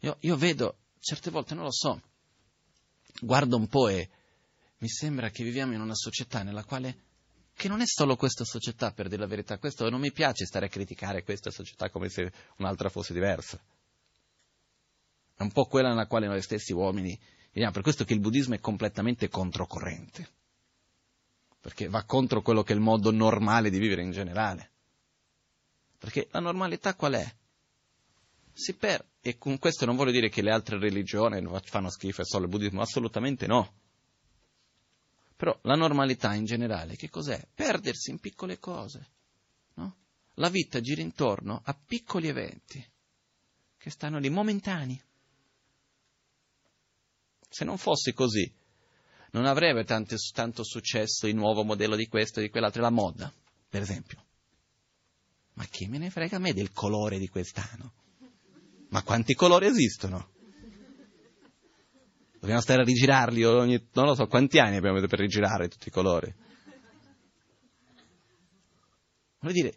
Io, 0.01 0.17
io 0.21 0.37
vedo, 0.37 0.79
certe 0.99 1.31
volte 1.31 1.55
non 1.55 1.65
lo 1.65 1.73
so, 1.73 2.03
guardo 3.21 3.57
un 3.57 3.69
po' 3.69 3.89
e 3.89 4.11
mi 4.81 4.89
sembra 4.89 5.31
che 5.31 5.45
viviamo 5.45 5.75
in 5.75 5.81
una 5.81 5.95
società 5.95 6.43
nella 6.43 6.65
quale 6.65 7.09
che 7.55 7.69
non 7.69 7.83
è 7.83 7.87
solo 7.87 8.17
questa 8.17 8.45
società, 8.45 8.93
per 8.93 9.09
dire 9.09 9.21
la 9.21 9.27
verità, 9.27 9.59
questo 9.59 9.89
non 9.91 10.01
mi 10.01 10.13
piace 10.13 10.47
stare 10.47 10.67
a 10.67 10.69
criticare 10.71 11.23
questa 11.23 11.51
società 11.51 11.91
come 11.91 12.09
se 12.09 12.33
un'altra 12.57 12.89
fosse 12.89 13.13
diversa. 13.13 13.63
È 15.35 15.43
un 15.43 15.53
po' 15.53 15.67
quella 15.67 15.89
nella 15.89 16.07
quale 16.07 16.27
noi 16.27 16.41
stessi 16.41 16.73
uomini 16.73 17.19
viviamo. 17.53 17.73
Per 17.73 17.83
questo 17.83 18.05
che 18.05 18.15
il 18.15 18.21
buddismo 18.21 18.55
è 18.55 18.61
completamente 18.61 19.29
controcorrente. 19.29 20.29
Perché 21.61 21.89
va 21.89 22.05
contro 22.05 22.41
quello 22.41 22.63
che 22.63 22.73
è 22.73 22.77
il 22.77 22.83
modo 22.83 23.11
normale 23.11 23.69
di 23.69 23.79
vivere 23.79 24.03
in 24.03 24.13
generale. 24.13 24.71
Perché 25.99 26.29
la 26.31 26.41
normalità 26.41 26.95
qual 26.95 27.15
è? 27.15 27.35
Si 28.53 28.75
perde. 28.75 29.09
E 29.21 29.37
con 29.37 29.59
questo 29.59 29.85
non 29.85 29.97
voglio 29.97 30.13
dire 30.13 30.31
che 30.31 30.41
le 30.41 30.51
altre 30.51 30.79
religioni 30.79 31.47
fanno 31.65 31.91
schifo, 31.91 32.23
è 32.23 32.25
solo 32.25 32.45
il 32.45 32.51
buddismo, 32.51 32.81
assolutamente 32.81 33.47
no. 33.47 33.80
Però 35.41 35.59
la 35.63 35.75
normalità 35.75 36.35
in 36.35 36.45
generale 36.45 36.97
che 36.97 37.09
cos'è? 37.09 37.43
Perdersi 37.55 38.11
in 38.11 38.19
piccole 38.19 38.59
cose. 38.59 39.09
No? 39.77 39.97
La 40.35 40.51
vita 40.51 40.83
gira 40.83 41.01
intorno 41.01 41.63
a 41.65 41.73
piccoli 41.73 42.29
eventi 42.29 42.87
che 43.79 43.89
stanno 43.89 44.19
lì 44.19 44.29
momentanei. 44.29 45.03
Se 47.49 47.65
non 47.65 47.79
fosse 47.79 48.13
così, 48.13 48.53
non 49.31 49.47
avrebbe 49.47 49.85
tanto, 49.85 50.15
tanto 50.35 50.63
successo 50.63 51.27
il 51.27 51.37
nuovo 51.37 51.65
modello 51.65 51.97
di 51.97 52.07
questo 52.07 52.41
e 52.41 52.43
di 52.43 52.51
quell'altro, 52.51 52.83
la 52.83 52.91
moda, 52.91 53.33
per 53.67 53.81
esempio. 53.81 54.23
Ma 55.55 55.65
chi 55.65 55.87
me 55.87 55.97
ne 55.97 56.11
frega 56.11 56.37
a 56.37 56.41
me 56.41 56.53
del 56.53 56.71
colore 56.71 57.19
di 57.19 57.29
quest'anno? 57.29 57.93
Ma 58.91 59.03
quanti 59.03 59.33
colori 59.33 59.65
esistono? 59.65 60.33
Dobbiamo 62.41 62.63
stare 62.63 62.81
a 62.81 62.85
rigirarli 62.85 63.45
ogni, 63.45 63.89
non 63.93 64.07
lo 64.07 64.15
so, 64.15 64.27
quanti 64.27 64.59
anni 64.59 64.77
abbiamo 64.77 64.99
per 64.99 65.19
rigirare 65.19 65.69
tutti 65.69 65.89
i 65.89 65.93
colori? 65.93 66.35
Voglio 69.41 69.53
dire, 69.53 69.77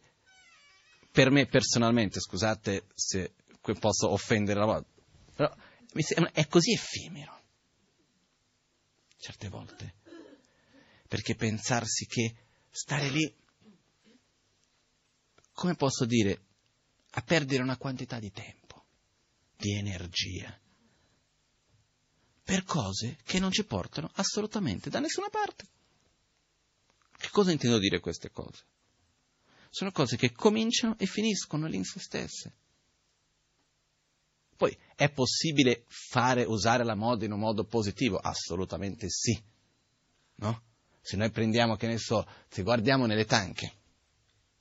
per 1.12 1.30
me 1.30 1.46
personalmente, 1.46 2.20
scusate 2.20 2.86
se 2.94 3.34
posso 3.80 4.10
offendere 4.10 4.60
la 4.60 4.66
moda, 4.66 4.86
però 5.36 5.54
è 6.32 6.48
così 6.48 6.74
effimero 6.74 7.42
certe 9.24 9.48
volte. 9.48 9.94
Perché 11.08 11.36
pensarsi 11.36 12.06
che 12.06 12.36
stare 12.70 13.10
lì, 13.10 13.34
come 15.54 15.76
posso 15.76 16.06
dire, 16.06 16.42
a 17.12 17.22
perdere 17.22 17.62
una 17.62 17.78
quantità 17.78 18.20
di 18.20 18.32
tempo, 18.32 18.84
di 19.56 19.78
energia, 19.78 20.60
per 22.44 22.64
cose 22.64 23.18
che 23.24 23.40
non 23.40 23.52
ci 23.52 23.64
portano 23.64 24.10
assolutamente 24.16 24.90
da 24.90 25.00
nessuna 25.00 25.30
parte. 25.30 25.66
Che 27.18 27.30
cosa 27.30 27.52
intendo 27.52 27.80
dire 27.80 28.00
queste 28.00 28.32
cose? 28.32 28.64
Sono 29.70 29.92
cose 29.92 30.18
che 30.18 30.34
cominciano 30.34 30.96
e 30.98 31.06
finiscono 31.06 31.68
lì 31.68 31.78
in 31.78 31.86
se 31.86 32.00
stesse. 32.00 32.56
Poi 34.56 34.78
è 34.96 35.10
possibile 35.10 35.86
fare, 35.88 36.44
usare 36.44 36.84
la 36.84 36.96
moda 36.96 37.26
in 37.26 37.32
un 37.32 37.40
modo 37.40 37.64
positivo? 37.64 38.18
Assolutamente 38.18 39.10
sì. 39.10 39.42
No? 40.36 40.62
Se 41.02 41.18
noi 41.18 41.32
prendiamo, 41.32 41.76
che 41.76 41.88
ne 41.88 41.98
so, 41.98 42.26
se 42.50 42.62
guardiamo 42.62 43.06
nelle 43.06 43.26
tanche, 43.26 43.74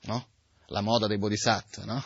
no? 0.01 0.27
La 0.67 0.81
moda 0.81 1.07
dei 1.07 1.17
bodhisattva, 1.17 1.85
no? 1.85 2.03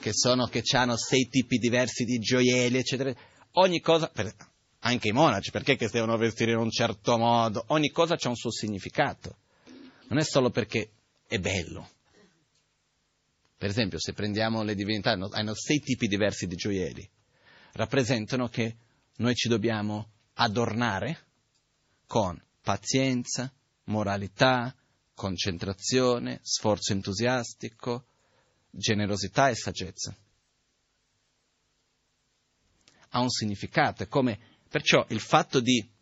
Che 0.00 0.12
sono, 0.12 0.46
che 0.46 0.62
hanno 0.72 0.96
sei 0.96 1.28
tipi 1.28 1.58
diversi 1.58 2.04
di 2.04 2.18
gioielli, 2.18 2.78
eccetera. 2.78 3.14
Ogni 3.52 3.80
cosa, 3.80 4.08
per, 4.08 4.32
anche 4.80 5.08
i 5.08 5.12
monaci, 5.12 5.50
perché 5.50 5.76
che 5.76 5.88
devono 5.88 6.16
vestire 6.16 6.52
in 6.52 6.58
un 6.58 6.70
certo 6.70 7.18
modo? 7.18 7.64
Ogni 7.68 7.90
cosa 7.90 8.14
ha 8.14 8.28
un 8.28 8.36
suo 8.36 8.50
significato. 8.50 9.36
Non 10.08 10.18
è 10.18 10.24
solo 10.24 10.50
perché 10.50 10.90
è 11.26 11.38
bello. 11.38 11.88
Per 13.56 13.68
esempio, 13.68 13.98
se 13.98 14.12
prendiamo 14.12 14.62
le 14.62 14.74
divinità, 14.74 15.10
hanno 15.10 15.54
sei 15.54 15.80
tipi 15.80 16.06
diversi 16.06 16.46
di 16.46 16.54
gioielli. 16.54 17.08
Rappresentano 17.72 18.48
che 18.48 18.76
noi 19.16 19.34
ci 19.34 19.48
dobbiamo 19.48 20.12
adornare 20.34 21.26
con 22.06 22.40
pazienza, 22.62 23.52
moralità, 23.84 24.74
concentrazione, 25.12 26.38
sforzo 26.42 26.92
entusiastico, 26.92 28.06
generosità 28.70 29.48
e 29.48 29.56
saggezza. 29.56 30.16
Ha 33.10 33.20
un 33.20 33.30
significato, 33.30 34.04
è 34.04 34.06
come 34.06 34.57
perciò 34.68 35.04
il 35.08 35.20
fatto 35.20 35.60
di 35.60 35.96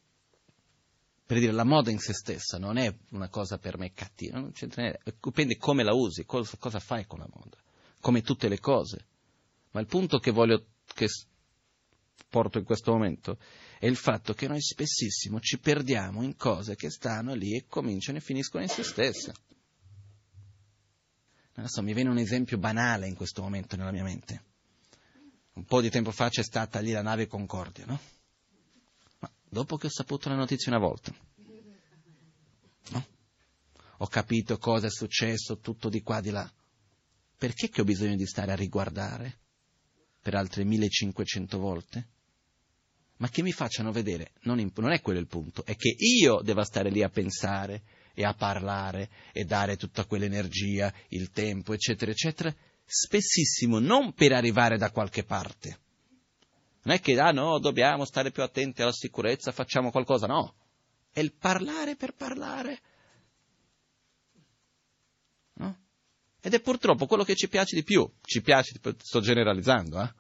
Per 1.27 1.41
dire, 1.41 1.51
la 1.51 1.64
moda 1.64 1.91
in 1.91 1.99
se 1.99 2.12
stessa 2.12 2.57
non 2.57 2.77
è 2.77 2.95
una 3.11 3.29
cosa 3.29 3.59
per 3.59 3.79
me 3.79 3.93
cattiva, 3.93 4.39
non 4.39 4.53
c'entra 4.53 4.83
niente, 4.83 5.03
dipende 5.21 5.57
come 5.57 5.83
la 5.83 5.93
usi, 5.93 6.25
cosa, 6.25 6.57
cosa 6.57 6.79
fai 6.79 7.05
con 7.05 7.19
la 7.19 7.29
moda, 7.29 7.57
come 8.01 8.23
tutte 8.23 8.49
le 8.49 8.61
cose. 8.61 9.07
Ma 9.73 9.81
il 9.81 9.87
punto 9.87 10.19
che 10.19 10.31
voglio, 10.31 10.67
che 10.95 11.09
porto 12.29 12.59
in 12.59 12.64
questo 12.64 12.93
momento, 12.93 13.39
è 13.81 13.87
il 13.87 13.97
fatto 13.97 14.35
che 14.35 14.47
noi 14.47 14.61
spessissimo 14.61 15.41
ci 15.41 15.59
perdiamo 15.59 16.23
in 16.23 16.37
cose 16.37 16.77
che 16.77 16.91
stanno 16.91 17.35
lì 17.35 17.57
e 17.57 17.67
cominciano 17.67 18.19
e 18.19 18.21
finiscono 18.21 18.62
in 18.62 18.69
se 18.69 18.85
stesse. 18.85 19.35
Adesso 21.55 21.83
mi 21.83 21.93
viene 21.93 22.11
un 22.11 22.19
esempio 22.19 22.57
banale 22.57 23.09
in 23.09 23.17
questo 23.17 23.43
momento 23.43 23.75
nella 23.75 23.91
mia 23.91 24.05
mente. 24.05 24.43
Un 25.55 25.64
po' 25.64 25.81
di 25.81 25.91
tempo 25.91 26.12
fa 26.12 26.29
c'è 26.29 26.45
stata 26.45 26.79
lì 26.79 26.93
la 26.93 27.03
nave 27.03 27.27
Concordia, 27.27 27.85
no? 27.85 27.99
Dopo 29.49 29.76
che 29.76 29.86
ho 29.86 29.90
saputo 29.90 30.28
la 30.28 30.34
notizia 30.34 30.74
una 30.74 30.84
volta. 30.84 31.14
No? 32.90 33.07
Ho 33.99 34.07
capito 34.07 34.59
cosa 34.59 34.86
è 34.86 34.90
successo, 34.90 35.59
tutto 35.59 35.88
di 35.88 36.03
qua, 36.03 36.20
di 36.20 36.30
là. 36.30 36.51
Perché 37.38 37.68
che 37.68 37.80
ho 37.80 37.84
bisogno 37.84 38.16
di 38.16 38.26
stare 38.26 38.53
a 38.53 38.57
riguardare 38.57 39.38
per 40.20 40.34
altre 40.34 40.64
1500 40.64 41.59
volte? 41.59 42.09
Ma 43.18 43.28
che 43.28 43.42
mi 43.42 43.53
facciano 43.53 43.92
vedere, 43.92 44.32
non, 44.42 44.61
in, 44.61 44.70
non 44.76 44.92
è 44.92 45.01
quello 45.01 45.18
il 45.18 45.26
punto, 45.26 45.64
è 45.64 45.74
che 45.74 45.94
io 45.97 46.40
devo 46.42 46.62
stare 46.64 46.90
lì 46.90 47.03
a 47.03 47.09
pensare 47.09 47.82
e 48.12 48.24
a 48.24 48.34
parlare 48.34 49.09
e 49.32 49.44
dare 49.44 49.76
tutta 49.76 50.05
quell'energia, 50.05 50.92
il 51.09 51.30
tempo, 51.30 51.72
eccetera, 51.72 52.11
eccetera, 52.11 52.55
spessissimo 52.84 53.78
non 53.78 54.12
per 54.12 54.32
arrivare 54.32 54.76
da 54.76 54.90
qualche 54.90 55.24
parte, 55.24 55.78
non 56.87 56.95
è 56.95 57.01
che, 57.01 57.18
ah 57.18 57.32
no, 57.32 57.59
dobbiamo 57.59 58.05
stare 58.05 58.30
più 58.30 58.45
attenti 58.45 58.80
alla 58.80 58.93
sicurezza, 58.93 59.51
facciamo 59.51 59.91
qualcosa, 59.91 60.28
no. 60.28 60.55
È 61.11 61.18
il 61.18 61.32
parlare 61.34 61.97
per 61.97 62.14
parlare. 62.14 62.80
No? 65.55 65.78
Ed 66.41 66.55
è 66.55 66.61
purtroppo 66.61 67.07
quello 67.07 67.24
che 67.24 67.34
ci 67.34 67.49
piace 67.49 67.74
di 67.74 67.82
più. 67.82 68.09
Ci 68.22 68.41
piace, 68.41 68.78
sto 68.99 69.20
generalizzando, 69.20 70.01
eh? 70.01 70.14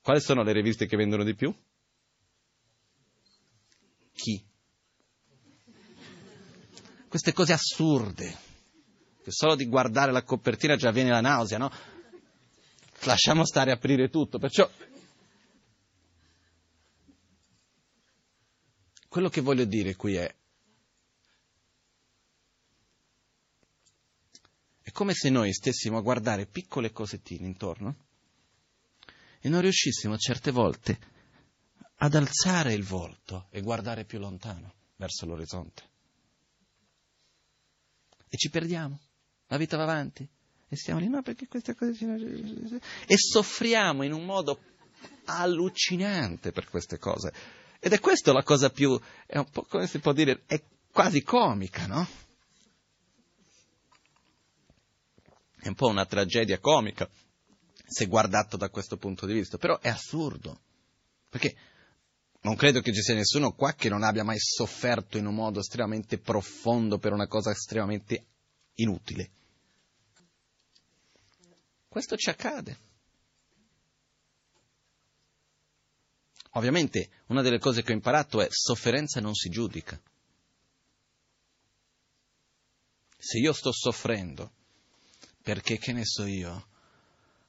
Quali 0.00 0.22
sono 0.22 0.42
le 0.42 0.52
riviste 0.52 0.86
che 0.86 0.96
vendono 0.96 1.22
di 1.22 1.34
più? 1.34 1.54
Chi? 4.14 4.42
Queste 7.08 7.34
cose 7.34 7.52
assurde, 7.52 8.38
che 9.22 9.30
solo 9.30 9.54
di 9.54 9.66
guardare 9.66 10.12
la 10.12 10.22
copertina 10.22 10.76
già 10.76 10.90
viene 10.90 11.10
la 11.10 11.20
nausea, 11.20 11.58
no? 11.58 11.70
Lasciamo 13.04 13.44
stare 13.44 13.70
aprire 13.70 14.08
tutto, 14.08 14.38
perciò 14.38 14.70
Quello 19.10 19.28
che 19.28 19.40
voglio 19.40 19.64
dire 19.64 19.96
qui 19.96 20.14
è, 20.14 20.34
è 24.82 24.92
come 24.92 25.14
se 25.14 25.30
noi 25.30 25.52
stessimo 25.52 25.98
a 25.98 26.00
guardare 26.00 26.46
piccole 26.46 26.92
cosettine 26.92 27.44
intorno 27.44 27.96
e 29.40 29.48
non 29.48 29.62
riuscissimo 29.62 30.16
certe 30.16 30.52
volte 30.52 30.98
ad 31.96 32.14
alzare 32.14 32.72
il 32.72 32.84
volto 32.84 33.48
e 33.50 33.62
guardare 33.62 34.04
più 34.04 34.20
lontano, 34.20 34.74
verso 34.94 35.26
l'orizzonte. 35.26 35.82
E 38.28 38.36
ci 38.36 38.48
perdiamo, 38.48 39.00
la 39.48 39.56
vita 39.56 39.76
va 39.76 39.82
avanti 39.82 40.24
e 40.68 40.76
stiamo 40.76 41.00
lì, 41.00 41.08
no 41.08 41.20
perché 41.22 41.48
queste 41.48 41.74
cose... 41.74 42.80
E 43.08 43.16
soffriamo 43.16 44.04
in 44.04 44.12
un 44.12 44.24
modo 44.24 44.60
allucinante 45.24 46.52
per 46.52 46.68
queste 46.68 46.96
cose 46.96 47.59
ed 47.80 47.92
è 47.94 47.98
questa 47.98 48.32
la 48.32 48.42
cosa 48.42 48.68
più, 48.68 49.00
è 49.26 49.38
un 49.38 49.48
po' 49.50 49.64
come 49.64 49.86
si 49.86 49.98
può 49.98 50.12
dire, 50.12 50.42
è 50.46 50.62
quasi 50.92 51.22
comica, 51.22 51.86
no? 51.86 52.06
È 55.58 55.66
un 55.66 55.74
po' 55.74 55.88
una 55.88 56.04
tragedia 56.04 56.58
comica, 56.58 57.08
se 57.86 58.06
guardato 58.06 58.56
da 58.58 58.68
questo 58.68 58.98
punto 58.98 59.24
di 59.24 59.32
vista, 59.32 59.56
però 59.56 59.78
è 59.80 59.88
assurdo, 59.88 60.60
perché 61.28 61.56
non 62.42 62.54
credo 62.54 62.82
che 62.82 62.92
ci 62.92 63.00
sia 63.00 63.14
nessuno 63.14 63.52
qua 63.52 63.72
che 63.72 63.88
non 63.88 64.02
abbia 64.02 64.24
mai 64.24 64.38
sofferto 64.38 65.16
in 65.16 65.26
un 65.26 65.34
modo 65.34 65.60
estremamente 65.60 66.18
profondo 66.18 66.98
per 66.98 67.12
una 67.12 67.26
cosa 67.26 67.50
estremamente 67.50 68.26
inutile. 68.74 69.30
Questo 71.88 72.16
ci 72.16 72.28
accade. 72.28 72.78
Ovviamente 76.54 77.10
una 77.26 77.42
delle 77.42 77.58
cose 77.58 77.82
che 77.82 77.92
ho 77.92 77.94
imparato 77.94 78.40
è 78.40 78.48
sofferenza 78.50 79.20
non 79.20 79.34
si 79.34 79.48
giudica. 79.48 80.00
Se 83.16 83.38
io 83.38 83.52
sto 83.52 83.70
soffrendo 83.72 84.50
perché, 85.42 85.78
che 85.78 85.92
ne 85.92 86.04
so 86.04 86.24
io, 86.24 86.66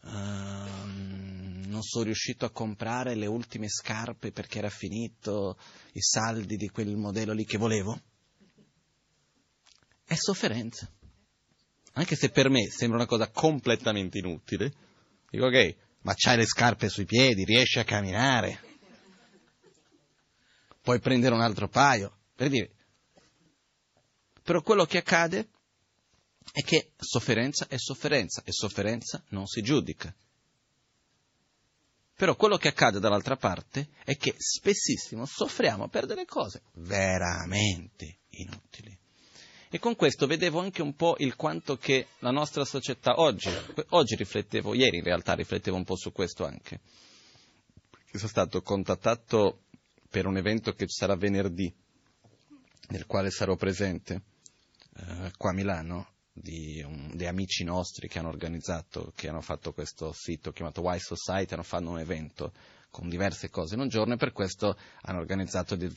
uh, 0.02 0.10
non 0.10 1.82
sono 1.82 2.04
riuscito 2.04 2.46
a 2.46 2.52
comprare 2.52 3.16
le 3.16 3.26
ultime 3.26 3.70
scarpe 3.70 4.32
perché 4.32 4.60
era 4.60 4.70
finito 4.70 5.58
i 5.94 6.02
saldi 6.02 6.58
di 6.58 6.70
quel 6.70 6.96
modello 6.96 7.34
lì 7.34 7.46
che 7.46 7.58
volevo, 7.58 8.00
è 10.06 10.16
sofferenza. 10.16 10.90
Anche 11.94 12.16
se 12.16 12.30
per 12.30 12.50
me 12.50 12.70
sembra 12.70 12.98
una 12.98 13.08
cosa 13.08 13.30
completamente 13.30 14.20
inutile, 14.20 14.74
dico 15.30 15.46
ok, 15.46 15.76
ma 16.02 16.14
c'hai 16.16 16.38
le 16.38 16.46
scarpe 16.46 16.90
sui 16.90 17.06
piedi, 17.06 17.44
riesci 17.44 17.80
a 17.80 17.84
camminare, 17.84 18.71
puoi 20.82 21.00
prendere 21.00 21.34
un 21.34 21.42
altro 21.42 21.68
paio, 21.68 22.18
per 22.36 22.50
dire. 22.50 22.72
Però 24.44 24.62
quello 24.62 24.86
che 24.86 24.98
accade 24.98 25.50
è 26.52 26.62
che 26.62 26.92
sofferenza 26.98 27.68
è 27.68 27.78
sofferenza 27.78 28.42
e 28.44 28.52
sofferenza 28.52 29.24
non 29.30 29.46
si 29.46 29.62
giudica. 29.62 30.14
Però 32.16 32.36
quello 32.36 32.58
che 32.58 32.68
accade 32.68 33.00
dall'altra 33.00 33.36
parte 33.36 33.90
è 34.04 34.16
che 34.16 34.36
spessissimo 34.38 35.26
soffriamo 35.26 35.88
per 35.88 36.06
delle 36.06 36.26
cose 36.26 36.62
veramente 36.74 38.20
inutili. 38.30 38.96
E 39.74 39.80
con 39.80 39.96
questo 39.96 40.28
vedevo 40.28 40.60
anche 40.60 40.82
un 40.82 40.96
po' 40.96 41.16
il 41.20 41.36
quanto 41.36 41.78
che 41.78 42.08
la 42.20 42.32
nostra 42.32 42.66
società 42.66 43.20
oggi, 43.22 43.50
oggi 43.90 44.16
riflettevo, 44.16 44.74
ieri 44.74 44.98
in 44.98 45.04
realtà 45.04 45.34
riflettevo 45.34 45.78
un 45.78 45.86
po' 45.86 45.96
su 45.96 46.12
questo 46.12 46.46
anche. 46.46 46.82
Sono 48.12 48.28
stato 48.28 48.62
contattato 48.62 49.64
per 50.12 50.26
un 50.26 50.36
evento 50.36 50.74
che 50.74 50.88
ci 50.88 50.94
sarà 50.94 51.16
venerdì, 51.16 51.74
nel 52.90 53.06
quale 53.06 53.32
sarò 53.32 53.56
presente 53.56 54.24
eh, 54.98 55.32
qua 55.38 55.52
a 55.52 55.54
Milano, 55.54 56.10
di, 56.34 56.84
um, 56.86 57.14
di, 57.16 57.26
amici 57.26 57.64
nostri 57.64 58.10
che 58.10 58.20
hanno 58.20 58.28
organizzato, 58.28 59.14
che 59.16 59.30
hanno 59.30 59.40
fatto 59.40 59.72
questo 59.72 60.12
sito 60.12 60.52
chiamato 60.52 60.82
Why 60.82 61.00
Society, 61.00 61.54
hanno 61.54 61.64
fatto 61.64 61.90
un 61.90 62.00
evento 62.00 62.52
con 62.90 63.08
diverse 63.08 63.50
cose 63.50 63.76
in 63.76 63.80
un 63.80 63.88
giorno 63.88 64.16
e 64.16 64.18
per 64.18 64.34
questo 64.34 64.78
hanno 65.04 65.20
organizzato 65.20 65.76
di 65.78 65.90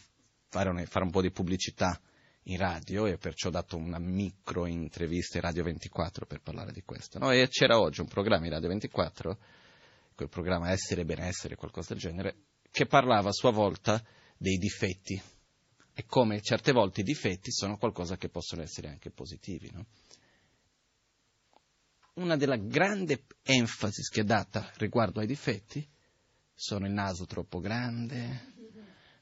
fare 0.49 0.69
un, 0.69 0.85
fare 0.87 1.05
un 1.05 1.11
po' 1.11 1.21
di 1.21 1.33
pubblicità 1.33 2.01
in 2.45 2.57
radio 2.57 3.07
e 3.07 3.19
perciò 3.19 3.49
ho 3.49 3.51
dato 3.53 3.77
una 3.77 3.99
micro 3.99 4.67
intervista 4.67 5.39
in 5.39 5.43
Radio 5.43 5.65
24 5.65 6.25
per 6.25 6.41
parlare 6.41 6.71
di 6.71 6.83
questo. 6.85 7.19
No? 7.19 7.33
E 7.33 7.49
c'era 7.49 7.81
oggi 7.81 8.01
un 8.01 8.07
programma 8.07 8.45
in 8.45 8.53
Radio 8.53 8.69
24, 8.69 9.39
quel 10.15 10.29
programma 10.29 10.71
Essere 10.71 11.01
e 11.01 11.05
Benessere, 11.05 11.57
qualcosa 11.57 11.95
del 11.95 12.03
genere, 12.03 12.37
che 12.75 12.87
parlava 12.87 13.29
a 13.29 13.33
sua 13.33 13.53
volta 13.53 14.05
dei 14.37 14.57
difetti 14.57 15.23
e 15.95 16.05
come 16.07 16.41
certe 16.41 16.73
volte 16.73 17.03
i 17.03 17.05
difetti 17.05 17.53
sono 17.53 17.79
qualcosa 17.79 18.17
che 18.17 18.29
possono 18.29 18.63
essere 18.63 18.89
anche 18.89 19.13
positivi. 19.13 19.71
No? 19.73 19.87
Una 22.15 22.37
delle 22.37 22.67
grandi 22.67 23.17
enfasi 23.45 24.03
che 24.11 24.23
è 24.23 24.25
data 24.25 24.73
riguardo 24.79 25.21
ai 25.21 25.29
difetti 25.29 25.89
sono 26.53 26.87
il 26.87 26.93
naso 26.93 27.27
troppo 27.27 27.61
grande, 27.61 28.55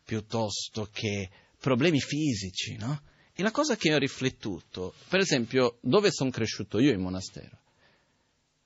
piuttosto 0.02 0.88
che 0.90 1.28
problemi 1.58 2.00
fisici, 2.00 2.76
no? 2.76 3.02
E 3.34 3.42
la 3.42 3.50
cosa 3.50 3.76
che 3.76 3.92
ho 3.92 3.98
riflettuto, 3.98 4.94
per 5.10 5.20
esempio, 5.20 5.78
dove 5.82 6.10
sono 6.10 6.30
cresciuto 6.30 6.78
io 6.78 6.92
in 6.92 7.02
monastero, 7.02 7.61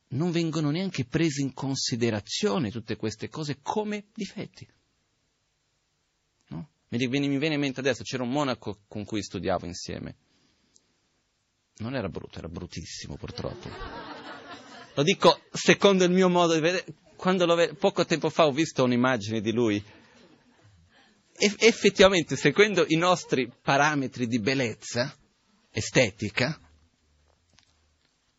non 0.08 0.30
vengono 0.30 0.70
neanche 0.70 1.04
prese 1.04 1.40
in 1.40 1.52
considerazione 1.52 2.70
tutte 2.70 2.96
queste 2.96 3.28
cose 3.28 3.58
come 3.62 4.06
difetti. 4.14 4.66
Mi 6.88 7.08
viene, 7.08 7.54
in 7.54 7.60
mente 7.60 7.80
adesso, 7.80 8.04
c'era 8.04 8.22
un 8.22 8.30
monaco 8.30 8.82
con 8.86 9.04
cui 9.04 9.22
studiavo 9.22 9.66
insieme. 9.66 10.14
Non 11.78 11.94
era 11.96 12.08
brutto, 12.08 12.38
era 12.38 12.48
bruttissimo 12.48 13.16
purtroppo. 13.16 13.68
Lo 14.94 15.02
dico 15.02 15.40
secondo 15.52 16.04
il 16.04 16.12
mio 16.12 16.28
modo 16.28 16.54
di 16.54 16.60
vedere. 16.60 16.84
Ve- 17.18 17.74
poco 17.74 18.04
tempo 18.04 18.30
fa 18.30 18.46
ho 18.46 18.52
visto 18.52 18.84
un'immagine 18.84 19.40
di 19.40 19.52
lui. 19.52 19.82
E 21.38 21.54
effettivamente, 21.58 22.36
seguendo 22.36 22.84
i 22.88 22.96
nostri 22.96 23.50
parametri 23.60 24.26
di 24.26 24.38
bellezza 24.38 25.14
estetica, 25.70 26.58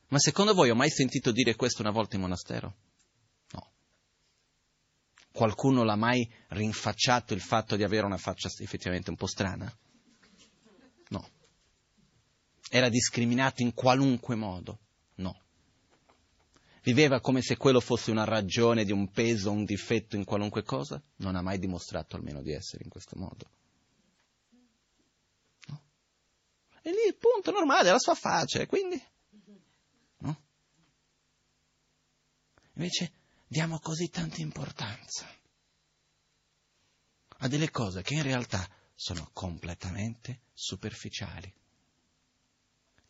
ma 0.10 0.20
secondo 0.20 0.54
voi 0.54 0.70
ho 0.70 0.76
mai 0.76 0.90
sentito 0.90 1.32
dire 1.32 1.56
questo 1.56 1.82
una 1.82 1.92
volta 1.92 2.16
in 2.16 2.22
monastero? 2.22 2.76
qualcuno 5.38 5.84
l'ha 5.84 5.96
mai 5.96 6.28
rinfacciato 6.48 7.36
il 7.36 7.42
fatto 7.42 7.76
di 7.76 7.84
avere 7.84 8.08
una 8.08 8.18
faccia 8.18 8.50
effettivamente 8.58 9.12
un 9.12 9.16
po' 9.16 9.28
strana? 9.28 9.72
No. 11.10 11.30
Era 12.72 12.90
discriminato 12.90 13.62
in 13.62 13.76
qualunque 13.76 14.34
modo? 14.34 14.80
No. 15.16 15.40
Viveva 16.82 17.22
come 17.22 17.44
se 17.44 17.56
quello 17.56 17.80
fosse 17.80 18.10
una 18.10 18.24
ragione 18.24 18.84
di 18.84 18.92
un 18.92 19.12
peso, 19.12 19.52
un 19.52 19.64
difetto 19.64 20.16
in 20.16 20.24
qualunque 20.24 20.64
cosa? 20.64 21.00
Non 21.18 21.36
ha 21.36 21.42
mai 21.44 21.60
dimostrato 21.60 22.16
almeno 22.16 22.42
di 22.42 22.52
essere 22.52 22.84
in 22.84 22.90
questo 22.90 23.16
modo. 23.16 23.50
No. 25.68 25.84
E 26.82 26.90
lì 26.90 27.16
punto 27.16 27.52
normale, 27.52 27.92
la 27.92 28.00
sua 28.00 28.16
faccia, 28.16 28.66
quindi... 28.66 29.00
Invece 32.78 33.12
diamo 33.48 33.80
così 33.80 34.10
tanta 34.10 34.40
importanza 34.40 35.28
a 37.40 37.48
delle 37.48 37.72
cose 37.72 38.04
che 38.04 38.14
in 38.14 38.22
realtà 38.22 38.70
sono 38.94 39.30
completamente 39.34 40.42
superficiali. 40.54 41.52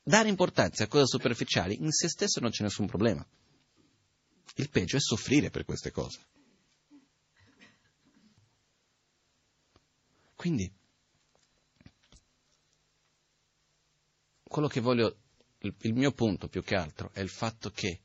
Dare 0.01 0.30
importanza 0.30 0.86
a 0.86 0.88
cose 0.88 1.05
superficiali 1.05 1.76
in 1.82 1.91
se 1.91 2.07
stesso 2.07 2.39
non 2.39 2.51
c'è 2.51 2.63
nessun 2.63 2.88
problema. 2.88 3.26
Il 4.55 4.70
peggio 4.70 4.95
è 4.95 5.01
soffrire 5.01 5.49
per 5.49 5.65
queste 5.65 5.91
cose. 5.91 6.26
Quindi, 10.34 10.72
quello 14.43 14.68
che 14.70 14.80
voglio, 14.80 15.18
il, 15.59 15.93
mio 15.93 16.13
punto 16.13 16.47
più 16.47 16.63
che 16.63 16.76
altro 16.76 17.11
è 17.11 17.20
il 17.20 17.30
fatto 17.30 17.70
che 17.72 18.03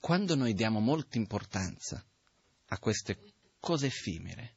quando 0.00 0.34
noi 0.34 0.54
diamo 0.54 0.80
molta 0.80 1.16
importanza 1.18 2.04
a 2.66 2.78
queste 2.78 3.18
cose 3.58 3.86
effimere, 3.86 4.54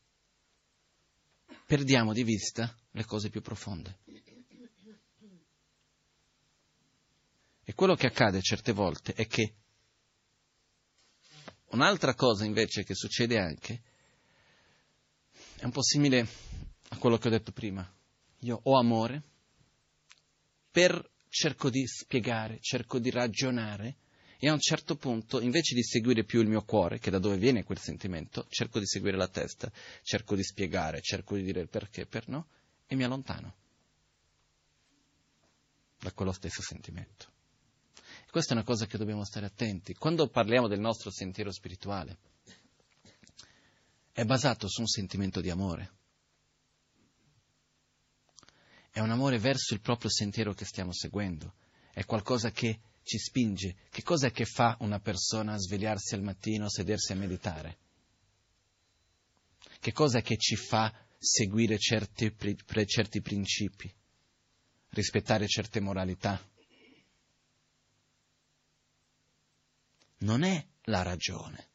perdiamo 1.65 2.13
di 2.13 2.23
vista 2.23 2.75
le 2.91 3.05
cose 3.05 3.29
più 3.29 3.41
profonde. 3.41 3.99
E 7.63 7.73
quello 7.75 7.95
che 7.95 8.07
accade 8.07 8.41
certe 8.41 8.71
volte 8.71 9.13
è 9.13 9.27
che 9.27 9.53
un'altra 11.67 12.15
cosa 12.15 12.45
invece 12.45 12.83
che 12.83 12.95
succede 12.95 13.37
anche 13.37 13.81
è 15.57 15.65
un 15.65 15.71
po' 15.71 15.83
simile 15.83 16.27
a 16.89 16.97
quello 16.97 17.17
che 17.17 17.27
ho 17.27 17.31
detto 17.31 17.51
prima. 17.51 17.87
Io 18.39 18.59
ho 18.63 18.77
amore, 18.77 19.21
per 20.71 21.11
cerco 21.27 21.69
di 21.69 21.85
spiegare, 21.85 22.57
cerco 22.61 22.97
di 22.97 23.09
ragionare 23.09 23.97
e 24.41 24.47
a 24.47 24.53
un 24.53 24.59
certo 24.59 24.95
punto, 24.95 25.41
invece 25.41 25.75
di 25.75 25.83
seguire 25.83 26.23
più 26.23 26.39
il 26.39 26.47
mio 26.47 26.63
cuore, 26.63 26.97
che 26.97 27.11
da 27.11 27.19
dove 27.19 27.35
viene 27.35 27.65
quel 27.65 27.77
sentimento, 27.77 28.45
cerco 28.49 28.79
di 28.79 28.85
seguire 28.85 29.17
la 29.17 29.27
testa, 29.27 29.69
cerco 30.01 30.33
di 30.33 30.43
spiegare, 30.43 31.01
cerco 31.01 31.35
di 31.35 31.43
dire 31.43 31.59
il 31.59 31.67
perché, 31.67 32.05
per 32.05 32.29
no, 32.29 32.47
e 32.87 32.95
mi 32.95 33.03
allontano 33.03 33.55
da 35.99 36.13
quello 36.13 36.31
stesso 36.31 36.61
sentimento. 36.61 37.27
Questa 38.31 38.53
è 38.53 38.55
una 38.55 38.63
cosa 38.63 38.85
che 38.85 38.97
dobbiamo 38.97 39.25
stare 39.25 39.45
attenti. 39.45 39.93
Quando 39.95 40.29
parliamo 40.29 40.69
del 40.69 40.79
nostro 40.79 41.11
sentiero 41.11 41.51
spirituale, 41.51 42.17
è 44.13 44.23
basato 44.23 44.69
su 44.69 44.79
un 44.79 44.87
sentimento 44.87 45.41
di 45.41 45.49
amore. 45.49 45.97
È 48.89 49.01
un 49.01 49.11
amore 49.11 49.37
verso 49.37 49.73
il 49.73 49.81
proprio 49.81 50.09
sentiero 50.09 50.53
che 50.53 50.63
stiamo 50.63 50.93
seguendo. 50.93 51.55
È 51.91 52.05
qualcosa 52.05 52.51
che 52.51 52.79
ci 53.03 53.17
spinge. 53.17 53.75
Che 53.89 54.03
cosa 54.03 54.27
è 54.27 54.31
che 54.31 54.45
fa 54.45 54.77
una 54.81 54.99
persona 54.99 55.53
a 55.53 55.57
svegliarsi 55.57 56.15
al 56.15 56.21
mattino, 56.21 56.69
sedersi 56.69 57.11
a 57.11 57.15
meditare? 57.15 57.77
Che 59.79 59.91
cosa 59.91 60.19
è 60.19 60.21
che 60.21 60.37
ci 60.37 60.55
fa 60.55 60.93
seguire 61.17 61.77
certi, 61.77 62.33
certi 62.85 63.21
principi, 63.21 63.93
rispettare 64.89 65.47
certe 65.47 65.79
moralità? 65.79 66.41
non 70.19 70.43
è 70.43 70.65
la 70.83 71.03
ragione, 71.03 71.69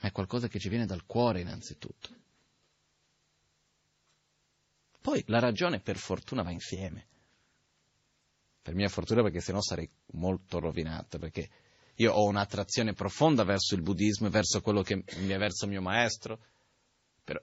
ma 0.00 0.08
è 0.08 0.12
qualcosa 0.12 0.48
che 0.48 0.58
ci 0.58 0.68
viene 0.68 0.86
dal 0.86 1.06
cuore 1.06 1.40
innanzitutto. 1.40 2.14
Poi 5.00 5.22
la 5.28 5.38
ragione 5.38 5.80
per 5.80 5.96
fortuna 5.96 6.42
va 6.42 6.50
insieme. 6.50 7.06
Per 8.66 8.74
mia 8.74 8.88
fortuna 8.88 9.22
perché 9.22 9.40
sennò 9.40 9.60
sarei 9.60 9.88
molto 10.14 10.58
rovinato, 10.58 11.20
perché 11.20 11.48
io 11.98 12.12
ho 12.12 12.26
un'attrazione 12.26 12.94
profonda 12.94 13.44
verso 13.44 13.76
il 13.76 13.80
buddismo 13.80 14.26
e 14.26 14.30
verso 14.30 14.60
quello 14.60 14.82
che 14.82 15.04
mi 15.18 15.36
verso 15.38 15.66
il 15.66 15.70
mio 15.70 15.80
maestro, 15.80 16.40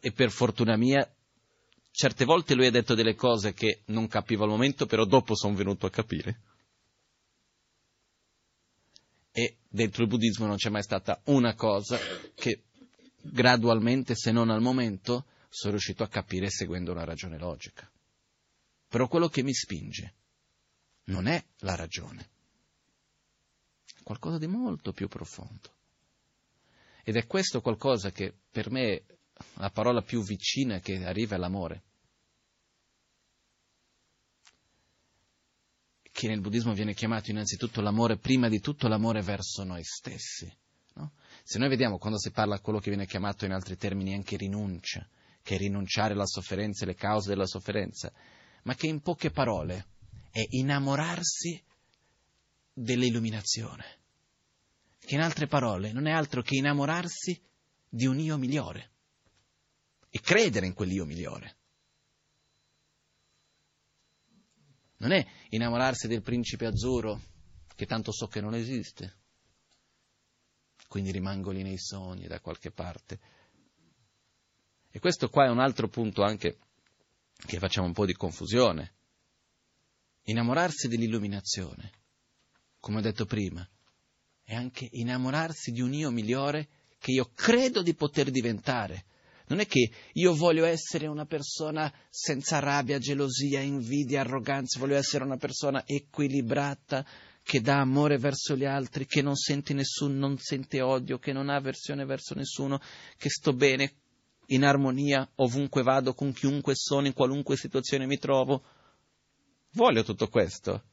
e 0.01 0.11
per 0.11 0.32
fortuna 0.32 0.76
mia 0.76 1.09
certe 1.91 2.26
volte 2.26 2.55
lui 2.55 2.65
ha 2.65 2.71
detto 2.71 2.93
delle 2.93 3.15
cose 3.15 3.53
che 3.53 3.84
non 3.86 4.09
capivo 4.09 4.43
al 4.43 4.49
momento, 4.49 4.86
però 4.86 5.05
dopo 5.05 5.34
sono 5.34 5.55
venuto 5.55 5.86
a 5.86 5.89
capire 5.89 6.41
e 9.32 9.59
dentro 9.69 10.03
il 10.03 10.09
buddismo 10.09 10.45
non 10.45 10.57
c'è 10.57 10.69
mai 10.69 10.84
stata 10.84 11.21
una 11.28 11.55
cosa 11.55 11.97
che 12.36 12.63
gradualmente, 13.21 14.13
se 14.13 14.34
non 14.34 14.49
al 14.49 14.59
momento, 14.59 15.28
sono 15.47 15.71
riuscito 15.71 16.03
a 16.03 16.09
capire 16.09 16.49
seguendo 16.49 16.91
una 16.91 17.05
ragione 17.05 17.38
logica. 17.38 17.89
Però 18.89 19.07
quello 19.07 19.30
che 19.30 19.41
mi 19.41 19.53
spinge 19.53 20.15
non 21.06 21.28
è 21.28 21.43
la 21.60 21.76
ragione, 21.76 22.30
è 23.95 24.04
qualcosa 24.04 24.38
di 24.38 24.47
molto 24.47 24.93
più 24.93 25.08
profondo. 25.08 25.72
Ed 27.04 27.18
è 27.18 27.28
questo 27.28 27.62
qualcosa 27.62 28.12
che 28.12 28.34
per 28.49 28.70
me 28.72 28.95
è 28.95 29.04
la 29.56 29.70
parola 29.70 30.01
più 30.01 30.24
vicina 30.24 30.80
che 30.80 31.04
arriva 31.06 31.36
all'amore. 31.36 31.84
che 36.14 36.28
nel 36.28 36.41
buddismo 36.41 36.74
viene 36.74 36.93
chiamato 36.93 37.32
innanzitutto 37.32 37.82
l'amore, 37.82 38.18
prima 38.18 38.47
di 38.47 38.60
tutto 38.60 38.88
l'amore 38.88 39.24
verso 39.24 39.64
noi 39.64 39.84
stessi. 39.84 40.49
No? 40.93 41.14
Se 41.43 41.58
noi 41.58 41.70
vediamo 41.70 41.97
quando 41.97 42.20
si 42.20 42.30
parla 42.30 42.60
quello 42.60 42.78
che 42.78 42.91
viene 42.91 43.08
chiamato 43.08 43.45
in 43.45 43.51
altri 43.51 43.76
termini 43.76 44.14
anche 44.14 44.38
rinuncia, 44.38 45.06
che 45.41 45.56
è 45.56 45.58
rinunciare 45.58 46.14
alla 46.14 46.28
sofferenza 46.28 46.84
e 46.84 46.88
le 46.88 46.93
cause 46.93 47.30
della 47.30 47.47
sofferenza, 47.47 48.14
ma 48.64 48.76
che 48.76 48.86
in 48.86 49.01
poche 49.01 49.32
parole 49.32 49.88
è 50.34 50.43
innamorarsi 50.49 51.63
dell'illuminazione, 52.73 53.99
che 54.97 55.13
in 55.13 55.21
altre 55.21 55.45
parole 55.45 55.91
non 55.91 56.07
è 56.07 56.11
altro 56.11 56.41
che 56.41 56.55
innamorarsi 56.55 57.39
di 57.88 58.07
un 58.07 58.17
io 58.17 58.36
migliore 58.39 58.89
e 60.09 60.19
credere 60.21 60.65
in 60.65 60.73
quell'io 60.73 61.05
migliore. 61.05 61.57
Non 64.97 65.11
è 65.11 65.23
innamorarsi 65.49 66.07
del 66.07 66.23
principe 66.23 66.65
azzurro, 66.65 67.21
che 67.75 67.86
tanto 67.86 68.11
so 68.11 68.25
che 68.25 68.41
non 68.41 68.55
esiste. 68.55 69.17
Quindi 70.88 71.11
rimango 71.11 71.51
lì 71.51 71.61
nei 71.61 71.77
sogni 71.77 72.25
da 72.25 72.39
qualche 72.39 72.71
parte. 72.71 73.19
E 74.89 74.97
questo 74.97 75.29
qua 75.29 75.45
è 75.45 75.49
un 75.49 75.59
altro 75.59 75.88
punto 75.89 76.23
anche 76.23 76.57
che 77.36 77.59
facciamo 77.59 77.86
un 77.86 77.93
po' 77.93 78.07
di 78.07 78.13
confusione. 78.13 78.93
Innamorarsi 80.24 80.88
dell'illuminazione, 80.88 81.91
come 82.80 82.99
ho 82.99 83.01
detto 83.01 83.26
prima, 83.26 83.67
è 84.43 84.53
anche 84.55 84.88
innamorarsi 84.91 85.71
di 85.71 85.82
un 85.82 85.93
io 85.93 86.11
migliore 86.11 86.67
che 86.97 87.11
io 87.11 87.32
credo 87.34 87.82
di 87.82 87.93
poter 87.93 88.32
diventare, 88.32 89.05
non 89.47 89.59
è 89.59 89.67
che 89.67 89.91
io 90.13 90.34
voglio 90.34 90.65
essere 90.65 91.07
una 91.07 91.26
persona 91.26 91.93
senza 92.09 92.59
rabbia, 92.59 92.99
gelosia, 92.99 93.59
invidia, 93.59 94.21
arroganza, 94.21 94.80
voglio 94.80 94.95
essere 94.95 95.24
una 95.26 95.38
persona 95.38 95.84
equilibrata, 95.86 97.05
che 97.43 97.59
dà 97.59 97.82
amore 97.82 98.17
verso 98.17 98.55
gli 98.55 98.63
altri, 98.63 99.05
che 99.05 99.21
non 99.21 99.36
sente 99.36 99.74
nessuno, 99.74 100.13
non 100.13 100.38
sente 100.38 100.82
odio, 100.82 101.19
che 101.19 101.34
non 101.34 101.49
ha 101.49 101.55
avversione 101.55 102.05
verso 102.05 102.34
nessuno, 102.34 102.80
che 103.17 103.30
sto 103.30 103.53
bene, 103.53 103.95
in 104.47 104.63
armonia, 104.63 105.30
ovunque 105.36 105.84
vado, 105.84 106.13
con 106.13 106.32
chiunque 106.32 106.74
sono, 106.76 107.07
in 107.07 107.13
qualunque 107.13 107.57
situazione 107.57 108.05
mi 108.05 108.17
trovo. 108.17 108.63
Voglio 109.74 110.03
tutto 110.03 110.28
questo. 110.28 110.84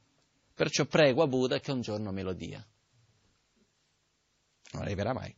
Perciò 0.53 0.85
prego 0.85 1.23
a 1.23 1.27
Buddha 1.27 1.59
che 1.59 1.71
un 1.71 1.81
giorno 1.81 2.11
me 2.11 2.23
lo 2.23 2.33
dia. 2.33 2.65
Non 4.73 4.83
arriverà 4.83 5.13
mai 5.13 5.35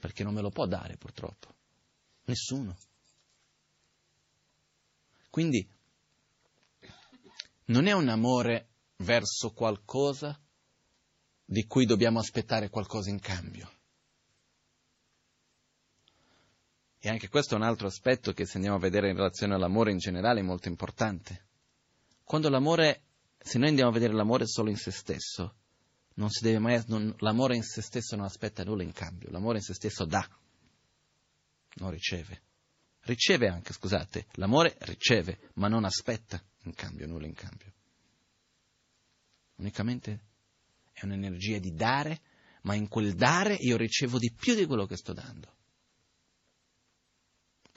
perché 0.00 0.24
non 0.24 0.34
me 0.34 0.40
lo 0.40 0.50
può 0.50 0.66
dare 0.66 0.96
purtroppo. 0.96 1.54
Nessuno. 2.24 2.76
Quindi 5.28 5.68
non 7.66 7.86
è 7.86 7.92
un 7.92 8.08
amore 8.08 8.70
verso 8.96 9.52
qualcosa 9.52 10.40
di 11.44 11.66
cui 11.66 11.86
dobbiamo 11.86 12.18
aspettare 12.18 12.70
qualcosa 12.70 13.10
in 13.10 13.20
cambio. 13.20 13.70
E 17.02 17.08
anche 17.08 17.28
questo 17.28 17.54
è 17.54 17.56
un 17.56 17.64
altro 17.64 17.86
aspetto 17.86 18.34
che 18.34 18.44
se 18.44 18.56
andiamo 18.56 18.76
a 18.76 18.80
vedere 18.80 19.08
in 19.08 19.16
relazione 19.16 19.54
all'amore 19.54 19.90
in 19.90 19.96
generale 19.96 20.40
è 20.40 20.42
molto 20.42 20.68
importante. 20.68 21.46
Quando 22.22 22.50
l'amore, 22.50 23.04
se 23.38 23.56
noi 23.58 23.68
andiamo 23.68 23.88
a 23.88 23.94
vedere 23.94 24.12
l'amore 24.12 24.46
solo 24.46 24.68
in 24.68 24.76
se 24.76 24.90
stesso, 24.90 25.54
non 26.16 26.28
si 26.28 26.44
deve 26.44 26.58
mai, 26.58 26.82
non, 26.88 27.14
l'amore 27.20 27.56
in 27.56 27.62
se 27.62 27.80
stesso 27.80 28.16
non 28.16 28.26
aspetta 28.26 28.64
nulla 28.64 28.82
in 28.82 28.92
cambio, 28.92 29.30
l'amore 29.30 29.58
in 29.58 29.64
se 29.64 29.72
stesso 29.72 30.04
dà, 30.04 30.28
non 31.76 31.90
riceve. 31.90 32.42
Riceve 33.04 33.48
anche, 33.48 33.72
scusate, 33.72 34.26
l'amore 34.32 34.76
riceve, 34.80 35.38
ma 35.54 35.68
non 35.68 35.86
aspetta 35.86 36.38
in 36.64 36.74
cambio, 36.74 37.06
nulla 37.06 37.24
in 37.24 37.32
cambio. 37.32 37.72
Unicamente 39.56 40.20
è 40.92 41.06
un'energia 41.06 41.58
di 41.58 41.72
dare, 41.72 42.20
ma 42.62 42.74
in 42.74 42.88
quel 42.88 43.14
dare 43.14 43.54
io 43.54 43.78
ricevo 43.78 44.18
di 44.18 44.30
più 44.30 44.54
di 44.54 44.66
quello 44.66 44.84
che 44.84 44.98
sto 44.98 45.14
dando. 45.14 45.56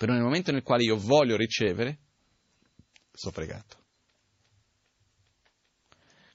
Però 0.04 0.16
nel 0.16 0.24
momento 0.24 0.52
nel 0.52 0.64
quale 0.64 0.84
io 0.84 0.98
voglio 0.98 1.38
ricevere, 1.38 1.98
sono 3.14 3.32
fregato. 3.32 3.78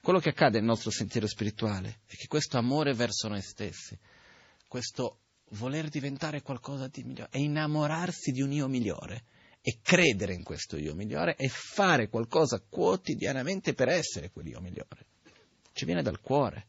Quello 0.01 0.21
che 0.21 0.31
accade 0.31 0.57
nel 0.57 0.67
nostro 0.67 0.91
sentiero 0.91 1.27
spirituale 1.27 2.01
è 2.07 2.15
che 2.15 2.29
questo 2.29 2.57
amore 2.57 2.95
verso 2.95 3.29
noi 3.29 3.43
stessi, 3.43 3.95
questo 4.67 5.19
voler 5.51 5.91
diventare 5.91 6.41
qualcosa 6.41 6.89
di 6.89 7.03
migliore, 7.03 7.29
è 7.31 7.37
innamorarsi 7.37 8.31
di 8.31 8.41
un 8.41 8.53
io 8.53 8.69
migliore 8.69 9.25
e 9.61 9.81
credere 9.83 10.33
in 10.33 10.45
questo 10.45 10.79
io 10.79 10.95
migliore 10.95 11.37
e 11.37 11.51
fare 11.51 12.09
qualcosa 12.09 12.65
quotidianamente 12.67 13.75
per 13.75 13.89
essere 13.89 14.31
quell'io 14.31 14.63
migliore. 14.63 15.05
Ci 15.75 15.85
viene 15.85 16.01
dal 16.01 16.23
cuore. 16.23 16.69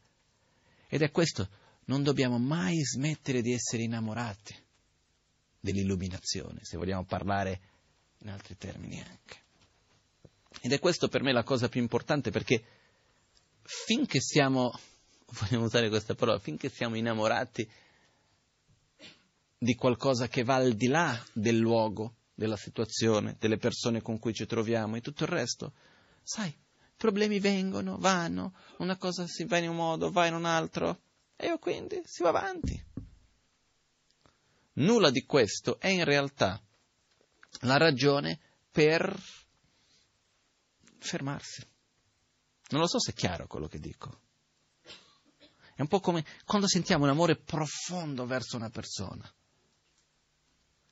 Ed 0.89 1.02
è 1.02 1.12
questo, 1.12 1.47
non 1.86 2.04
dobbiamo 2.04 2.38
mai 2.39 2.84
smettere 2.84 3.41
di 3.41 3.54
essere 3.54 3.84
innamorati 3.84 4.68
dell'illuminazione, 5.60 6.60
se 6.64 6.78
vogliamo 6.78 7.03
parlare 7.03 7.62
in 8.20 8.30
altri 8.30 8.57
termini 8.57 9.01
anche. 9.01 9.38
Ed 10.62 10.72
è 10.72 10.80
questo 10.80 11.07
per 11.07 11.22
me 11.22 11.32
la 11.32 11.43
cosa 11.43 11.70
più 11.70 11.82
importante 11.82 12.32
perché 12.32 12.64
finché 13.62 14.20
siamo, 14.20 14.72
vogliamo 15.39 15.66
usare 15.66 15.89
questa 15.89 16.16
parola, 16.16 16.39
finché 16.39 16.70
siamo 16.70 16.95
innamorati 16.95 17.70
di 19.57 19.76
qualcosa 19.76 20.28
che 20.28 20.43
va 20.43 20.55
al 20.55 20.74
di 20.74 20.88
là 20.88 21.22
del 21.34 21.57
luogo, 21.57 22.16
della 22.34 22.57
situazione, 22.57 23.36
delle 23.38 23.57
persone 23.57 24.01
con 24.01 24.18
cui 24.18 24.34
ci 24.34 24.45
troviamo 24.45 24.95
e 24.95 25.01
tutto 25.01 25.24
il 25.24 25.30
resto, 25.30 25.74
sai, 26.24 26.53
problemi 26.95 27.39
vengono, 27.39 27.97
vanno, 27.97 28.53
una 28.78 28.97
cosa 28.97 29.28
si 29.28 29.43
va 29.45 29.57
in 29.57 29.70
un 29.70 29.76
modo, 29.76 30.12
va 30.12 30.26
in 30.26 30.34
un 30.34 30.45
altro, 30.45 31.01
e 31.36 31.57
quindi 31.60 32.01
si 32.05 32.24
va 32.24 32.30
avanti. 32.30 32.82
Nulla 34.80 35.10
di 35.10 35.26
questo 35.26 35.80
è 35.80 35.88
in 35.88 36.06
realtà 36.06 36.62
la 37.62 37.78
ragione 37.78 38.40
per 38.72 39.18
fermarsi. 41.00 41.66
Non 42.70 42.82
lo 42.82 42.88
so 42.88 43.00
se 43.00 43.12
è 43.12 43.14
chiaro 43.14 43.48
quello 43.48 43.68
che 43.68 43.80
dico. 43.80 44.22
È 45.76 45.82
un 45.82 45.88
po' 45.88 46.00
come 46.00 46.26
quando 46.46 46.68
sentiamo 46.68 47.06
un 47.06 47.10
amore 47.10 47.36
profondo 47.38 48.26
verso 48.26 48.56
una 48.56 48.70
persona. 48.70 49.30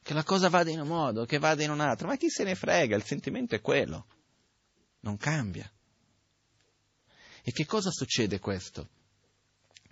Che 0.01 0.13
la 0.13 0.23
cosa 0.23 0.49
vada 0.49 0.69
in 0.69 0.79
un 0.79 0.87
modo, 0.87 1.25
che 1.25 1.39
vada 1.39 1.63
in 1.63 1.71
un 1.71 1.79
altro, 1.79 2.07
ma 2.07 2.15
chi 2.17 2.29
se 2.29 2.43
ne 2.43 2.55
frega, 2.55 2.95
il 2.95 3.03
sentimento 3.03 3.55
è 3.55 3.61
quello. 3.61 4.07
Non 5.01 5.17
cambia. 5.17 5.69
E 7.41 7.51
che 7.51 7.65
cosa 7.65 7.91
succede 7.91 8.39
questo? 8.39 8.89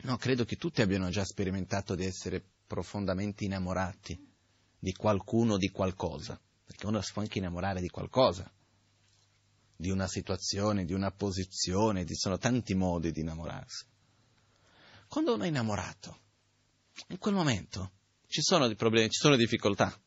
No, 0.02 0.18
credo 0.18 0.43
che 0.43 0.58
tutti 0.58 0.82
abbiano 0.82 1.10
già 1.10 1.24
sperimentato 1.24 1.96
di 1.96 2.06
essere 2.06 2.55
profondamente 2.68 3.45
innamorati 3.45 4.34
di 4.78 4.93
qualcuno 4.93 5.57
di 5.57 5.70
qualcosa, 5.70 6.39
perché 6.63 6.86
uno 6.86 7.01
si 7.01 7.13
può 7.13 7.22
anche 7.22 7.38
innamorare 7.38 7.82
di 7.82 7.89
qualcosa 7.89 8.51
di 9.78 9.89
una 9.89 10.07
situazione, 10.07 10.86
di 10.86 10.93
una 10.93 11.11
posizione, 11.11 12.05
ci 12.05 12.16
sono 12.16 12.38
tanti 12.38 12.76
modi 12.76 13.11
di 13.11 13.22
innamorarsi. 13.22 13.86
Quando 15.07 15.34
uno 15.34 15.43
è 15.43 15.47
innamorato, 15.47 16.20
in 17.07 17.18
quel 17.18 17.34
momento 17.34 17.91
ci 18.28 18.41
sono 18.41 18.74
problemi, 18.76 19.09
ci 19.09 19.20
sono 19.20 19.36
difficoltà. 19.36 19.97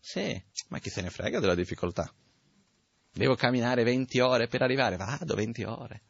Sì, 0.00 0.42
ma 0.68 0.78
chi 0.78 0.88
se 0.88 1.02
ne 1.02 1.10
frega 1.10 1.40
della 1.40 1.54
difficoltà? 1.54 2.12
Devo 3.12 3.34
camminare 3.34 3.82
20 3.82 4.18
ore 4.20 4.46
per 4.46 4.62
arrivare, 4.62 4.96
vado 4.96 5.34
20 5.34 5.64
ore. 5.64 6.02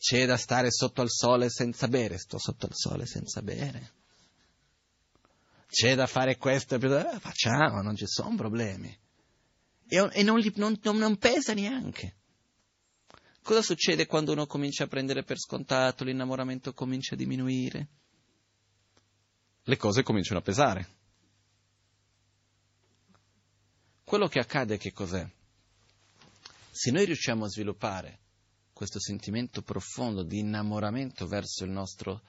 C'è 0.00 0.24
da 0.24 0.38
stare 0.38 0.70
sotto 0.70 1.02
al 1.02 1.10
sole 1.10 1.50
senza 1.50 1.86
bere, 1.86 2.16
sto 2.16 2.38
sotto 2.38 2.64
al 2.64 2.72
sole 2.74 3.04
senza 3.04 3.42
bere. 3.42 3.92
C'è 5.68 5.94
da 5.94 6.06
fare 6.06 6.38
questo, 6.38 6.76
eh, 6.76 7.18
facciamo, 7.20 7.82
non 7.82 7.94
ci 7.96 8.06
sono 8.06 8.34
problemi 8.34 8.98
e, 9.90 10.22
non, 10.22 10.40
non, 10.54 10.78
non, 10.82 10.96
non 10.96 11.16
pesa 11.18 11.52
neanche. 11.52 12.14
Cosa 13.42 13.60
succede 13.60 14.06
quando 14.06 14.32
uno 14.32 14.46
comincia 14.46 14.84
a 14.84 14.86
prendere 14.86 15.22
per 15.22 15.38
scontato, 15.38 16.04
l'innamoramento 16.04 16.72
comincia 16.72 17.14
a 17.14 17.18
diminuire? 17.18 17.88
Le 19.64 19.76
cose 19.76 20.02
cominciano 20.02 20.38
a 20.38 20.42
pesare. 20.42 20.88
Quello 24.02 24.28
che 24.28 24.38
accade 24.38 24.78
che 24.78 24.92
cos'è? 24.92 25.28
Se 26.70 26.90
noi 26.90 27.04
riusciamo 27.04 27.44
a 27.44 27.48
sviluppare 27.48 28.19
questo 28.80 28.98
sentimento 28.98 29.60
profondo 29.60 30.22
di 30.22 30.38
innamoramento 30.38 31.26
verso 31.26 31.64
il 31.64 31.70
nostro 31.70 32.22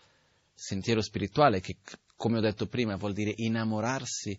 sentiero 0.54 1.02
spirituale, 1.02 1.62
che 1.62 1.78
come 2.18 2.39
ho 2.39 2.41
detto 2.41 2.68
prima 2.68 2.97
vuol 2.97 3.14
dire 3.14 3.32
innamorarsi 3.38 4.38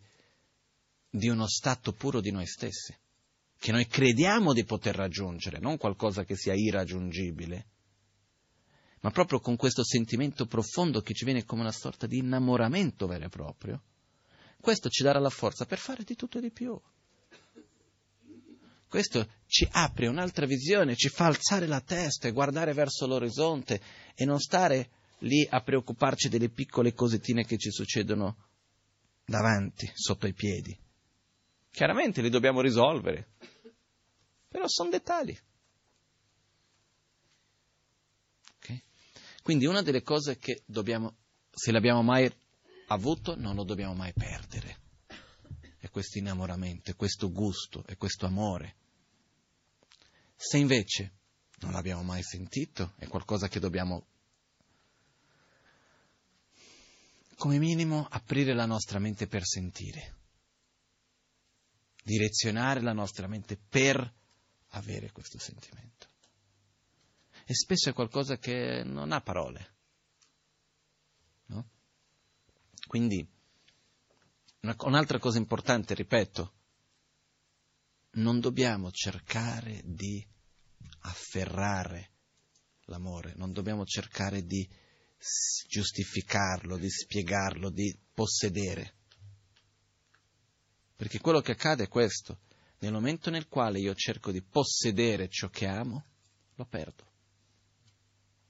di 1.08 1.28
uno 1.30 1.46
stato 1.46 1.94
puro 1.94 2.20
di 2.20 2.30
noi 2.30 2.44
stessi, 2.44 2.94
che 3.58 3.72
noi 3.72 3.86
crediamo 3.86 4.52
di 4.52 4.62
poter 4.62 4.94
raggiungere, 4.94 5.58
non 5.58 5.78
qualcosa 5.78 6.24
che 6.24 6.36
sia 6.36 6.52
irraggiungibile, 6.52 7.66
ma 9.00 9.10
proprio 9.10 9.40
con 9.40 9.56
questo 9.56 9.82
sentimento 9.82 10.44
profondo 10.44 11.00
che 11.00 11.14
ci 11.14 11.24
viene 11.24 11.46
come 11.46 11.62
una 11.62 11.72
sorta 11.72 12.06
di 12.06 12.18
innamoramento 12.18 13.06
vero 13.06 13.24
e 13.24 13.30
proprio, 13.30 13.82
questo 14.60 14.90
ci 14.90 15.02
darà 15.02 15.18
la 15.18 15.30
forza 15.30 15.64
per 15.64 15.78
fare 15.78 16.04
di 16.04 16.14
tutto 16.14 16.36
e 16.36 16.42
di 16.42 16.50
più. 16.50 16.78
Questo 18.92 19.26
ci 19.46 19.66
apre 19.70 20.06
un'altra 20.06 20.44
visione, 20.44 20.96
ci 20.96 21.08
fa 21.08 21.24
alzare 21.24 21.66
la 21.66 21.80
testa 21.80 22.28
e 22.28 22.32
guardare 22.32 22.74
verso 22.74 23.06
l'orizzonte 23.06 23.80
e 24.14 24.26
non 24.26 24.38
stare 24.38 24.90
lì 25.20 25.48
a 25.48 25.62
preoccuparci 25.62 26.28
delle 26.28 26.50
piccole 26.50 26.92
cosettine 26.92 27.46
che 27.46 27.56
ci 27.56 27.70
succedono 27.70 28.36
davanti, 29.24 29.90
sotto 29.94 30.26
i 30.26 30.34
piedi. 30.34 30.78
Chiaramente 31.70 32.20
li 32.20 32.28
dobbiamo 32.28 32.60
risolvere, 32.60 33.28
però 34.46 34.68
sono 34.68 34.90
dettagli. 34.90 35.38
Okay? 38.58 38.82
Quindi 39.42 39.64
una 39.64 39.80
delle 39.80 40.02
cose 40.02 40.36
che 40.36 40.64
dobbiamo, 40.66 41.16
se 41.50 41.72
l'abbiamo 41.72 42.02
mai 42.02 42.30
avuto, 42.88 43.36
non 43.36 43.54
lo 43.54 43.64
dobbiamo 43.64 43.94
mai 43.94 44.12
perdere. 44.12 44.80
È 45.78 45.88
questo 45.88 46.18
innamoramento, 46.18 46.90
è 46.90 46.94
questo 46.94 47.32
gusto, 47.32 47.82
è 47.86 47.96
questo 47.96 48.26
amore. 48.26 48.80
Se 50.44 50.58
invece 50.58 51.12
non 51.60 51.70
l'abbiamo 51.70 52.02
mai 52.02 52.20
sentito, 52.24 52.94
è 52.96 53.06
qualcosa 53.06 53.46
che 53.46 53.60
dobbiamo 53.60 54.06
come 57.36 57.58
minimo 57.58 58.08
aprire 58.10 58.52
la 58.52 58.66
nostra 58.66 58.98
mente 58.98 59.28
per 59.28 59.44
sentire, 59.44 60.16
direzionare 62.02 62.80
la 62.80 62.92
nostra 62.92 63.28
mente 63.28 63.56
per 63.56 64.12
avere 64.70 65.12
questo 65.12 65.38
sentimento. 65.38 66.08
E 67.44 67.54
spesso 67.54 67.90
è 67.90 67.92
qualcosa 67.92 68.36
che 68.36 68.82
non 68.84 69.12
ha 69.12 69.20
parole. 69.20 69.74
No? 71.46 71.68
Quindi, 72.88 73.24
una, 74.62 74.74
un'altra 74.80 75.20
cosa 75.20 75.38
importante, 75.38 75.94
ripeto, 75.94 76.52
non 78.12 78.40
dobbiamo 78.40 78.90
cercare 78.90 79.82
di 79.84 80.24
afferrare 81.00 82.10
l'amore, 82.86 83.32
non 83.36 83.52
dobbiamo 83.52 83.84
cercare 83.84 84.44
di 84.44 84.68
giustificarlo, 85.68 86.76
di 86.76 86.90
spiegarlo, 86.90 87.70
di 87.70 87.96
possedere. 88.12 88.94
Perché 90.96 91.20
quello 91.20 91.40
che 91.40 91.52
accade 91.52 91.84
è 91.84 91.88
questo, 91.88 92.40
nel 92.78 92.92
momento 92.92 93.30
nel 93.30 93.48
quale 93.48 93.78
io 93.78 93.94
cerco 93.94 94.30
di 94.30 94.42
possedere 94.42 95.28
ciò 95.28 95.48
che 95.48 95.66
amo, 95.66 96.04
lo 96.54 96.64
perdo. 96.66 97.10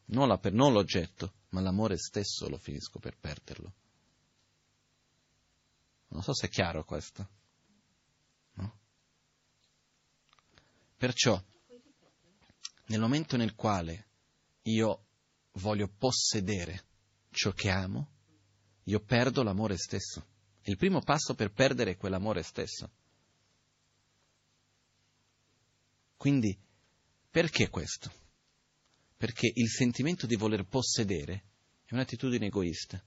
Non, 0.06 0.28
la, 0.28 0.40
non 0.50 0.72
l'oggetto, 0.72 1.34
ma 1.50 1.60
l'amore 1.60 1.96
stesso 1.96 2.48
lo 2.48 2.58
finisco 2.58 2.98
per 2.98 3.16
perderlo. 3.18 3.72
Non 6.08 6.22
so 6.22 6.34
se 6.34 6.46
è 6.46 6.50
chiaro 6.50 6.84
questo. 6.84 7.40
Perciò, 11.02 11.36
nel 12.86 13.00
momento 13.00 13.36
nel 13.36 13.56
quale 13.56 14.06
io 14.62 15.06
voglio 15.54 15.88
possedere 15.88 16.84
ciò 17.32 17.50
che 17.50 17.70
amo, 17.70 18.08
io 18.84 19.00
perdo 19.00 19.42
l'amore 19.42 19.76
stesso. 19.78 20.24
Il 20.62 20.76
primo 20.76 21.00
passo 21.00 21.34
per 21.34 21.50
perdere 21.50 21.90
è 21.90 21.96
quell'amore 21.96 22.44
stesso. 22.44 22.88
Quindi, 26.16 26.56
perché 27.28 27.68
questo? 27.68 28.12
Perché 29.16 29.50
il 29.52 29.70
sentimento 29.70 30.28
di 30.28 30.36
voler 30.36 30.64
possedere 30.66 31.42
è 31.84 31.94
un'attitudine 31.94 32.46
egoista, 32.46 33.02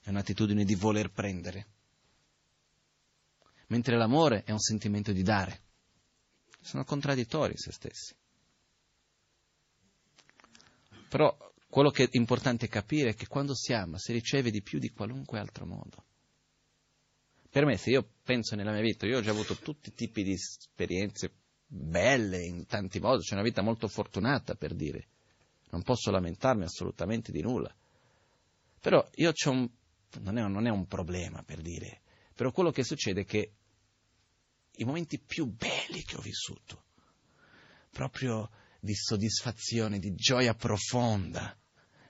è 0.00 0.08
un'attitudine 0.08 0.64
di 0.64 0.74
voler 0.74 1.10
prendere, 1.10 1.66
mentre 3.66 3.98
l'amore 3.98 4.42
è 4.44 4.52
un 4.52 4.60
sentimento 4.60 5.12
di 5.12 5.22
dare. 5.22 5.63
Sono 6.64 6.84
contraddittori 6.84 7.58
se 7.58 7.72
stessi. 7.72 8.14
Però 11.10 11.36
quello 11.68 11.90
che 11.90 12.04
è 12.04 12.08
importante 12.12 12.68
capire 12.68 13.10
è 13.10 13.14
che 13.14 13.26
quando 13.26 13.54
si 13.54 13.74
ama 13.74 13.98
si 13.98 14.12
riceve 14.12 14.50
di 14.50 14.62
più 14.62 14.78
di 14.78 14.88
qualunque 14.88 15.38
altro 15.38 15.66
modo. 15.66 16.04
Per 17.50 17.66
me, 17.66 17.76
se 17.76 17.90
io 17.90 18.08
penso 18.22 18.56
nella 18.56 18.72
mia 18.72 18.80
vita, 18.80 19.06
io 19.06 19.18
ho 19.18 19.20
già 19.20 19.30
avuto 19.30 19.56
tutti 19.56 19.90
i 19.90 19.94
tipi 19.94 20.22
di 20.22 20.32
esperienze 20.32 21.30
belle 21.66 22.42
in 22.42 22.64
tanti 22.66 22.98
modi, 22.98 23.22
c'è 23.22 23.34
una 23.34 23.42
vita 23.42 23.60
molto 23.60 23.86
fortunata 23.86 24.54
per 24.54 24.74
dire, 24.74 25.08
non 25.70 25.82
posso 25.82 26.10
lamentarmi 26.10 26.64
assolutamente 26.64 27.30
di 27.30 27.42
nulla. 27.42 27.72
Però 28.80 29.06
io 29.16 29.30
ho 29.30 29.50
un, 29.50 29.68
non 30.20 30.38
è, 30.38 30.48
non 30.48 30.66
è 30.66 30.70
un 30.70 30.86
problema 30.86 31.42
per 31.42 31.60
dire, 31.60 32.00
però 32.34 32.50
quello 32.52 32.70
che 32.70 32.84
succede 32.84 33.20
è 33.20 33.24
che 33.26 33.52
i 34.76 34.84
momenti 34.84 35.18
più 35.18 35.46
belli 35.46 36.02
che 36.02 36.16
ho 36.16 36.20
vissuto, 36.20 36.84
proprio 37.90 38.50
di 38.80 38.94
soddisfazione, 38.94 39.98
di 39.98 40.14
gioia 40.14 40.54
profonda, 40.54 41.56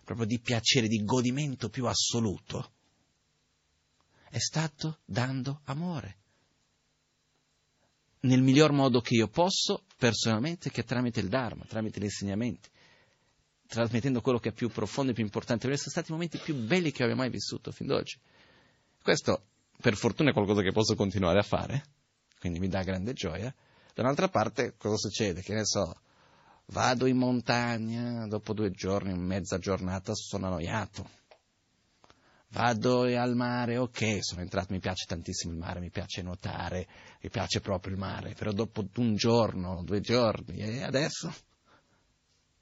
proprio 0.03 0.27
di 0.27 0.41
piacere, 0.41 0.89
di 0.89 1.05
godimento 1.05 1.69
più 1.69 1.87
assoluto, 1.87 2.73
è 4.29 4.39
stato 4.39 4.99
dando 5.05 5.61
amore. 5.65 6.17
Nel 8.21 8.43
miglior 8.43 8.73
modo 8.73 9.01
che 9.01 9.15
io 9.15 9.29
posso, 9.29 9.85
personalmente, 9.97 10.71
che 10.71 10.83
tramite 10.83 11.21
il 11.21 11.29
Dharma, 11.29 11.65
tramite 11.67 12.01
gli 12.01 12.05
insegnamenti, 12.05 12.69
trasmettendo 13.67 14.21
quello 14.21 14.39
che 14.39 14.49
è 14.49 14.53
più 14.53 14.71
profondo 14.71 15.13
e 15.13 15.15
più 15.15 15.23
importante. 15.23 15.67
Questi 15.67 15.91
sono 15.91 15.95
stati 15.95 16.11
i 16.11 16.15
momenti 16.15 16.39
più 16.39 16.55
belli 16.55 16.91
che 16.91 17.03
abbia 17.03 17.15
mai 17.15 17.31
vissuto 17.31 17.71
fin 17.71 17.87
d'oggi. 17.87 18.19
Questo, 19.03 19.47
per 19.81 19.95
fortuna, 19.95 20.31
è 20.31 20.33
qualcosa 20.33 20.63
che 20.63 20.73
posso 20.73 20.95
continuare 20.95 21.39
a 21.39 21.43
fare, 21.43 21.85
quindi 22.45 22.61
mi 22.61 22.69
dà 22.69 22.83
grande 22.83 23.15
gioia. 23.15 23.55
Da 23.95 24.03
un'altra 24.03 24.29
parte, 24.29 24.75
cosa 24.77 24.97
succede? 24.97 25.41
Che 25.41 25.55
ne 25.55 25.65
so, 25.65 25.95
vado 26.67 27.07
in 27.07 27.17
montagna, 27.17 28.27
dopo 28.27 28.53
due 28.53 28.71
giorni, 28.71 29.17
mezza 29.17 29.57
giornata, 29.57 30.13
sono 30.15 30.49
annoiato 30.49 31.09
vado 32.51 33.03
al 33.03 33.35
mare, 33.35 33.79
ok, 33.79 34.19
sono 34.21 34.43
entrato, 34.43 34.73
mi 34.75 34.79
piace 34.79 35.07
tantissimo 35.09 35.53
il 35.55 35.59
mare, 35.59 35.81
mi 35.81 35.91
piace 35.91 36.23
nuotare, 36.23 36.87
mi 37.21 37.29
piace 37.29 37.61
proprio 37.61 37.95
il 37.95 37.99
mare, 37.99 38.35
però 38.35 38.53
dopo 38.53 38.87
un 38.97 39.17
giorno, 39.17 39.83
due 39.83 40.01
giorni, 40.01 40.59
e 40.59 40.83
adesso? 40.83 41.35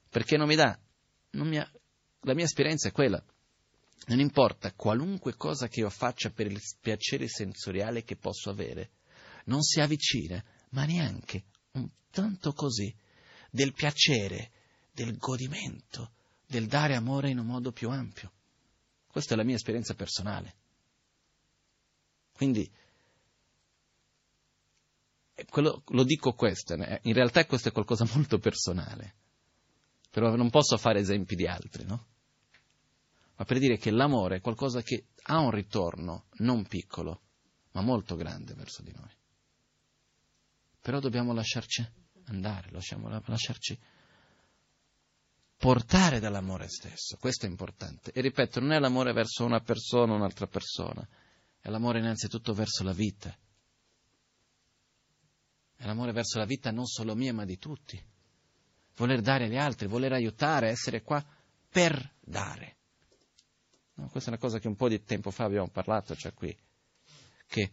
Perché 0.09 0.39
non 0.39 0.47
mi 0.47 0.55
dà? 0.55 0.78
Non 1.33 1.47
mi 1.47 1.59
ha, 1.59 1.70
la 2.20 2.35
mia 2.35 2.45
esperienza 2.45 2.89
è 2.89 2.93
quella. 2.93 3.22
Non 4.07 4.18
importa 4.18 4.72
qualunque 4.72 5.35
cosa 5.35 5.68
che 5.68 5.80
io 5.80 5.91
faccia 5.91 6.30
per 6.30 6.47
il 6.47 6.59
piacere 6.80 7.28
sensoriale 7.28 8.03
che 8.03 8.16
posso 8.16 8.49
avere, 8.49 8.93
non 9.45 9.62
si 9.62 9.80
avvicina, 9.80 10.43
ma 10.70 10.84
neanche 10.84 11.45
un 11.72 11.88
tanto 12.11 12.53
così, 12.53 12.95
del 13.51 13.72
piacere, 13.72 14.51
del 14.93 15.16
godimento, 15.16 16.12
del 16.47 16.66
dare 16.66 16.95
amore 16.95 17.30
in 17.30 17.38
un 17.38 17.47
modo 17.47 17.72
più 17.72 17.90
ampio. 17.90 18.32
Questa 19.07 19.34
è 19.34 19.36
la 19.36 19.45
mia 19.45 19.57
esperienza 19.57 19.95
personale. 19.95 20.55
Quindi, 22.32 22.70
eh, 25.34 25.45
quello, 25.47 25.82
lo 25.86 26.05
dico 26.05 26.32
questo, 26.32 26.74
eh, 26.74 27.01
in 27.05 27.12
realtà 27.12 27.45
questo 27.47 27.68
è 27.68 27.72
qualcosa 27.72 28.07
molto 28.14 28.38
personale, 28.38 29.14
però 30.11 30.34
non 30.34 30.51
posso 30.51 30.76
fare 30.78 31.01
esempi 31.01 31.34
di 31.34 31.47
altri, 31.47 31.84
no? 31.84 32.07
Ma 33.36 33.45
per 33.45 33.59
dire 33.59 33.76
che 33.76 33.90
l'amore 33.90 34.36
è 34.36 34.40
qualcosa 34.40 34.82
che 34.82 35.07
ha 35.24 35.38
un 35.38 35.51
ritorno 35.51 36.26
non 36.38 36.66
piccolo, 36.66 37.22
ma 37.72 37.80
molto 37.80 38.14
grande 38.14 38.55
verso 38.55 38.82
di 38.82 38.93
noi. 38.93 39.11
Però 40.83 40.99
dobbiamo 40.99 41.33
lasciarci 41.33 41.89
andare, 42.26 42.70
lasciarci 42.70 43.78
portare 45.57 46.18
dall'amore 46.18 46.68
stesso, 46.68 47.16
questo 47.20 47.47
è 47.47 47.49
importante. 47.49 48.11
E 48.11 48.20
ripeto, 48.20 48.59
non 48.59 48.72
è 48.72 48.80
l'amore 48.80 49.12
verso 49.12 49.45
una 49.45 49.61
persona 49.61 50.12
o 50.12 50.16
un'altra 50.16 50.49
persona, 50.49 51.07
è 51.61 51.70
l'amore 51.70 52.01
innanzitutto 52.01 52.53
verso 52.53 52.83
la 52.83 52.93
vita. 52.93 53.33
È 55.76 55.87
l'amore 55.87 56.11
verso 56.11 56.39
la 56.39 56.47
vita 56.47 56.72
non 56.72 56.87
solo 56.87 57.14
mia, 57.14 57.33
ma 57.33 57.45
di 57.45 57.59
tutti. 57.59 58.01
Voler 58.97 59.20
dare 59.20 59.45
agli 59.45 59.57
altri, 59.57 59.87
voler 59.87 60.12
aiutare, 60.12 60.68
essere 60.68 61.03
qua 61.03 61.24
per 61.68 62.14
dare. 62.20 62.76
No, 63.95 64.09
questa 64.09 64.30
è 64.30 64.33
una 64.33 64.43
cosa 64.43 64.59
che 64.59 64.66
un 64.66 64.74
po' 64.74 64.89
di 64.89 65.05
tempo 65.05 65.30
fa 65.30 65.45
abbiamo 65.45 65.68
parlato, 65.68 66.16
cioè 66.16 66.35
qui, 66.35 66.57
che 67.47 67.70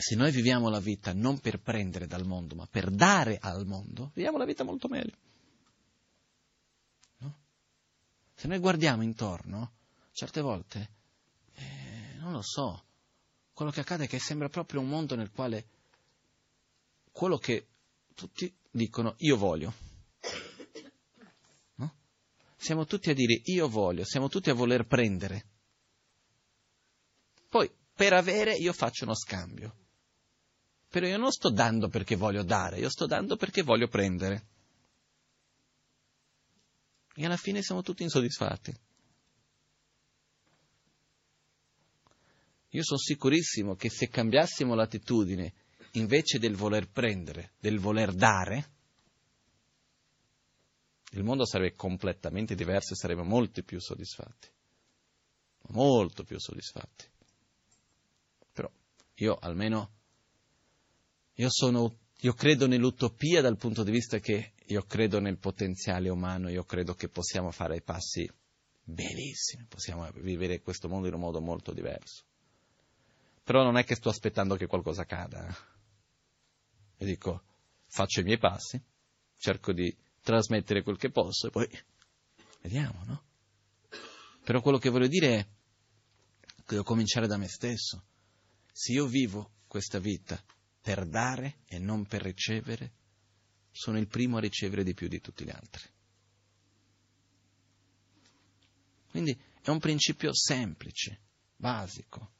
se 0.00 0.14
noi 0.14 0.30
viviamo 0.30 0.68
la 0.68 0.78
vita 0.78 1.12
non 1.12 1.40
per 1.40 1.58
prendere 1.58 2.06
dal 2.06 2.24
mondo, 2.24 2.54
ma 2.54 2.68
per 2.70 2.88
dare 2.88 3.36
al 3.40 3.66
mondo, 3.66 4.12
viviamo 4.14 4.38
la 4.38 4.44
vita 4.44 4.62
molto 4.62 4.86
meglio. 4.86 5.16
Se 8.32 8.46
noi 8.46 8.60
guardiamo 8.60 9.02
intorno, 9.02 9.72
certe 10.12 10.40
volte, 10.40 10.90
eh, 11.54 12.14
non 12.18 12.30
lo 12.30 12.42
so, 12.42 12.84
quello 13.52 13.72
che 13.72 13.80
accade 13.80 14.04
è 14.04 14.06
che 14.06 14.20
sembra 14.20 14.48
proprio 14.48 14.78
un 14.78 14.88
mondo 14.88 15.16
nel 15.16 15.32
quale 15.32 15.66
quello 17.10 17.36
che 17.38 17.66
tutti 18.14 18.56
dicono 18.70 19.16
io 19.18 19.36
voglio. 19.36 19.74
No? 21.74 21.94
Siamo 22.56 22.84
tutti 22.84 23.10
a 23.10 23.14
dire 23.14 23.40
io 23.46 23.68
voglio, 23.68 24.04
siamo 24.04 24.28
tutti 24.28 24.50
a 24.50 24.54
voler 24.54 24.86
prendere. 24.86 25.44
Poi, 27.48 27.68
per 27.92 28.12
avere, 28.12 28.54
io 28.54 28.72
faccio 28.72 29.02
uno 29.02 29.16
scambio. 29.16 29.87
Però 30.88 31.06
io 31.06 31.18
non 31.18 31.30
sto 31.30 31.50
dando 31.50 31.88
perché 31.88 32.16
voglio 32.16 32.42
dare, 32.42 32.78
io 32.78 32.88
sto 32.88 33.06
dando 33.06 33.36
perché 33.36 33.62
voglio 33.62 33.88
prendere 33.88 34.46
e 37.20 37.24
alla 37.24 37.36
fine 37.36 37.62
siamo 37.62 37.82
tutti 37.82 38.04
insoddisfatti. 38.04 38.72
Io 42.68 42.82
sono 42.84 42.98
sicurissimo 42.98 43.74
che 43.74 43.90
se 43.90 44.08
cambiassimo 44.08 44.76
l'attitudine, 44.76 45.52
invece 45.92 46.38
del 46.38 46.54
voler 46.54 46.88
prendere, 46.88 47.54
del 47.58 47.80
voler 47.80 48.12
dare, 48.14 48.70
il 51.12 51.24
mondo 51.24 51.44
sarebbe 51.44 51.74
completamente 51.74 52.54
diverso 52.54 52.92
e 52.92 52.96
saremmo 52.96 53.24
molto 53.24 53.64
più 53.64 53.80
soddisfatti. 53.80 54.48
Molto 55.70 56.22
più 56.22 56.38
soddisfatti. 56.38 57.04
Però 58.52 58.70
io 59.14 59.34
almeno, 59.40 59.97
io 61.40 61.48
sono, 61.50 61.98
io 62.20 62.32
credo 62.32 62.66
nell'utopia 62.66 63.40
dal 63.40 63.56
punto 63.56 63.84
di 63.84 63.92
vista 63.92 64.18
che 64.18 64.54
io 64.66 64.82
credo 64.82 65.20
nel 65.20 65.38
potenziale 65.38 66.08
umano, 66.08 66.48
io 66.48 66.64
credo 66.64 66.94
che 66.94 67.08
possiamo 67.08 67.52
fare 67.52 67.76
i 67.76 67.82
passi 67.82 68.28
bellissimi, 68.82 69.64
possiamo 69.66 70.10
vivere 70.16 70.60
questo 70.60 70.88
mondo 70.88 71.06
in 71.06 71.14
un 71.14 71.20
modo 71.20 71.40
molto 71.40 71.72
diverso. 71.72 72.24
Però 73.44 73.62
non 73.62 73.76
è 73.76 73.84
che 73.84 73.94
sto 73.94 74.08
aspettando 74.08 74.56
che 74.56 74.66
qualcosa 74.66 75.04
cada. 75.04 75.46
Io 76.98 77.06
dico, 77.06 77.42
faccio 77.86 78.20
i 78.20 78.24
miei 78.24 78.38
passi, 78.38 78.82
cerco 79.36 79.72
di 79.72 79.96
trasmettere 80.20 80.82
quel 80.82 80.98
che 80.98 81.10
posso 81.10 81.46
e 81.46 81.50
poi 81.50 81.68
vediamo, 82.62 83.04
no? 83.04 83.22
Però 84.42 84.60
quello 84.60 84.78
che 84.78 84.90
voglio 84.90 85.06
dire 85.06 85.38
è 85.38 85.46
che 86.56 86.64
devo 86.66 86.82
cominciare 86.82 87.28
da 87.28 87.36
me 87.36 87.46
stesso. 87.46 88.02
Se 88.72 88.92
io 88.92 89.06
vivo 89.06 89.52
questa 89.68 90.00
vita 90.00 90.42
per 90.88 91.04
dare 91.04 91.58
e 91.66 91.78
non 91.78 92.06
per 92.06 92.22
ricevere, 92.22 92.92
sono 93.70 93.98
il 93.98 94.06
primo 94.06 94.38
a 94.38 94.40
ricevere 94.40 94.82
di 94.82 94.94
più 94.94 95.06
di 95.06 95.20
tutti 95.20 95.44
gli 95.44 95.50
altri. 95.50 95.86
Quindi 99.10 99.38
è 99.60 99.68
un 99.68 99.80
principio 99.80 100.34
semplice, 100.34 101.20
basico. 101.54 102.30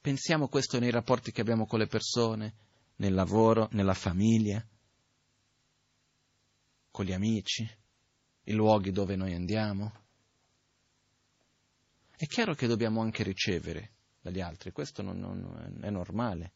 Pensiamo 0.00 0.48
questo 0.48 0.78
nei 0.78 0.90
rapporti 0.90 1.30
che 1.30 1.42
abbiamo 1.42 1.66
con 1.66 1.78
le 1.78 1.88
persone, 1.88 2.54
nel 2.96 3.12
lavoro, 3.12 3.68
nella 3.72 3.92
famiglia, 3.92 4.66
con 6.90 7.04
gli 7.04 7.12
amici, 7.12 7.70
i 8.44 8.52
luoghi 8.54 8.92
dove 8.92 9.14
noi 9.14 9.34
andiamo. 9.34 9.92
È 12.16 12.24
chiaro 12.24 12.54
che 12.54 12.66
dobbiamo 12.66 13.02
anche 13.02 13.22
ricevere 13.22 13.93
dagli 14.24 14.40
altri, 14.40 14.72
questo 14.72 15.02
non, 15.02 15.18
non, 15.20 15.78
è 15.82 15.90
normale 15.90 16.52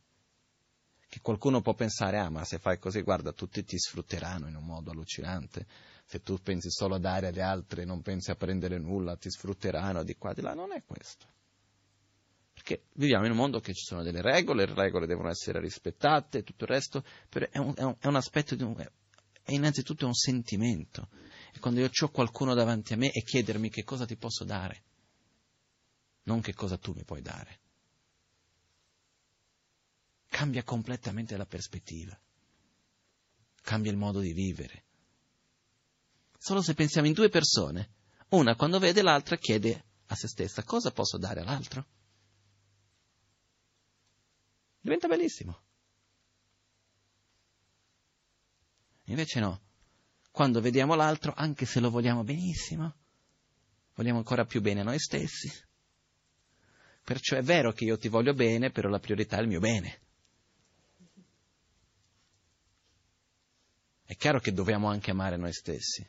che 1.06 1.20
qualcuno 1.20 1.60
può 1.60 1.74
pensare, 1.74 2.18
ah 2.18 2.30
ma 2.30 2.44
se 2.44 2.58
fai 2.58 2.78
così, 2.78 3.02
guarda, 3.02 3.32
tutti 3.32 3.62
ti 3.62 3.78
sfrutteranno 3.78 4.48
in 4.48 4.56
un 4.56 4.64
modo 4.64 4.90
allucinante, 4.90 5.66
se 6.04 6.22
tu 6.22 6.38
pensi 6.42 6.70
solo 6.70 6.94
a 6.94 6.98
dare 6.98 7.28
agli 7.28 7.40
altri 7.40 7.84
non 7.84 8.00
pensi 8.00 8.30
a 8.30 8.36
prendere 8.36 8.78
nulla, 8.78 9.16
ti 9.16 9.30
sfrutteranno 9.30 10.02
di 10.02 10.16
qua, 10.16 10.32
di 10.32 10.40
là, 10.40 10.54
non 10.54 10.72
è 10.72 10.82
questo. 10.86 11.26
Perché 12.54 12.84
viviamo 12.94 13.26
in 13.26 13.32
un 13.32 13.36
mondo 13.36 13.60
che 13.60 13.74
ci 13.74 13.84
sono 13.84 14.02
delle 14.02 14.22
regole, 14.22 14.64
le 14.64 14.74
regole 14.74 15.06
devono 15.06 15.28
essere 15.28 15.60
rispettate, 15.60 16.42
tutto 16.42 16.64
il 16.64 16.70
resto, 16.70 17.04
però 17.28 17.46
è 17.50 17.58
un, 17.58 17.74
è 17.76 17.82
un, 17.82 17.96
è 17.98 18.06
un 18.06 18.16
aspetto 18.16 18.54
di 18.54 18.62
un, 18.62 18.74
è 19.42 19.52
innanzitutto 19.52 20.06
un 20.06 20.14
sentimento. 20.14 21.08
E 21.52 21.58
quando 21.58 21.80
io 21.80 21.90
ho 21.90 22.08
qualcuno 22.08 22.54
davanti 22.54 22.94
a 22.94 22.96
me 22.96 23.10
e 23.10 23.22
chiedermi 23.22 23.68
che 23.68 23.84
cosa 23.84 24.06
ti 24.06 24.16
posso 24.16 24.44
dare, 24.44 24.82
non 26.28 26.42
che 26.42 26.52
cosa 26.52 26.76
tu 26.76 26.92
mi 26.92 27.04
puoi 27.04 27.22
dare. 27.22 27.60
Cambia 30.28 30.62
completamente 30.62 31.36
la 31.38 31.46
prospettiva, 31.46 32.16
cambia 33.62 33.90
il 33.90 33.96
modo 33.96 34.20
di 34.20 34.34
vivere. 34.34 34.84
Solo 36.36 36.60
se 36.60 36.74
pensiamo 36.74 37.06
in 37.06 37.14
due 37.14 37.30
persone, 37.30 37.94
una 38.28 38.54
quando 38.54 38.78
vede 38.78 39.00
l'altra 39.00 39.36
chiede 39.36 39.84
a 40.06 40.14
se 40.14 40.28
stessa 40.28 40.62
cosa 40.62 40.92
posso 40.92 41.16
dare 41.16 41.40
all'altro. 41.40 41.86
Diventa 44.80 45.08
bellissimo. 45.08 45.62
Invece 49.04 49.40
no, 49.40 49.60
quando 50.30 50.60
vediamo 50.60 50.94
l'altro, 50.94 51.32
anche 51.34 51.64
se 51.64 51.80
lo 51.80 51.88
vogliamo 51.88 52.22
benissimo, 52.22 52.94
vogliamo 53.94 54.18
ancora 54.18 54.44
più 54.44 54.60
bene 54.60 54.82
noi 54.82 54.98
stessi. 54.98 55.66
Perciò 57.08 57.38
è 57.38 57.42
vero 57.42 57.72
che 57.72 57.84
io 57.84 57.96
ti 57.96 58.08
voglio 58.08 58.34
bene, 58.34 58.70
però 58.70 58.90
la 58.90 58.98
priorità 58.98 59.38
è 59.38 59.40
il 59.40 59.48
mio 59.48 59.60
bene. 59.60 60.00
È 64.04 64.14
chiaro 64.14 64.40
che 64.40 64.52
dobbiamo 64.52 64.90
anche 64.90 65.10
amare 65.10 65.38
noi 65.38 65.54
stessi, 65.54 66.06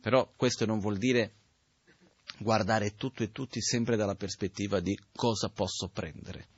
però 0.00 0.32
questo 0.36 0.64
non 0.64 0.78
vuol 0.78 0.96
dire 0.96 1.34
guardare 2.38 2.94
tutto 2.94 3.22
e 3.22 3.30
tutti 3.30 3.60
sempre 3.60 3.96
dalla 3.96 4.14
prospettiva 4.14 4.80
di 4.80 4.98
cosa 5.12 5.50
posso 5.50 5.90
prendere. 5.90 6.48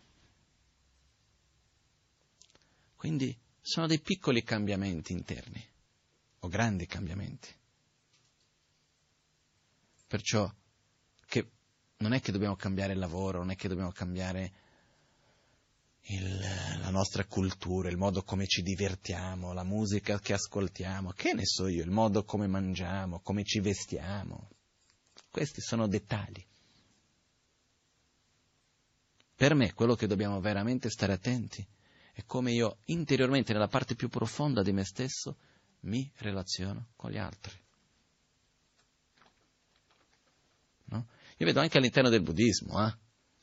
Quindi 2.94 3.36
sono 3.60 3.89
dei 3.89 3.98
piccoli 3.98 4.44
cambiamenti 4.44 5.10
interni 5.10 5.69
o 6.39 6.47
grandi 6.47 6.86
cambiamenti. 6.86 7.48
Perciò 10.06 10.48
non 12.02 12.12
è 12.12 12.20
che 12.20 12.32
dobbiamo 12.32 12.56
cambiare 12.56 12.92
il 12.92 12.98
lavoro, 12.98 13.38
non 13.38 13.50
è 13.50 13.56
che 13.56 13.68
dobbiamo 13.68 13.92
cambiare 13.92 14.52
il, 16.06 16.40
la 16.80 16.90
nostra 16.90 17.24
cultura, 17.24 17.88
il 17.88 17.96
modo 17.96 18.22
come 18.22 18.46
ci 18.46 18.62
divertiamo, 18.62 19.52
la 19.52 19.62
musica 19.62 20.18
che 20.18 20.32
ascoltiamo, 20.32 21.12
che 21.12 21.32
ne 21.32 21.46
so 21.46 21.68
io, 21.68 21.82
il 21.82 21.90
modo 21.90 22.24
come 22.24 22.48
mangiamo, 22.48 23.20
come 23.20 23.44
ci 23.44 23.60
vestiamo. 23.60 24.50
Questi 25.30 25.60
sono 25.60 25.86
dettagli. 25.86 26.44
Per 29.34 29.54
me 29.54 29.72
quello 29.72 29.94
che 29.94 30.06
dobbiamo 30.06 30.40
veramente 30.40 30.90
stare 30.90 31.12
attenti 31.12 31.66
è 32.12 32.24
come 32.26 32.52
io 32.52 32.78
interiormente, 32.86 33.52
nella 33.52 33.68
parte 33.68 33.94
più 33.94 34.08
profonda 34.08 34.62
di 34.62 34.72
me 34.72 34.84
stesso, 34.84 35.36
mi 35.80 36.10
relaziono 36.16 36.88
con 36.96 37.10
gli 37.10 37.16
altri. 37.16 37.52
No? 40.86 41.06
Io 41.43 41.48
vedo 41.48 41.59
anche 41.59 41.78
all'interno 41.78 42.09
del 42.09 42.23
buddismo, 42.23 42.86
eh? 42.86 42.97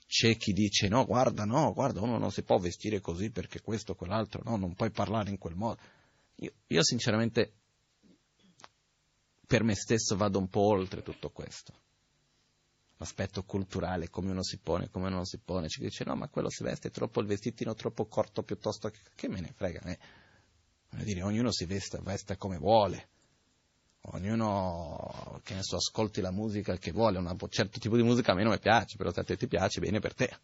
c'è 0.08 0.38
chi 0.38 0.54
dice 0.54 0.88
no, 0.88 1.04
guarda, 1.06 1.44
no, 1.44 1.74
guarda, 1.74 2.00
uno 2.00 2.18
non 2.18 2.32
si 2.32 2.44
può 2.44 2.58
vestire 2.58 3.02
così 3.02 3.30
perché 3.30 3.60
questo 3.60 3.92
o 3.92 3.96
quell'altro, 3.96 4.42
no, 4.46 4.56
non 4.56 4.74
puoi 4.74 4.90
parlare 4.90 5.32
in 5.32 5.38
quel 5.38 5.56
modo. 5.56 5.82
Io, 6.36 6.54
io 6.68 6.82
sinceramente 6.82 7.56
per 9.46 9.64
me 9.64 9.76
stesso 9.76 10.16
vado 10.16 10.40
un 10.40 10.48
po' 10.48 10.62
oltre 10.62 11.04
tutto 11.04 11.30
questo 11.30 11.74
l'aspetto 12.96 13.44
culturale, 13.44 14.10
come 14.10 14.32
uno 14.32 14.44
si 14.44 14.60
pone, 14.60 14.90
come 14.90 15.08
uno 15.08 15.16
non 15.16 15.26
si 15.26 15.38
pone, 15.38 15.68
ci 15.68 15.82
dice 15.82 16.06
no, 16.06 16.16
ma 16.16 16.30
quello 16.30 16.50
si 16.50 16.64
veste 16.64 16.92
troppo 16.92 17.20
il 17.20 17.28
vestitino 17.28 17.74
troppo 17.74 18.06
corto 18.06 18.44
piuttosto 18.44 18.90
che, 18.90 19.00
che 19.14 19.28
me 19.28 19.42
ne 19.42 19.52
frega. 19.54 19.82
Eh? 19.82 20.00
Dire, 21.04 21.22
ognuno 21.22 21.52
si 21.52 21.66
veste, 21.66 22.00
veste 22.02 22.38
come 22.38 22.58
vuole, 22.58 23.10
ognuno, 24.02 25.40
che 25.44 25.54
ne 25.56 25.64
so, 25.64 25.76
ascolti 25.76 26.22
la 26.22 26.32
musica 26.32 26.78
che 26.78 26.92
vuole, 26.92 27.18
un 27.18 27.38
certo 27.50 27.80
tipo 27.80 27.96
di 27.96 28.04
musica 28.04 28.32
a 28.32 28.36
me 28.36 28.44
non 28.44 28.54
mi 28.54 28.60
piace, 28.60 28.98
però 28.98 29.12
se 29.12 29.20
a 29.20 29.24
te 29.24 29.38
ti 29.38 29.48
piace, 29.48 29.80
bene 29.80 30.00
per 30.00 30.14
te. 30.14 30.38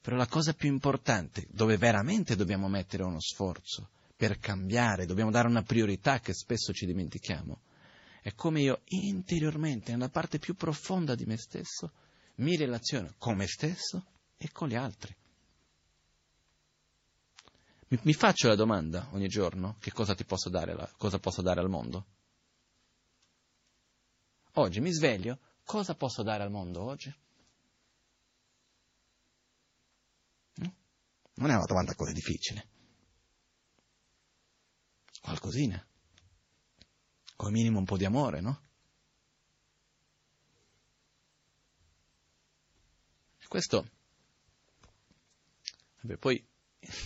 Però 0.00 0.16
la 0.16 0.26
cosa 0.26 0.54
più 0.54 0.70
importante, 0.70 1.46
dove 1.50 1.76
veramente 1.76 2.36
dobbiamo 2.36 2.68
mettere 2.68 3.02
uno 3.02 3.20
sforzo 3.20 3.90
per 4.16 4.38
cambiare, 4.38 5.06
dobbiamo 5.06 5.30
dare 5.30 5.48
una 5.48 5.62
priorità 5.62 6.20
che 6.20 6.32
spesso 6.32 6.72
ci 6.72 6.86
dimentichiamo, 6.86 7.60
è 8.22 8.34
come 8.34 8.60
io 8.60 8.80
interiormente, 8.86 9.92
nella 9.92 10.08
parte 10.08 10.38
più 10.38 10.54
profonda 10.54 11.14
di 11.14 11.24
me 11.24 11.36
stesso, 11.36 11.92
mi 12.36 12.56
relaziono 12.56 13.14
con 13.18 13.36
me 13.36 13.46
stesso 13.46 14.04
e 14.36 14.50
con 14.52 14.68
gli 14.68 14.74
altri. 14.74 15.14
Mi, 17.90 17.98
mi 18.02 18.12
faccio 18.12 18.48
la 18.48 18.54
domanda 18.54 19.08
ogni 19.12 19.28
giorno, 19.28 19.76
che 19.80 19.90
cosa 19.92 20.14
ti 20.14 20.24
posso 20.24 20.48
dare, 20.48 20.74
la, 20.74 20.88
cosa 20.96 21.18
posso 21.18 21.42
dare 21.42 21.60
al 21.60 21.68
mondo? 21.68 22.06
Oggi 24.54 24.80
mi 24.80 24.92
sveglio, 24.92 25.38
cosa 25.64 25.94
posso 25.94 26.22
dare 26.22 26.42
al 26.42 26.50
mondo 26.50 26.82
oggi? 26.82 27.12
Non 31.34 31.50
è 31.50 31.54
una 31.54 31.64
domanda 31.64 31.94
così 31.94 32.12
difficile. 32.12 32.68
Qualcosina 35.20 35.84
come 37.40 37.52
minimo 37.52 37.78
un 37.78 37.86
po' 37.86 37.96
di 37.96 38.04
amore, 38.04 38.40
no? 38.42 38.60
Questo, 43.48 43.88
vabbè, 46.02 46.16
poi 46.18 46.49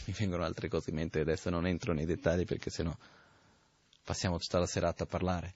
mi 0.07 0.15
vengono 0.17 0.45
altre 0.45 0.69
cose 0.69 0.91
in 0.91 0.97
mente, 0.97 1.21
adesso 1.21 1.51
non 1.51 1.67
entro 1.67 1.93
nei 1.93 2.07
dettagli 2.07 2.45
perché 2.45 2.71
sennò 2.71 2.97
passiamo 4.03 4.39
tutta 4.39 4.59
la 4.59 4.67
serata 4.67 5.05
a 5.05 5.07
parlare, 5.07 5.55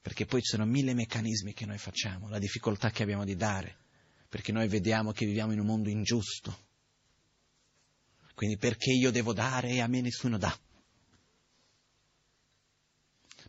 perché 0.00 0.24
poi 0.24 0.40
ci 0.40 0.50
sono 0.50 0.64
mille 0.64 0.94
meccanismi 0.94 1.52
che 1.52 1.66
noi 1.66 1.78
facciamo, 1.78 2.28
la 2.28 2.38
difficoltà 2.38 2.90
che 2.90 3.02
abbiamo 3.02 3.24
di 3.24 3.34
dare, 3.34 3.76
perché 4.28 4.52
noi 4.52 4.68
vediamo 4.68 5.12
che 5.12 5.26
viviamo 5.26 5.52
in 5.52 5.58
un 5.58 5.66
mondo 5.66 5.88
ingiusto, 5.88 6.68
quindi 8.34 8.56
perché 8.56 8.92
io 8.92 9.10
devo 9.10 9.32
dare 9.32 9.70
e 9.70 9.80
a 9.80 9.86
me 9.86 10.00
nessuno 10.00 10.38
dà? 10.38 10.56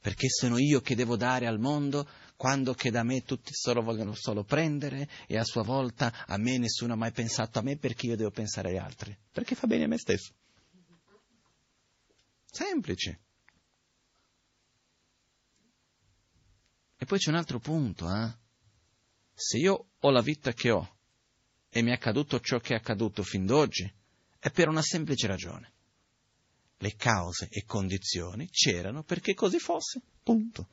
perché 0.02 0.30
sono 0.30 0.58
io 0.58 0.82
che 0.82 0.96
devo 0.96 1.16
dare 1.16 1.46
al 1.46 1.60
mondo 1.60 2.10
quando 2.42 2.74
che 2.74 2.90
da 2.90 3.04
me 3.04 3.22
tutti 3.22 3.54
solo 3.54 3.84
vogliono 3.84 4.16
solo 4.16 4.44
prendere 4.44 5.08
e 5.28 5.38
a 5.38 5.44
sua 5.44 5.62
volta 5.62 6.26
a 6.26 6.38
me 6.38 6.58
nessuno 6.58 6.94
ha 6.94 6.96
mai 6.96 7.12
pensato 7.12 7.60
a 7.60 7.62
me 7.62 7.78
perché 7.78 8.08
io 8.08 8.16
devo 8.16 8.32
pensare 8.32 8.70
agli 8.70 8.78
altri, 8.78 9.16
perché 9.32 9.54
fa 9.54 9.68
bene 9.68 9.84
a 9.84 9.88
me 9.88 10.00
stesso. 10.00 10.34
Semplice. 12.46 13.20
E 16.98 17.06
poi 17.06 17.20
c'è 17.20 17.30
un 17.30 17.36
altro 17.36 17.60
punto, 17.60 18.12
eh? 18.12 18.34
Se 19.36 19.60
io 19.60 19.90
ho 20.00 20.10
la 20.10 20.22
vita 20.22 20.52
che 20.52 20.72
ho 20.72 20.98
e 21.70 21.84
mi 21.84 21.92
è 21.92 21.94
accaduto 21.94 22.40
ciò 22.40 22.58
che 22.58 22.74
è 22.74 22.78
accaduto 22.78 23.22
fin 23.22 23.46
d'oggi, 23.46 23.88
è 24.40 24.50
per 24.50 24.68
una 24.68 24.82
semplice 24.82 25.28
ragione 25.28 25.74
le 26.82 26.96
cause 26.96 27.50
e 27.52 27.66
condizioni 27.66 28.50
c'erano 28.50 29.04
perché 29.04 29.36
così 29.36 29.60
fosse, 29.60 30.02
punto. 30.24 30.70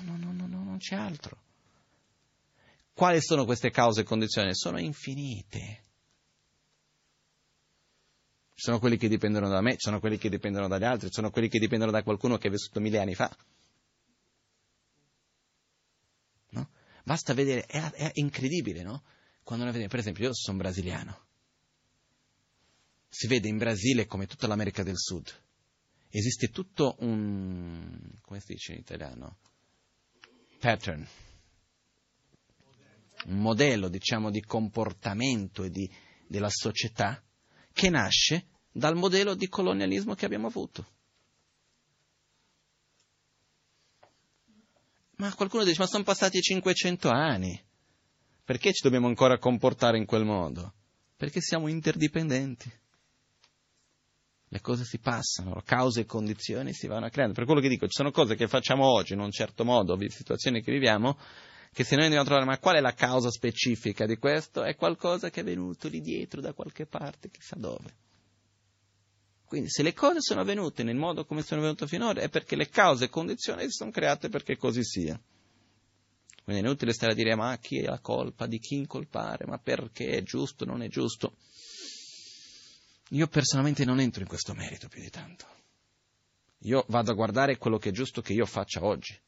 No, 0.00 0.16
no, 0.16 0.32
no, 0.32 0.46
no, 0.46 0.62
non 0.62 0.78
c'è 0.78 0.94
altro. 0.94 1.42
Quali 2.92 3.20
sono 3.20 3.44
queste 3.44 3.70
cause 3.70 4.00
e 4.00 4.04
condizioni? 4.04 4.54
Sono 4.54 4.78
infinite. 4.78 5.84
Sono 8.54 8.78
quelli 8.80 8.96
che 8.96 9.08
dipendono 9.08 9.48
da 9.48 9.60
me, 9.60 9.74
sono 9.76 10.00
quelli 10.00 10.18
che 10.18 10.28
dipendono 10.28 10.66
dagli 10.66 10.84
altri, 10.84 11.12
sono 11.12 11.30
quelli 11.30 11.48
che 11.48 11.60
dipendono 11.60 11.92
da 11.92 12.02
qualcuno 12.02 12.38
che 12.38 12.48
è 12.48 12.50
vissuto 12.50 12.80
mille 12.80 12.98
anni 12.98 13.14
fa. 13.14 13.34
No? 16.50 16.70
Basta 17.04 17.34
vedere, 17.34 17.66
è, 17.66 17.80
è 17.92 18.10
incredibile, 18.14 18.82
no? 18.82 19.04
Quando 19.44 19.64
noi 19.64 19.72
vediamo, 19.72 19.92
per 19.92 20.00
esempio, 20.00 20.26
io 20.26 20.34
sono 20.34 20.58
brasiliano 20.58 21.26
si 23.08 23.26
vede 23.26 23.48
in 23.48 23.56
Brasile 23.56 24.06
come 24.06 24.26
tutta 24.26 24.46
l'America 24.46 24.82
del 24.82 24.98
Sud. 24.98 25.32
Esiste 26.10 26.48
tutto 26.48 26.96
un, 27.00 28.12
come 28.20 28.40
si 28.40 28.52
dice 28.52 28.72
in 28.72 28.78
italiano? 28.78 29.38
Pattern, 30.58 31.06
un 33.26 33.38
modello, 33.38 33.88
diciamo, 33.88 34.30
di 34.30 34.42
comportamento 34.42 35.64
e 35.64 35.70
di, 35.70 35.90
della 36.26 36.50
società 36.50 37.22
che 37.72 37.90
nasce 37.90 38.46
dal 38.70 38.96
modello 38.96 39.34
di 39.34 39.48
colonialismo 39.48 40.14
che 40.14 40.24
abbiamo 40.24 40.48
avuto. 40.48 40.86
Ma 45.16 45.34
qualcuno 45.34 45.64
dice, 45.64 45.80
ma 45.80 45.86
sono 45.86 46.04
passati 46.04 46.40
500 46.40 47.08
anni, 47.08 47.60
perché 48.44 48.72
ci 48.72 48.82
dobbiamo 48.82 49.08
ancora 49.08 49.38
comportare 49.38 49.98
in 49.98 50.06
quel 50.06 50.24
modo? 50.24 50.74
Perché 51.16 51.40
siamo 51.40 51.66
interdipendenti 51.66 52.70
le 54.50 54.60
cose 54.60 54.84
si 54.84 54.98
passano, 54.98 55.62
cause 55.64 56.00
e 56.00 56.06
condizioni 56.06 56.72
si 56.72 56.86
vanno 56.86 57.06
a 57.06 57.10
creare. 57.10 57.32
Per 57.32 57.44
quello 57.44 57.60
che 57.60 57.68
dico, 57.68 57.86
ci 57.86 57.96
sono 57.96 58.10
cose 58.10 58.34
che 58.34 58.48
facciamo 58.48 58.86
oggi 58.86 59.12
in 59.12 59.20
un 59.20 59.30
certo 59.30 59.64
modo, 59.64 59.98
situazioni 60.08 60.62
che 60.62 60.72
viviamo, 60.72 61.18
che 61.72 61.84
se 61.84 61.94
noi 61.94 62.04
andiamo 62.04 62.24
a 62.24 62.26
trovare 62.26 62.46
ma 62.46 62.58
qual 62.58 62.76
è 62.76 62.80
la 62.80 62.94
causa 62.94 63.30
specifica 63.30 64.06
di 64.06 64.16
questo, 64.16 64.62
è 64.62 64.74
qualcosa 64.74 65.30
che 65.30 65.40
è 65.40 65.44
venuto 65.44 65.88
lì 65.88 66.00
dietro 66.00 66.40
da 66.40 66.52
qualche 66.54 66.86
parte, 66.86 67.30
chissà 67.30 67.56
dove. 67.56 68.06
Quindi 69.44 69.70
se 69.70 69.82
le 69.82 69.94
cose 69.94 70.20
sono 70.20 70.42
avvenute 70.42 70.82
nel 70.82 70.96
modo 70.96 71.24
come 71.24 71.42
sono 71.42 71.62
venute 71.62 71.86
finora 71.86 72.20
è 72.20 72.28
perché 72.28 72.54
le 72.54 72.68
cause 72.68 73.06
e 73.06 73.08
condizioni 73.08 73.62
si 73.62 73.70
sono 73.70 73.90
create 73.90 74.28
perché 74.28 74.56
così 74.56 74.84
sia. 74.84 75.18
Quindi 76.44 76.62
è 76.62 76.66
inutile 76.66 76.92
stare 76.92 77.12
a 77.12 77.14
dire 77.14 77.34
ma 77.34 77.56
chi 77.58 77.78
è 77.78 77.84
la 77.84 77.98
colpa, 77.98 78.46
di 78.46 78.58
chi 78.58 78.74
incolpare, 78.76 79.46
ma 79.46 79.58
perché 79.58 80.08
è 80.08 80.22
giusto, 80.22 80.64
non 80.64 80.82
è 80.82 80.88
giusto. 80.88 81.34
Io 83.10 83.26
personalmente 83.26 83.84
non 83.84 84.00
entro 84.00 84.22
in 84.22 84.28
questo 84.28 84.54
merito 84.54 84.88
più 84.88 85.00
di 85.00 85.10
tanto. 85.10 85.46
Io 86.62 86.84
vado 86.88 87.12
a 87.12 87.14
guardare 87.14 87.56
quello 87.56 87.78
che 87.78 87.90
è 87.90 87.92
giusto 87.92 88.20
che 88.20 88.32
io 88.32 88.44
faccia 88.44 88.84
oggi. 88.84 89.18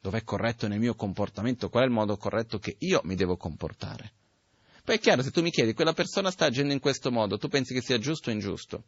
Dov'è 0.00 0.22
corretto 0.22 0.68
nel 0.68 0.78
mio 0.78 0.94
comportamento? 0.94 1.68
Qual 1.68 1.82
è 1.82 1.86
il 1.86 1.92
modo 1.92 2.16
corretto 2.16 2.58
che 2.58 2.76
io 2.78 3.00
mi 3.04 3.16
devo 3.16 3.36
comportare? 3.36 4.12
Poi 4.84 4.94
è 4.94 4.98
chiaro, 5.00 5.22
se 5.22 5.32
tu 5.32 5.42
mi 5.42 5.50
chiedi, 5.50 5.74
quella 5.74 5.92
persona 5.92 6.30
sta 6.30 6.46
agendo 6.46 6.72
in 6.72 6.78
questo 6.78 7.10
modo, 7.10 7.38
tu 7.38 7.48
pensi 7.48 7.74
che 7.74 7.82
sia 7.82 7.98
giusto 7.98 8.30
o 8.30 8.32
ingiusto? 8.32 8.84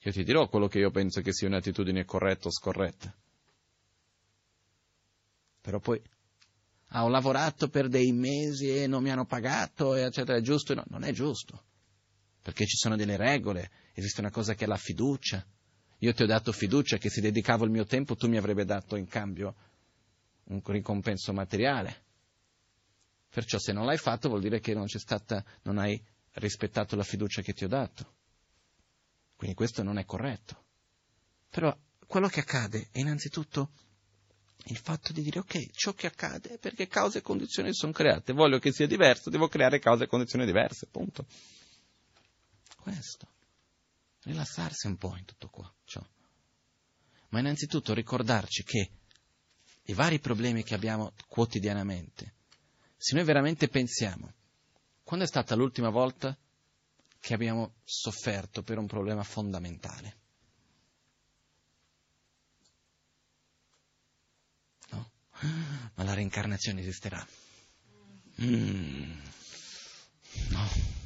Io 0.00 0.12
ti 0.12 0.24
dirò 0.24 0.48
quello 0.48 0.66
che 0.66 0.80
io 0.80 0.90
penso 0.90 1.20
che 1.20 1.32
sia 1.32 1.46
un'attitudine 1.46 2.04
corretta 2.04 2.48
o 2.48 2.50
scorretta. 2.50 3.14
Però 5.60 5.78
poi, 5.78 6.02
ah, 6.88 7.04
ho 7.04 7.08
lavorato 7.08 7.68
per 7.68 7.88
dei 7.88 8.10
mesi 8.10 8.76
e 8.76 8.88
non 8.88 9.02
mi 9.02 9.10
hanno 9.10 9.26
pagato, 9.26 9.94
eccetera, 9.94 10.38
è 10.38 10.40
giusto? 10.40 10.74
No, 10.74 10.82
non 10.88 11.04
è 11.04 11.12
giusto. 11.12 11.62
Perché 12.48 12.64
ci 12.64 12.78
sono 12.78 12.96
delle 12.96 13.18
regole, 13.18 13.70
esiste 13.92 14.20
una 14.20 14.30
cosa 14.30 14.54
che 14.54 14.64
è 14.64 14.66
la 14.66 14.78
fiducia. 14.78 15.44
Io 15.98 16.14
ti 16.14 16.22
ho 16.22 16.26
dato 16.26 16.50
fiducia 16.50 16.96
che 16.96 17.10
se 17.10 17.20
dedicavo 17.20 17.66
il 17.66 17.70
mio 17.70 17.84
tempo 17.84 18.16
tu 18.16 18.26
mi 18.26 18.38
avrebbe 18.38 18.64
dato 18.64 18.96
in 18.96 19.06
cambio 19.06 19.54
un 20.44 20.62
ricompenso 20.64 21.34
materiale. 21.34 22.04
Perciò 23.28 23.58
se 23.58 23.74
non 23.74 23.84
l'hai 23.84 23.98
fatto 23.98 24.30
vuol 24.30 24.40
dire 24.40 24.60
che 24.60 24.72
non 24.72 24.88
stata, 24.88 25.44
non 25.64 25.76
hai 25.76 26.02
rispettato 26.36 26.96
la 26.96 27.02
fiducia 27.02 27.42
che 27.42 27.52
ti 27.52 27.64
ho 27.64 27.68
dato. 27.68 28.14
Quindi 29.36 29.54
questo 29.54 29.82
non 29.82 29.98
è 29.98 30.06
corretto. 30.06 30.64
Però 31.50 31.76
quello 32.06 32.28
che 32.28 32.40
accade 32.40 32.88
è 32.90 33.00
innanzitutto 33.00 33.72
il 34.68 34.78
fatto 34.78 35.12
di 35.12 35.20
dire 35.20 35.40
ok, 35.40 35.70
ciò 35.72 35.92
che 35.92 36.06
accade 36.06 36.54
è 36.54 36.58
perché 36.58 36.86
cause 36.86 37.18
e 37.18 37.20
condizioni 37.20 37.74
sono 37.74 37.92
create, 37.92 38.32
voglio 38.32 38.58
che 38.58 38.72
sia 38.72 38.86
diverso, 38.86 39.28
devo 39.28 39.48
creare 39.48 39.78
cause 39.78 40.04
e 40.04 40.06
condizioni 40.06 40.46
diverse, 40.46 40.86
punto. 40.90 41.26
Questo. 42.92 43.28
Rilassarsi 44.22 44.86
un 44.86 44.96
po' 44.96 45.16
in 45.16 45.24
tutto 45.24 45.48
qua, 45.48 45.72
ciò. 45.84 46.04
Ma 47.30 47.38
innanzitutto 47.40 47.94
ricordarci 47.94 48.62
che 48.64 48.90
i 49.82 49.92
vari 49.94 50.18
problemi 50.18 50.62
che 50.62 50.74
abbiamo 50.74 51.12
quotidianamente 51.28 52.36
se 53.00 53.14
noi 53.14 53.24
veramente 53.24 53.68
pensiamo, 53.68 54.32
quando 55.04 55.24
è 55.24 55.28
stata 55.28 55.54
l'ultima 55.54 55.88
volta 55.88 56.36
che 57.20 57.32
abbiamo 57.32 57.74
sofferto 57.84 58.64
per 58.64 58.76
un 58.76 58.88
problema 58.88 59.22
fondamentale? 59.22 60.16
No? 64.90 65.10
Ma 65.94 66.02
la 66.02 66.14
reincarnazione 66.14 66.80
esisterà? 66.80 67.24
Mm. 68.42 69.20
No. 70.48 70.97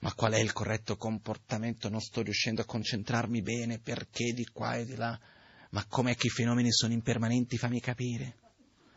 Ma 0.00 0.14
qual 0.14 0.32
è 0.32 0.38
il 0.38 0.52
corretto 0.52 0.96
comportamento? 0.96 1.88
Non 1.88 2.00
sto 2.00 2.22
riuscendo 2.22 2.62
a 2.62 2.64
concentrarmi 2.64 3.42
bene, 3.42 3.80
perché 3.80 4.32
di 4.32 4.46
qua 4.46 4.76
e 4.76 4.84
di 4.84 4.94
là? 4.94 5.18
Ma 5.70 5.84
com'è 5.86 6.14
che 6.14 6.28
i 6.28 6.30
fenomeni 6.30 6.72
sono 6.72 6.92
impermanenti? 6.92 7.58
Fammi 7.58 7.80
capire. 7.80 8.36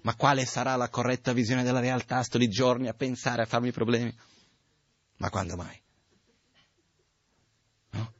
Ma 0.01 0.15
quale 0.15 0.45
sarà 0.45 0.75
la 0.75 0.89
corretta 0.89 1.33
visione 1.33 1.63
della 1.63 1.79
realtà? 1.79 2.21
Sto 2.23 2.37
lì 2.37 2.47
giorni 2.47 2.87
a 2.87 2.93
pensare, 2.93 3.41
a 3.41 3.45
farmi 3.45 3.71
problemi. 3.71 4.15
Ma 5.17 5.29
quando 5.29 5.55
mai? 5.55 5.79
No? 7.91 8.13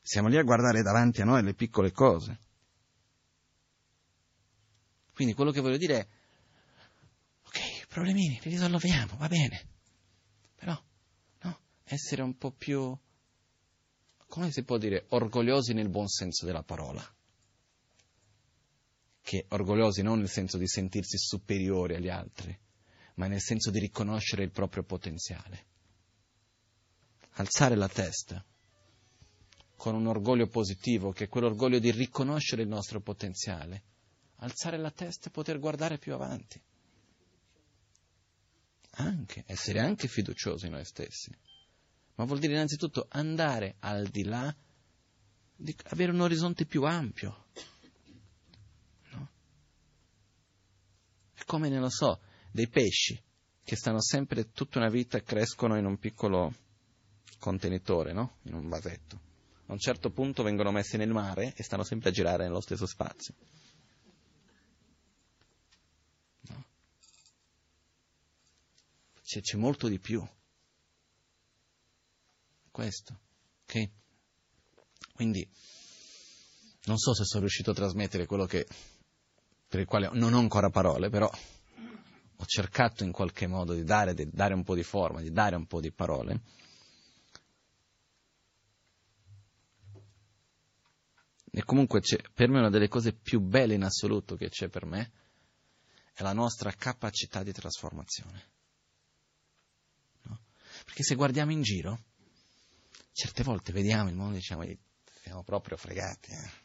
Siamo 0.00 0.28
lì 0.28 0.36
a 0.36 0.42
guardare 0.42 0.82
davanti 0.82 1.22
a 1.22 1.24
noi 1.24 1.42
le 1.42 1.54
piccole 1.54 1.92
cose. 1.92 2.38
Quindi 5.14 5.34
quello 5.34 5.50
che 5.50 5.60
voglio 5.60 5.76
dire 5.76 5.98
è, 5.98 6.06
ok, 7.46 7.86
problemini, 7.86 8.40
li 8.42 8.50
risolviamo, 8.50 9.16
va 9.16 9.28
bene. 9.28 9.68
Però, 10.56 10.82
essere 11.92 12.22
un 12.22 12.36
po' 12.36 12.50
più, 12.50 12.96
come 14.26 14.50
si 14.50 14.62
può 14.64 14.78
dire, 14.78 15.06
orgogliosi 15.08 15.74
nel 15.74 15.88
buon 15.88 16.08
senso 16.08 16.46
della 16.46 16.62
parola 16.62 17.06
che 19.22 19.46
orgogliosi 19.48 20.02
non 20.02 20.18
nel 20.18 20.28
senso 20.28 20.58
di 20.58 20.66
sentirsi 20.66 21.16
superiori 21.16 21.94
agli 21.94 22.08
altri, 22.08 22.58
ma 23.14 23.28
nel 23.28 23.40
senso 23.40 23.70
di 23.70 23.78
riconoscere 23.78 24.42
il 24.42 24.50
proprio 24.50 24.82
potenziale. 24.82 25.66
Alzare 27.34 27.76
la 27.76 27.88
testa 27.88 28.44
con 29.76 29.94
un 29.94 30.06
orgoglio 30.06 30.48
positivo, 30.48 31.12
che 31.12 31.24
è 31.24 31.28
quell'orgoglio 31.28 31.78
di 31.78 31.90
riconoscere 31.92 32.62
il 32.62 32.68
nostro 32.68 33.00
potenziale. 33.00 33.82
Alzare 34.36 34.76
la 34.76 34.90
testa 34.90 35.28
e 35.28 35.32
poter 35.32 35.58
guardare 35.58 35.98
più 35.98 36.14
avanti. 36.14 36.60
Anche, 38.96 39.44
essere 39.46 39.78
anche 39.80 40.08
fiduciosi 40.08 40.66
in 40.66 40.72
noi 40.72 40.84
stessi. 40.84 41.30
Ma 42.14 42.24
vuol 42.24 42.38
dire 42.38 42.52
innanzitutto 42.52 43.06
andare 43.10 43.76
al 43.80 44.06
di 44.08 44.24
là, 44.24 44.54
di 45.56 45.74
avere 45.84 46.12
un 46.12 46.20
orizzonte 46.20 46.66
più 46.66 46.84
ampio, 46.84 47.46
come 51.44 51.68
ne 51.68 51.78
lo 51.78 51.90
so, 51.90 52.20
dei 52.50 52.68
pesci 52.68 53.20
che 53.62 53.76
stanno 53.76 54.00
sempre 54.00 54.52
tutta 54.52 54.78
una 54.78 54.88
vita 54.88 55.18
e 55.18 55.22
crescono 55.22 55.76
in 55.76 55.84
un 55.84 55.98
piccolo 55.98 56.54
contenitore, 57.38 58.12
no? 58.12 58.36
In 58.44 58.54
un 58.54 58.68
vasetto. 58.68 59.20
A 59.66 59.72
un 59.72 59.78
certo 59.78 60.10
punto 60.10 60.42
vengono 60.42 60.70
messi 60.70 60.96
nel 60.96 61.10
mare 61.10 61.52
e 61.54 61.62
stanno 61.62 61.84
sempre 61.84 62.08
a 62.08 62.12
girare 62.12 62.44
nello 62.44 62.60
stesso 62.60 62.86
spazio. 62.86 63.34
No? 66.48 66.64
C'è, 69.22 69.40
c'è 69.40 69.56
molto 69.56 69.88
di 69.88 69.98
più. 69.98 70.26
Questo. 72.72 73.20
Ok? 73.62 73.90
Quindi 75.14 75.48
non 76.84 76.96
so 76.96 77.14
se 77.14 77.24
sono 77.24 77.42
riuscito 77.42 77.70
a 77.70 77.74
trasmettere 77.74 78.26
quello 78.26 78.46
che 78.46 78.66
per 79.68 79.80
il 79.80 79.86
quale 79.86 80.10
non 80.14 80.32
ho 80.32 80.38
ancora 80.38 80.70
parole, 80.70 81.10
però 81.10 81.30
ho 81.30 82.44
cercato 82.46 83.04
in 83.04 83.12
qualche 83.12 83.46
modo 83.46 83.74
di 83.74 83.84
dare, 83.84 84.14
di 84.14 84.28
dare 84.30 84.54
un 84.54 84.64
po' 84.64 84.74
di 84.74 84.82
forma, 84.82 85.20
di 85.20 85.30
dare 85.30 85.54
un 85.54 85.66
po' 85.66 85.80
di 85.80 85.92
parole. 85.92 86.40
E 91.54 91.62
comunque 91.64 92.00
per 92.32 92.48
me 92.48 92.58
una 92.58 92.70
delle 92.70 92.88
cose 92.88 93.12
più 93.12 93.38
belle 93.40 93.74
in 93.74 93.84
assoluto 93.84 94.36
che 94.36 94.48
c'è 94.48 94.68
per 94.68 94.86
me 94.86 95.12
è 96.14 96.22
la 96.22 96.32
nostra 96.32 96.72
capacità 96.72 97.42
di 97.42 97.52
trasformazione. 97.52 98.50
No? 100.22 100.40
Perché 100.84 101.02
se 101.02 101.14
guardiamo 101.14 101.52
in 101.52 101.62
giro, 101.62 101.98
certe 103.12 103.42
volte 103.42 103.72
vediamo 103.72 104.08
il 104.08 104.16
mondo 104.16 104.34
e 104.34 104.38
diciamo, 104.38 104.64
siamo 105.22 105.42
proprio 105.42 105.76
fregati. 105.76 106.30
Eh? 106.32 106.60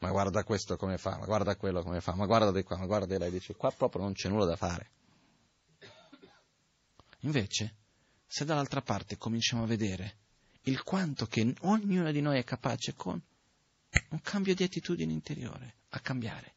ma 0.00 0.10
guarda 0.10 0.44
questo 0.44 0.76
come 0.76 0.96
fa, 0.96 1.18
ma 1.18 1.26
guarda 1.26 1.56
quello 1.56 1.82
come 1.82 2.00
fa, 2.00 2.14
ma 2.14 2.26
guarda 2.26 2.50
di 2.50 2.62
qua, 2.62 2.78
ma 2.78 2.86
guarda 2.86 3.06
di 3.06 3.18
là, 3.18 3.26
e 3.26 3.30
dici 3.30 3.54
qua 3.54 3.70
proprio 3.70 4.02
non 4.02 4.12
c'è 4.14 4.28
nulla 4.28 4.46
da 4.46 4.56
fare. 4.56 4.90
Invece, 7.20 7.76
se 8.26 8.44
dall'altra 8.46 8.80
parte 8.80 9.18
cominciamo 9.18 9.64
a 9.64 9.66
vedere 9.66 10.16
il 10.62 10.82
quanto 10.82 11.26
che 11.26 11.54
ognuno 11.60 12.10
di 12.12 12.20
noi 12.22 12.38
è 12.38 12.44
capace 12.44 12.94
con 12.94 13.20
un 14.10 14.20
cambio 14.22 14.54
di 14.54 14.62
attitudine 14.62 15.12
interiore 15.12 15.74
a 15.90 16.00
cambiare. 16.00 16.54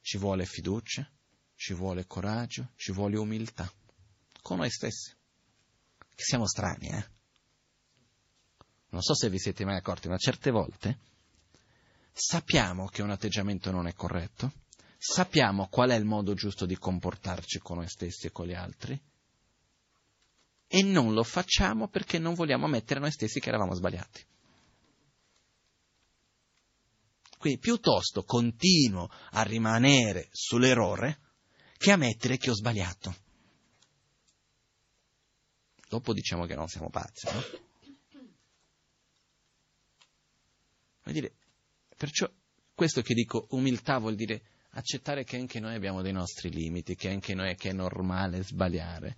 Ci 0.00 0.16
vuole 0.16 0.46
fiducia, 0.46 1.06
ci 1.54 1.74
vuole 1.74 2.06
coraggio, 2.06 2.70
ci 2.76 2.90
vuole 2.92 3.18
umiltà 3.18 3.70
con 4.40 4.58
noi 4.58 4.70
stessi. 4.70 5.14
Che 6.14 6.22
siamo 6.22 6.46
strani, 6.46 6.88
eh? 6.88 7.18
non 8.90 9.02
so 9.02 9.14
se 9.14 9.30
vi 9.30 9.38
siete 9.38 9.64
mai 9.64 9.76
accorti, 9.76 10.08
ma 10.08 10.16
certe 10.16 10.50
volte 10.50 10.98
sappiamo 12.12 12.86
che 12.86 13.02
un 13.02 13.10
atteggiamento 13.10 13.70
non 13.70 13.86
è 13.86 13.94
corretto, 13.94 14.52
sappiamo 14.98 15.68
qual 15.68 15.90
è 15.90 15.94
il 15.94 16.04
modo 16.04 16.34
giusto 16.34 16.66
di 16.66 16.76
comportarci 16.76 17.58
con 17.60 17.78
noi 17.78 17.88
stessi 17.88 18.26
e 18.26 18.30
con 18.30 18.46
gli 18.46 18.54
altri, 18.54 19.00
e 20.66 20.82
non 20.82 21.14
lo 21.14 21.22
facciamo 21.22 21.88
perché 21.88 22.18
non 22.18 22.34
vogliamo 22.34 22.66
ammettere 22.66 23.00
noi 23.00 23.10
stessi 23.10 23.40
che 23.40 23.48
eravamo 23.48 23.74
sbagliati. 23.74 24.26
Quindi 27.38 27.58
piuttosto 27.58 28.22
continuo 28.22 29.08
a 29.30 29.42
rimanere 29.42 30.28
sull'errore 30.30 31.18
che 31.78 31.90
ammettere 31.90 32.36
che 32.36 32.50
ho 32.50 32.54
sbagliato. 32.54 33.14
Dopo 35.90 36.12
diciamo 36.12 36.46
che 36.46 36.54
non 36.54 36.68
siamo 36.68 36.88
pazzi, 36.88 37.26
no? 37.32 37.42
Vuol 41.02 41.14
dire, 41.14 41.32
perciò 41.96 42.30
questo 42.72 43.02
che 43.02 43.12
dico 43.12 43.48
umiltà 43.50 43.98
vuol 43.98 44.14
dire 44.14 44.40
accettare 44.70 45.24
che 45.24 45.36
anche 45.36 45.58
noi 45.58 45.74
abbiamo 45.74 46.00
dei 46.00 46.12
nostri 46.12 46.48
limiti, 46.52 46.94
che 46.94 47.10
anche 47.10 47.34
noi 47.34 47.56
che 47.56 47.70
è 47.70 47.72
normale 47.72 48.44
sbagliare. 48.44 49.16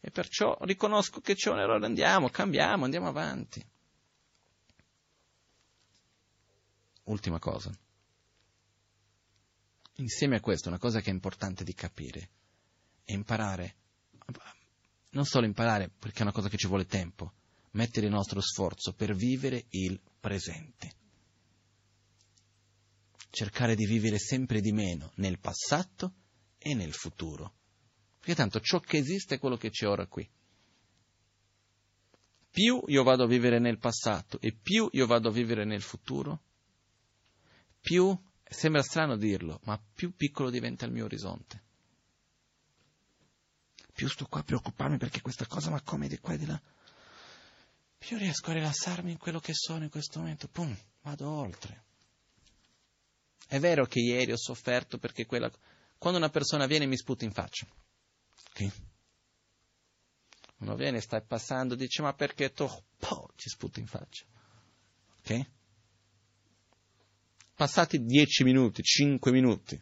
E 0.00 0.10
perciò 0.10 0.56
riconosco 0.62 1.20
che 1.20 1.34
c'è 1.34 1.50
un 1.50 1.58
errore, 1.58 1.84
andiamo, 1.84 2.30
cambiamo, 2.30 2.84
andiamo 2.84 3.08
avanti. 3.08 3.62
Ultima 7.02 7.38
cosa. 7.38 7.70
Insieme 9.96 10.36
a 10.36 10.40
questo, 10.40 10.68
una 10.70 10.78
cosa 10.78 11.02
che 11.02 11.10
è 11.10 11.12
importante 11.12 11.64
di 11.64 11.74
capire 11.74 12.30
è 13.04 13.12
imparare, 13.12 13.74
non 15.14 15.24
solo 15.24 15.46
imparare 15.46 15.90
perché 15.90 16.20
è 16.20 16.22
una 16.22 16.32
cosa 16.32 16.48
che 16.48 16.56
ci 16.56 16.68
vuole 16.68 16.86
tempo, 16.86 17.32
mettere 17.72 18.06
il 18.06 18.12
nostro 18.12 18.40
sforzo 18.40 18.92
per 18.92 19.14
vivere 19.14 19.64
il 19.70 20.00
presente 20.20 21.02
cercare 23.34 23.74
di 23.74 23.84
vivere 23.84 24.18
sempre 24.18 24.60
di 24.60 24.72
meno 24.72 25.10
nel 25.16 25.40
passato 25.40 26.12
e 26.56 26.72
nel 26.72 26.92
futuro. 26.92 27.52
Perché 28.18 28.36
tanto 28.36 28.60
ciò 28.60 28.78
che 28.78 28.96
esiste 28.96 29.34
è 29.34 29.38
quello 29.38 29.56
che 29.56 29.70
c'è 29.70 29.88
ora 29.88 30.06
qui. 30.06 30.26
Più 32.48 32.82
io 32.86 33.02
vado 33.02 33.24
a 33.24 33.26
vivere 33.26 33.58
nel 33.58 33.78
passato 33.78 34.40
e 34.40 34.52
più 34.52 34.88
io 34.92 35.06
vado 35.06 35.28
a 35.28 35.32
vivere 35.32 35.64
nel 35.64 35.82
futuro, 35.82 36.42
più, 37.80 38.16
sembra 38.44 38.82
strano 38.82 39.16
dirlo, 39.16 39.60
ma 39.64 39.82
più 39.92 40.14
piccolo 40.14 40.48
diventa 40.48 40.86
il 40.86 40.92
mio 40.92 41.04
orizzonte. 41.04 41.63
Più 43.94 44.08
sto 44.08 44.26
qua 44.26 44.40
a 44.40 44.44
preoccuparmi 44.44 44.98
perché 44.98 45.20
questa 45.20 45.46
cosa 45.46 45.70
ma 45.70 45.80
come 45.80 46.08
di 46.08 46.18
qua 46.18 46.34
e 46.34 46.38
di 46.38 46.46
là, 46.46 46.60
più 47.96 48.18
riesco 48.18 48.50
a 48.50 48.54
rilassarmi 48.54 49.12
in 49.12 49.18
quello 49.18 49.38
che 49.38 49.54
sono 49.54 49.84
in 49.84 49.90
questo 49.90 50.18
momento. 50.18 50.48
Pum, 50.48 50.76
vado 51.02 51.30
oltre. 51.30 51.84
È 53.46 53.58
vero 53.60 53.86
che 53.86 54.00
ieri 54.00 54.32
ho 54.32 54.36
sofferto 54.36 54.98
perché 54.98 55.26
quella... 55.26 55.50
Quando 55.96 56.18
una 56.18 56.28
persona 56.28 56.66
viene 56.66 56.86
mi 56.86 56.96
sputa 56.96 57.24
in 57.24 57.32
faccia, 57.32 57.66
ok? 58.50 58.72
Uno 60.58 60.74
viene, 60.74 61.00
stai 61.00 61.22
passando, 61.22 61.74
dice 61.76 62.02
ma 62.02 62.12
perché 62.14 62.52
tu 62.52 62.68
po, 62.98 63.30
ci 63.36 63.48
sputa 63.48 63.80
in 63.80 63.86
faccia, 63.86 64.24
ok? 65.20 65.50
Passati 67.54 68.04
dieci 68.04 68.42
minuti, 68.42 68.82
cinque 68.82 69.30
minuti, 69.30 69.80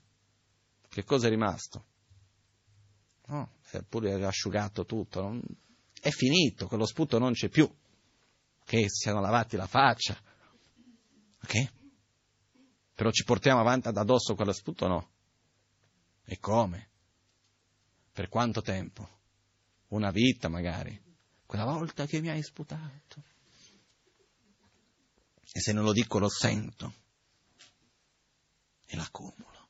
che 0.89 1.03
cosa 1.03 1.27
è 1.27 1.31
rimasto? 1.31 1.87
No, 3.27 3.55
eppure 3.79 4.17
è 4.17 4.23
asciugato 4.23 4.85
tutto, 4.85 5.21
non... 5.21 5.43
è 6.01 6.11
finito, 6.11 6.67
quello 6.67 6.87
sputo 6.87 7.19
non 7.19 7.33
c'è 7.33 7.49
più, 7.49 7.71
che 8.65 8.89
siano 8.89 9.21
lavati 9.21 9.57
la 9.57 9.67
faccia, 9.67 10.19
ok? 11.43 11.73
Però 12.95 13.11
ci 13.11 13.25
portiamo 13.25 13.61
avanti 13.61 13.89
ad 13.89 13.97
addosso 13.97 14.35
quello 14.35 14.53
sputo? 14.53 14.87
No. 14.87 15.11
E 16.25 16.39
come? 16.39 16.91
Per 18.13 18.29
quanto 18.29 18.61
tempo? 18.61 19.21
Una 19.89 20.11
vita 20.11 20.49
magari. 20.49 21.01
Quella 21.45 21.65
volta 21.65 22.07
che 22.07 22.21
mi 22.21 22.29
hai 22.29 22.43
sputato. 22.43 23.23
E 25.53 25.61
se 25.61 25.73
non 25.73 25.85
lo 25.85 25.93
dico 25.93 26.19
lo 26.19 26.29
sento. 26.29 26.95
E 28.87 28.97
l'accumulo. 28.97 29.69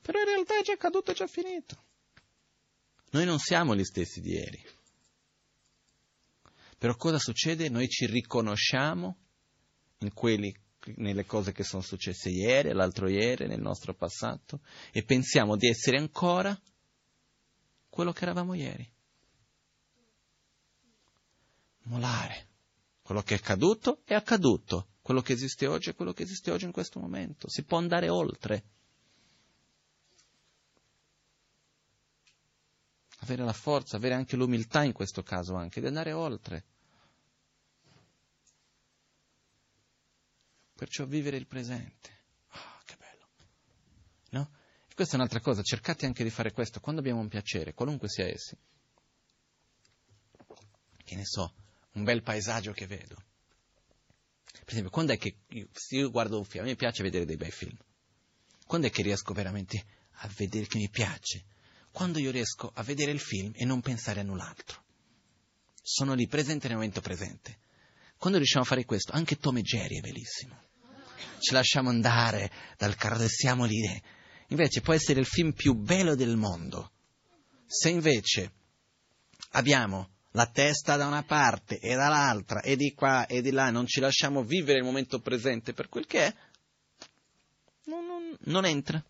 Però 0.00 0.18
in 0.18 0.24
realtà 0.26 0.58
è 0.58 0.62
già 0.62 0.72
accaduto, 0.72 1.12
è 1.12 1.14
già 1.14 1.26
finito. 1.26 1.82
Noi 3.14 3.26
non 3.26 3.38
siamo 3.38 3.76
gli 3.76 3.84
stessi 3.84 4.20
di 4.20 4.32
ieri. 4.32 4.60
Però 6.76 6.96
cosa 6.96 7.18
succede? 7.20 7.68
Noi 7.68 7.88
ci 7.88 8.06
riconosciamo 8.06 9.16
in 9.98 10.12
quelli 10.12 10.52
nelle 10.96 11.24
cose 11.24 11.52
che 11.52 11.62
sono 11.62 11.80
successe 11.80 12.28
ieri, 12.28 12.72
l'altro 12.72 13.08
ieri, 13.08 13.46
nel 13.46 13.60
nostro 13.60 13.94
passato, 13.94 14.60
e 14.90 15.04
pensiamo 15.04 15.56
di 15.56 15.68
essere 15.68 15.96
ancora 15.96 16.60
quello 17.88 18.12
che 18.12 18.24
eravamo 18.24 18.54
ieri. 18.54 18.92
Molare. 21.84 22.48
Quello 23.00 23.22
che 23.22 23.34
è 23.34 23.38
accaduto 23.38 24.00
è 24.04 24.14
accaduto. 24.14 24.88
Quello 25.00 25.20
che 25.20 25.34
esiste 25.34 25.68
oggi 25.68 25.90
è 25.90 25.94
quello 25.94 26.12
che 26.12 26.24
esiste 26.24 26.50
oggi 26.50 26.64
in 26.64 26.72
questo 26.72 26.98
momento. 26.98 27.48
Si 27.48 27.62
può 27.62 27.78
andare 27.78 28.08
oltre. 28.08 28.64
Avere 33.24 33.42
la 33.42 33.54
forza, 33.54 33.96
avere 33.96 34.12
anche 34.12 34.36
l'umiltà 34.36 34.82
in 34.82 34.92
questo 34.92 35.22
caso 35.22 35.54
anche, 35.54 35.80
di 35.80 35.86
andare 35.86 36.12
oltre. 36.12 36.62
Perciò 40.74 41.06
vivere 41.06 41.38
il 41.38 41.46
presente. 41.46 42.24
Oh, 42.50 42.82
che 42.84 42.96
bello. 42.98 43.26
No? 44.28 44.50
E 44.86 44.94
questa 44.94 45.14
è 45.14 45.16
un'altra 45.16 45.40
cosa, 45.40 45.62
cercate 45.62 46.04
anche 46.04 46.22
di 46.22 46.28
fare 46.28 46.52
questo 46.52 46.80
quando 46.80 47.00
abbiamo 47.00 47.20
un 47.20 47.28
piacere, 47.28 47.72
qualunque 47.72 48.10
sia 48.10 48.26
essi. 48.26 48.58
Che 51.02 51.16
ne 51.16 51.24
so, 51.24 51.54
un 51.92 52.04
bel 52.04 52.22
paesaggio 52.22 52.72
che 52.72 52.86
vedo. 52.86 53.16
Per 54.52 54.68
esempio, 54.68 54.90
quando 54.90 55.14
è 55.14 55.16
che 55.16 55.38
io, 55.48 55.70
io 55.88 56.10
guardo 56.10 56.36
un 56.36 56.44
film, 56.44 56.64
a 56.64 56.66
me 56.66 56.76
piace 56.76 57.02
vedere 57.02 57.24
dei 57.24 57.38
bei 57.38 57.50
film. 57.50 57.78
Quando 58.66 58.86
è 58.86 58.90
che 58.90 59.00
riesco 59.00 59.32
veramente 59.32 59.82
a 60.18 60.28
vedere 60.36 60.66
che 60.66 60.76
mi 60.76 60.90
piace? 60.90 61.52
Quando 61.94 62.18
io 62.18 62.32
riesco 62.32 62.72
a 62.74 62.82
vedere 62.82 63.12
il 63.12 63.20
film 63.20 63.52
e 63.54 63.64
non 63.64 63.80
pensare 63.80 64.18
a 64.18 64.24
null'altro. 64.24 64.82
Sono 65.80 66.14
lì 66.14 66.26
presente 66.26 66.66
nel 66.66 66.76
momento 66.76 67.00
presente. 67.00 67.58
Quando 68.18 68.38
riusciamo 68.38 68.64
a 68.64 68.66
fare 68.66 68.84
questo, 68.84 69.12
anche 69.12 69.38
Tom 69.38 69.58
e 69.58 69.62
Jerry 69.62 69.98
è 69.98 70.00
bellissimo. 70.00 70.60
Ci 71.38 71.52
lasciamo 71.52 71.90
andare 71.90 72.50
dal 72.76 72.96
carro 72.96 73.22
e 73.22 73.28
siamo 73.28 73.64
lì. 73.64 73.80
Invece 74.48 74.80
può 74.80 74.92
essere 74.92 75.20
il 75.20 75.26
film 75.26 75.52
più 75.52 75.74
bello 75.74 76.16
del 76.16 76.34
mondo. 76.34 76.90
Se 77.64 77.90
invece 77.90 78.50
abbiamo 79.50 80.16
la 80.32 80.46
testa 80.46 80.96
da 80.96 81.06
una 81.06 81.22
parte 81.22 81.78
e 81.78 81.94
dall'altra 81.94 82.60
e 82.60 82.74
di 82.74 82.92
qua 82.92 83.26
e 83.26 83.40
di 83.40 83.52
là, 83.52 83.70
non 83.70 83.86
ci 83.86 84.00
lasciamo 84.00 84.42
vivere 84.42 84.78
il 84.78 84.84
momento 84.84 85.20
presente 85.20 85.72
per 85.72 85.88
quel 85.88 86.08
che 86.08 86.26
è, 86.26 86.34
non, 87.84 88.04
non, 88.04 88.36
non 88.46 88.64
entra. 88.64 89.00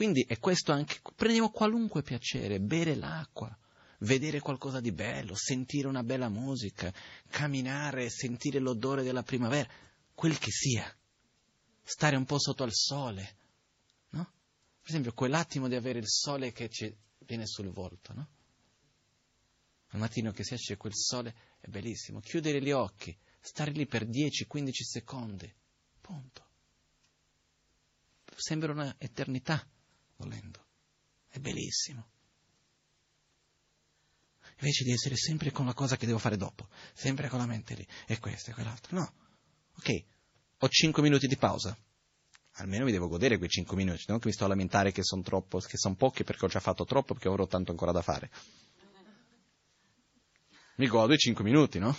Quindi 0.00 0.24
è 0.26 0.38
questo 0.38 0.72
anche, 0.72 0.98
prendiamo 1.14 1.50
qualunque 1.50 2.00
piacere, 2.00 2.58
bere 2.58 2.94
l'acqua, 2.94 3.54
vedere 3.98 4.40
qualcosa 4.40 4.80
di 4.80 4.92
bello, 4.92 5.34
sentire 5.34 5.88
una 5.88 6.02
bella 6.02 6.30
musica, 6.30 6.90
camminare, 7.28 8.08
sentire 8.08 8.60
l'odore 8.60 9.02
della 9.02 9.22
primavera, 9.22 9.68
quel 10.14 10.38
che 10.38 10.50
sia, 10.50 10.90
stare 11.82 12.16
un 12.16 12.24
po' 12.24 12.38
sotto 12.38 12.62
al 12.62 12.72
sole, 12.72 13.36
no? 14.12 14.24
Per 14.80 14.88
esempio, 14.88 15.12
quell'attimo 15.12 15.68
di 15.68 15.74
avere 15.74 15.98
il 15.98 16.08
sole 16.08 16.50
che 16.52 16.70
ci 16.70 16.96
viene 17.18 17.46
sul 17.46 17.68
volto, 17.68 18.14
no? 18.14 18.28
Al 19.88 20.00
mattino 20.00 20.32
che 20.32 20.44
si 20.44 20.54
esce 20.54 20.78
quel 20.78 20.94
sole 20.94 21.34
è 21.60 21.68
bellissimo, 21.68 22.20
chiudere 22.20 22.62
gli 22.62 22.72
occhi, 22.72 23.14
stare 23.38 23.70
lì 23.72 23.84
per 23.84 24.06
10-15 24.06 24.70
secondi, 24.70 25.54
punto. 26.00 26.48
Sembra 28.34 28.72
un'eternità, 28.72 29.62
volendo. 30.20 30.66
È 31.28 31.38
bellissimo 31.38 32.08
invece 34.60 34.84
di 34.84 34.92
essere 34.92 35.16
sempre 35.16 35.50
con 35.50 35.66
la 35.66 35.74
cosa 35.74 35.96
che 35.96 36.06
devo 36.06 36.18
fare 36.18 36.36
dopo, 36.36 36.68
sempre 36.92 37.28
con 37.28 37.38
la 37.38 37.46
mente 37.46 37.74
lì, 37.74 37.86
e 38.06 38.18
questo 38.18 38.50
e 38.50 38.54
quell'altro. 38.54 38.96
No. 38.96 39.12
Ok, 39.76 40.04
ho 40.58 40.68
5 40.68 41.02
minuti 41.02 41.26
di 41.26 41.36
pausa. 41.36 41.76
Almeno 42.54 42.84
mi 42.84 42.92
devo 42.92 43.08
godere 43.08 43.38
quei 43.38 43.48
5 43.48 43.74
minuti, 43.76 44.04
non 44.08 44.18
che 44.18 44.26
mi 44.26 44.34
sto 44.34 44.44
a 44.44 44.48
lamentare 44.48 44.92
che 44.92 45.02
sono 45.02 45.22
troppo, 45.22 45.58
che 45.60 45.78
sono 45.78 45.94
pochi 45.94 46.24
perché 46.24 46.44
ho 46.44 46.48
già 46.48 46.60
fatto 46.60 46.84
troppo, 46.84 47.14
perché 47.14 47.28
avrò 47.28 47.46
tanto 47.46 47.70
ancora 47.70 47.92
da 47.92 48.02
fare. 48.02 48.30
Mi 50.76 50.86
godo 50.86 51.14
i 51.14 51.18
5 51.18 51.42
minuti, 51.44 51.78
no? 51.78 51.96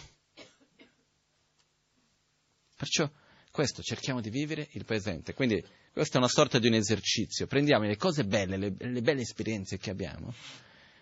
Perciò 2.75 3.09
questo, 3.51 3.81
cerchiamo 3.81 4.21
di 4.21 4.29
vivere 4.29 4.67
il 4.71 4.85
presente. 4.85 5.33
Quindi 5.33 5.63
questa 5.93 6.15
è 6.15 6.17
una 6.17 6.29
sorta 6.29 6.57
di 6.57 6.67
un 6.67 6.73
esercizio. 6.73 7.47
Prendiamo 7.47 7.85
le 7.85 7.97
cose 7.97 8.23
belle, 8.23 8.57
le, 8.57 8.73
le 8.77 9.01
belle 9.01 9.21
esperienze 9.21 9.77
che 9.77 9.89
abbiamo 9.89 10.33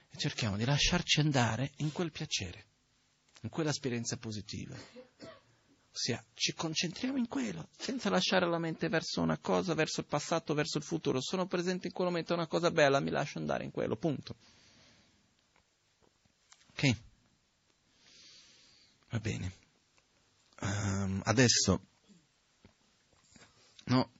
e 0.10 0.18
cerchiamo 0.18 0.58
di 0.58 0.66
lasciarci 0.66 1.20
andare 1.20 1.72
in 1.78 1.92
quel 1.92 2.12
piacere, 2.12 2.66
in 3.42 3.50
quell'esperienza 3.50 4.18
positiva. 4.18 4.76
Ossia, 5.92 6.24
ci 6.34 6.54
concentriamo 6.54 7.18
in 7.18 7.28
quello, 7.28 7.70
senza 7.78 8.10
lasciare 8.10 8.48
la 8.48 8.58
mente 8.58 8.90
verso 8.90 9.22
una 9.22 9.38
cosa, 9.38 9.74
verso 9.74 10.00
il 10.00 10.06
passato, 10.06 10.54
verso 10.54 10.78
il 10.78 10.84
futuro. 10.84 11.22
Sono 11.22 11.46
presente 11.46 11.88
in 11.88 11.94
quel 11.94 12.08
momento, 12.08 12.34
è 12.34 12.38
una 12.38 12.48
cosa 12.48 12.72
bella, 12.72 13.00
mi 13.00 13.10
lascio 13.10 13.38
andare 13.38 13.64
in 13.66 13.72
quello, 13.72 13.96
punto. 13.96 14.36
Ok? 16.72 16.96
Va 19.10 19.20
bene. 19.20 19.54
Um, 20.62 21.22
adesso, 21.26 21.82
no, 23.86 24.12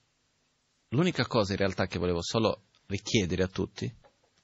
l'unica 0.90 1.26
cosa 1.26 1.54
in 1.54 1.60
realtà 1.60 1.88
che 1.88 2.00
volevo 2.00 2.22
solo 2.22 2.64
richiedere 2.88 3.44
a 3.44 3.48
tutti 3.48 3.94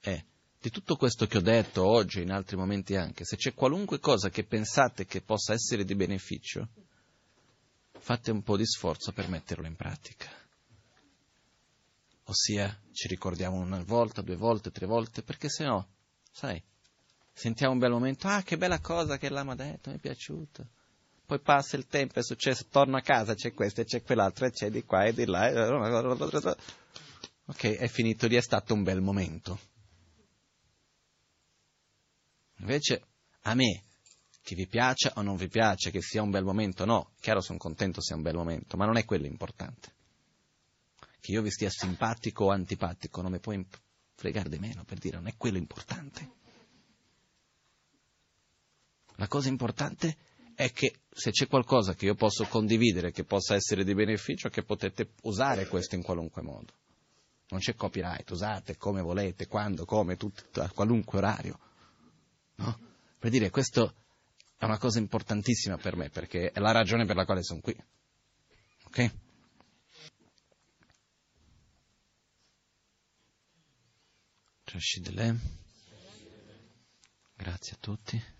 è 0.00 0.24
di 0.58 0.70
tutto 0.70 0.96
questo 0.96 1.26
che 1.26 1.38
ho 1.38 1.42
detto 1.42 1.84
oggi, 1.84 2.22
in 2.22 2.32
altri 2.32 2.56
momenti 2.56 2.96
anche, 2.96 3.24
se 3.24 3.36
c'è 3.36 3.54
qualunque 3.54 4.00
cosa 4.00 4.30
che 4.30 4.44
pensate 4.44 5.06
che 5.06 5.20
possa 5.20 5.52
essere 5.52 5.84
di 5.84 5.94
beneficio, 5.94 6.68
fate 7.98 8.30
un 8.32 8.42
po' 8.42 8.56
di 8.56 8.66
sforzo 8.66 9.12
per 9.12 9.28
metterlo 9.28 9.66
in 9.66 9.76
pratica. 9.76 10.28
ossia 12.24 12.80
ci 12.90 13.06
ricordiamo 13.06 13.56
una 13.56 13.82
volta, 13.84 14.22
due 14.22 14.34
volte, 14.34 14.72
tre 14.72 14.86
volte, 14.86 15.22
perché 15.22 15.48
se 15.48 15.64
no, 15.64 15.88
sai, 16.32 16.60
sentiamo 17.32 17.74
un 17.74 17.78
bel 17.78 17.92
momento, 17.92 18.26
ah 18.26 18.42
che 18.42 18.56
bella 18.56 18.80
cosa 18.80 19.18
che 19.18 19.28
l'ama 19.28 19.54
detto, 19.54 19.90
mi 19.90 19.96
è 19.96 20.00
piaciuto. 20.00 20.66
Poi 21.26 21.40
passa 21.40 21.76
il 21.76 21.88
tempo, 21.88 22.20
è 22.20 22.22
successo, 22.22 22.66
torno 22.70 22.96
a 22.96 23.00
casa, 23.00 23.34
c'è 23.34 23.52
questo 23.52 23.80
e 23.80 23.84
c'è 23.84 24.02
quell'altro, 24.02 24.46
e 24.46 24.52
c'è 24.52 24.70
di 24.70 24.84
qua 24.84 25.04
e 25.04 25.12
di 25.12 25.26
là. 25.26 25.48
Ok, 27.46 27.64
è 27.64 27.88
finito 27.88 28.28
lì, 28.28 28.36
è 28.36 28.40
stato 28.40 28.74
un 28.74 28.84
bel 28.84 29.00
momento. 29.00 29.58
Invece, 32.58 33.02
a 33.42 33.54
me, 33.54 33.82
che 34.40 34.54
vi 34.54 34.68
piaccia 34.68 35.14
o 35.16 35.22
non 35.22 35.34
vi 35.34 35.48
piace, 35.48 35.90
che 35.90 36.00
sia 36.00 36.22
un 36.22 36.30
bel 36.30 36.44
momento, 36.44 36.84
no, 36.84 37.10
chiaro 37.18 37.40
sono 37.40 37.58
contento 37.58 38.00
sia 38.00 38.14
un 38.14 38.22
bel 38.22 38.36
momento, 38.36 38.76
ma 38.76 38.86
non 38.86 38.96
è 38.96 39.04
quello 39.04 39.26
importante. 39.26 39.94
Che 41.18 41.32
io 41.32 41.42
vi 41.42 41.50
stia 41.50 41.70
simpatico 41.70 42.44
o 42.44 42.50
antipatico, 42.50 43.20
non 43.20 43.32
mi 43.32 43.40
può 43.40 43.52
fregare 44.14 44.48
di 44.48 44.60
meno, 44.60 44.84
per 44.84 44.98
dire, 44.98 45.16
non 45.16 45.26
è 45.26 45.36
quello 45.36 45.58
importante. 45.58 46.34
La 49.16 49.26
cosa 49.26 49.48
importante 49.48 50.16
è 50.56 50.72
che 50.72 51.00
se 51.12 51.30
c'è 51.30 51.46
qualcosa 51.46 51.94
che 51.94 52.06
io 52.06 52.14
posso 52.14 52.44
condividere, 52.46 53.12
che 53.12 53.24
possa 53.24 53.54
essere 53.54 53.84
di 53.84 53.94
beneficio, 53.94 54.48
che 54.48 54.62
potete 54.62 55.10
usare 55.22 55.68
questo 55.68 55.94
in 55.94 56.02
qualunque 56.02 56.42
modo. 56.42 56.72
Non 57.48 57.60
c'è 57.60 57.74
copyright, 57.74 58.28
usate 58.30 58.76
come 58.76 59.02
volete, 59.02 59.46
quando, 59.46 59.84
come, 59.84 60.16
tutto, 60.16 60.62
a 60.62 60.70
qualunque 60.70 61.18
orario. 61.18 61.58
No? 62.56 62.78
Per 63.18 63.30
dire, 63.30 63.50
questo 63.50 63.94
è 64.56 64.64
una 64.64 64.78
cosa 64.78 64.98
importantissima 64.98 65.76
per 65.76 65.94
me, 65.94 66.08
perché 66.08 66.50
è 66.50 66.58
la 66.58 66.72
ragione 66.72 67.04
per 67.04 67.16
la 67.16 67.26
quale 67.26 67.42
sono 67.42 67.60
qui. 67.60 67.76
Ok? 68.84 69.10
Grazie 77.36 77.74
a 77.74 77.78
tutti. 77.78 78.35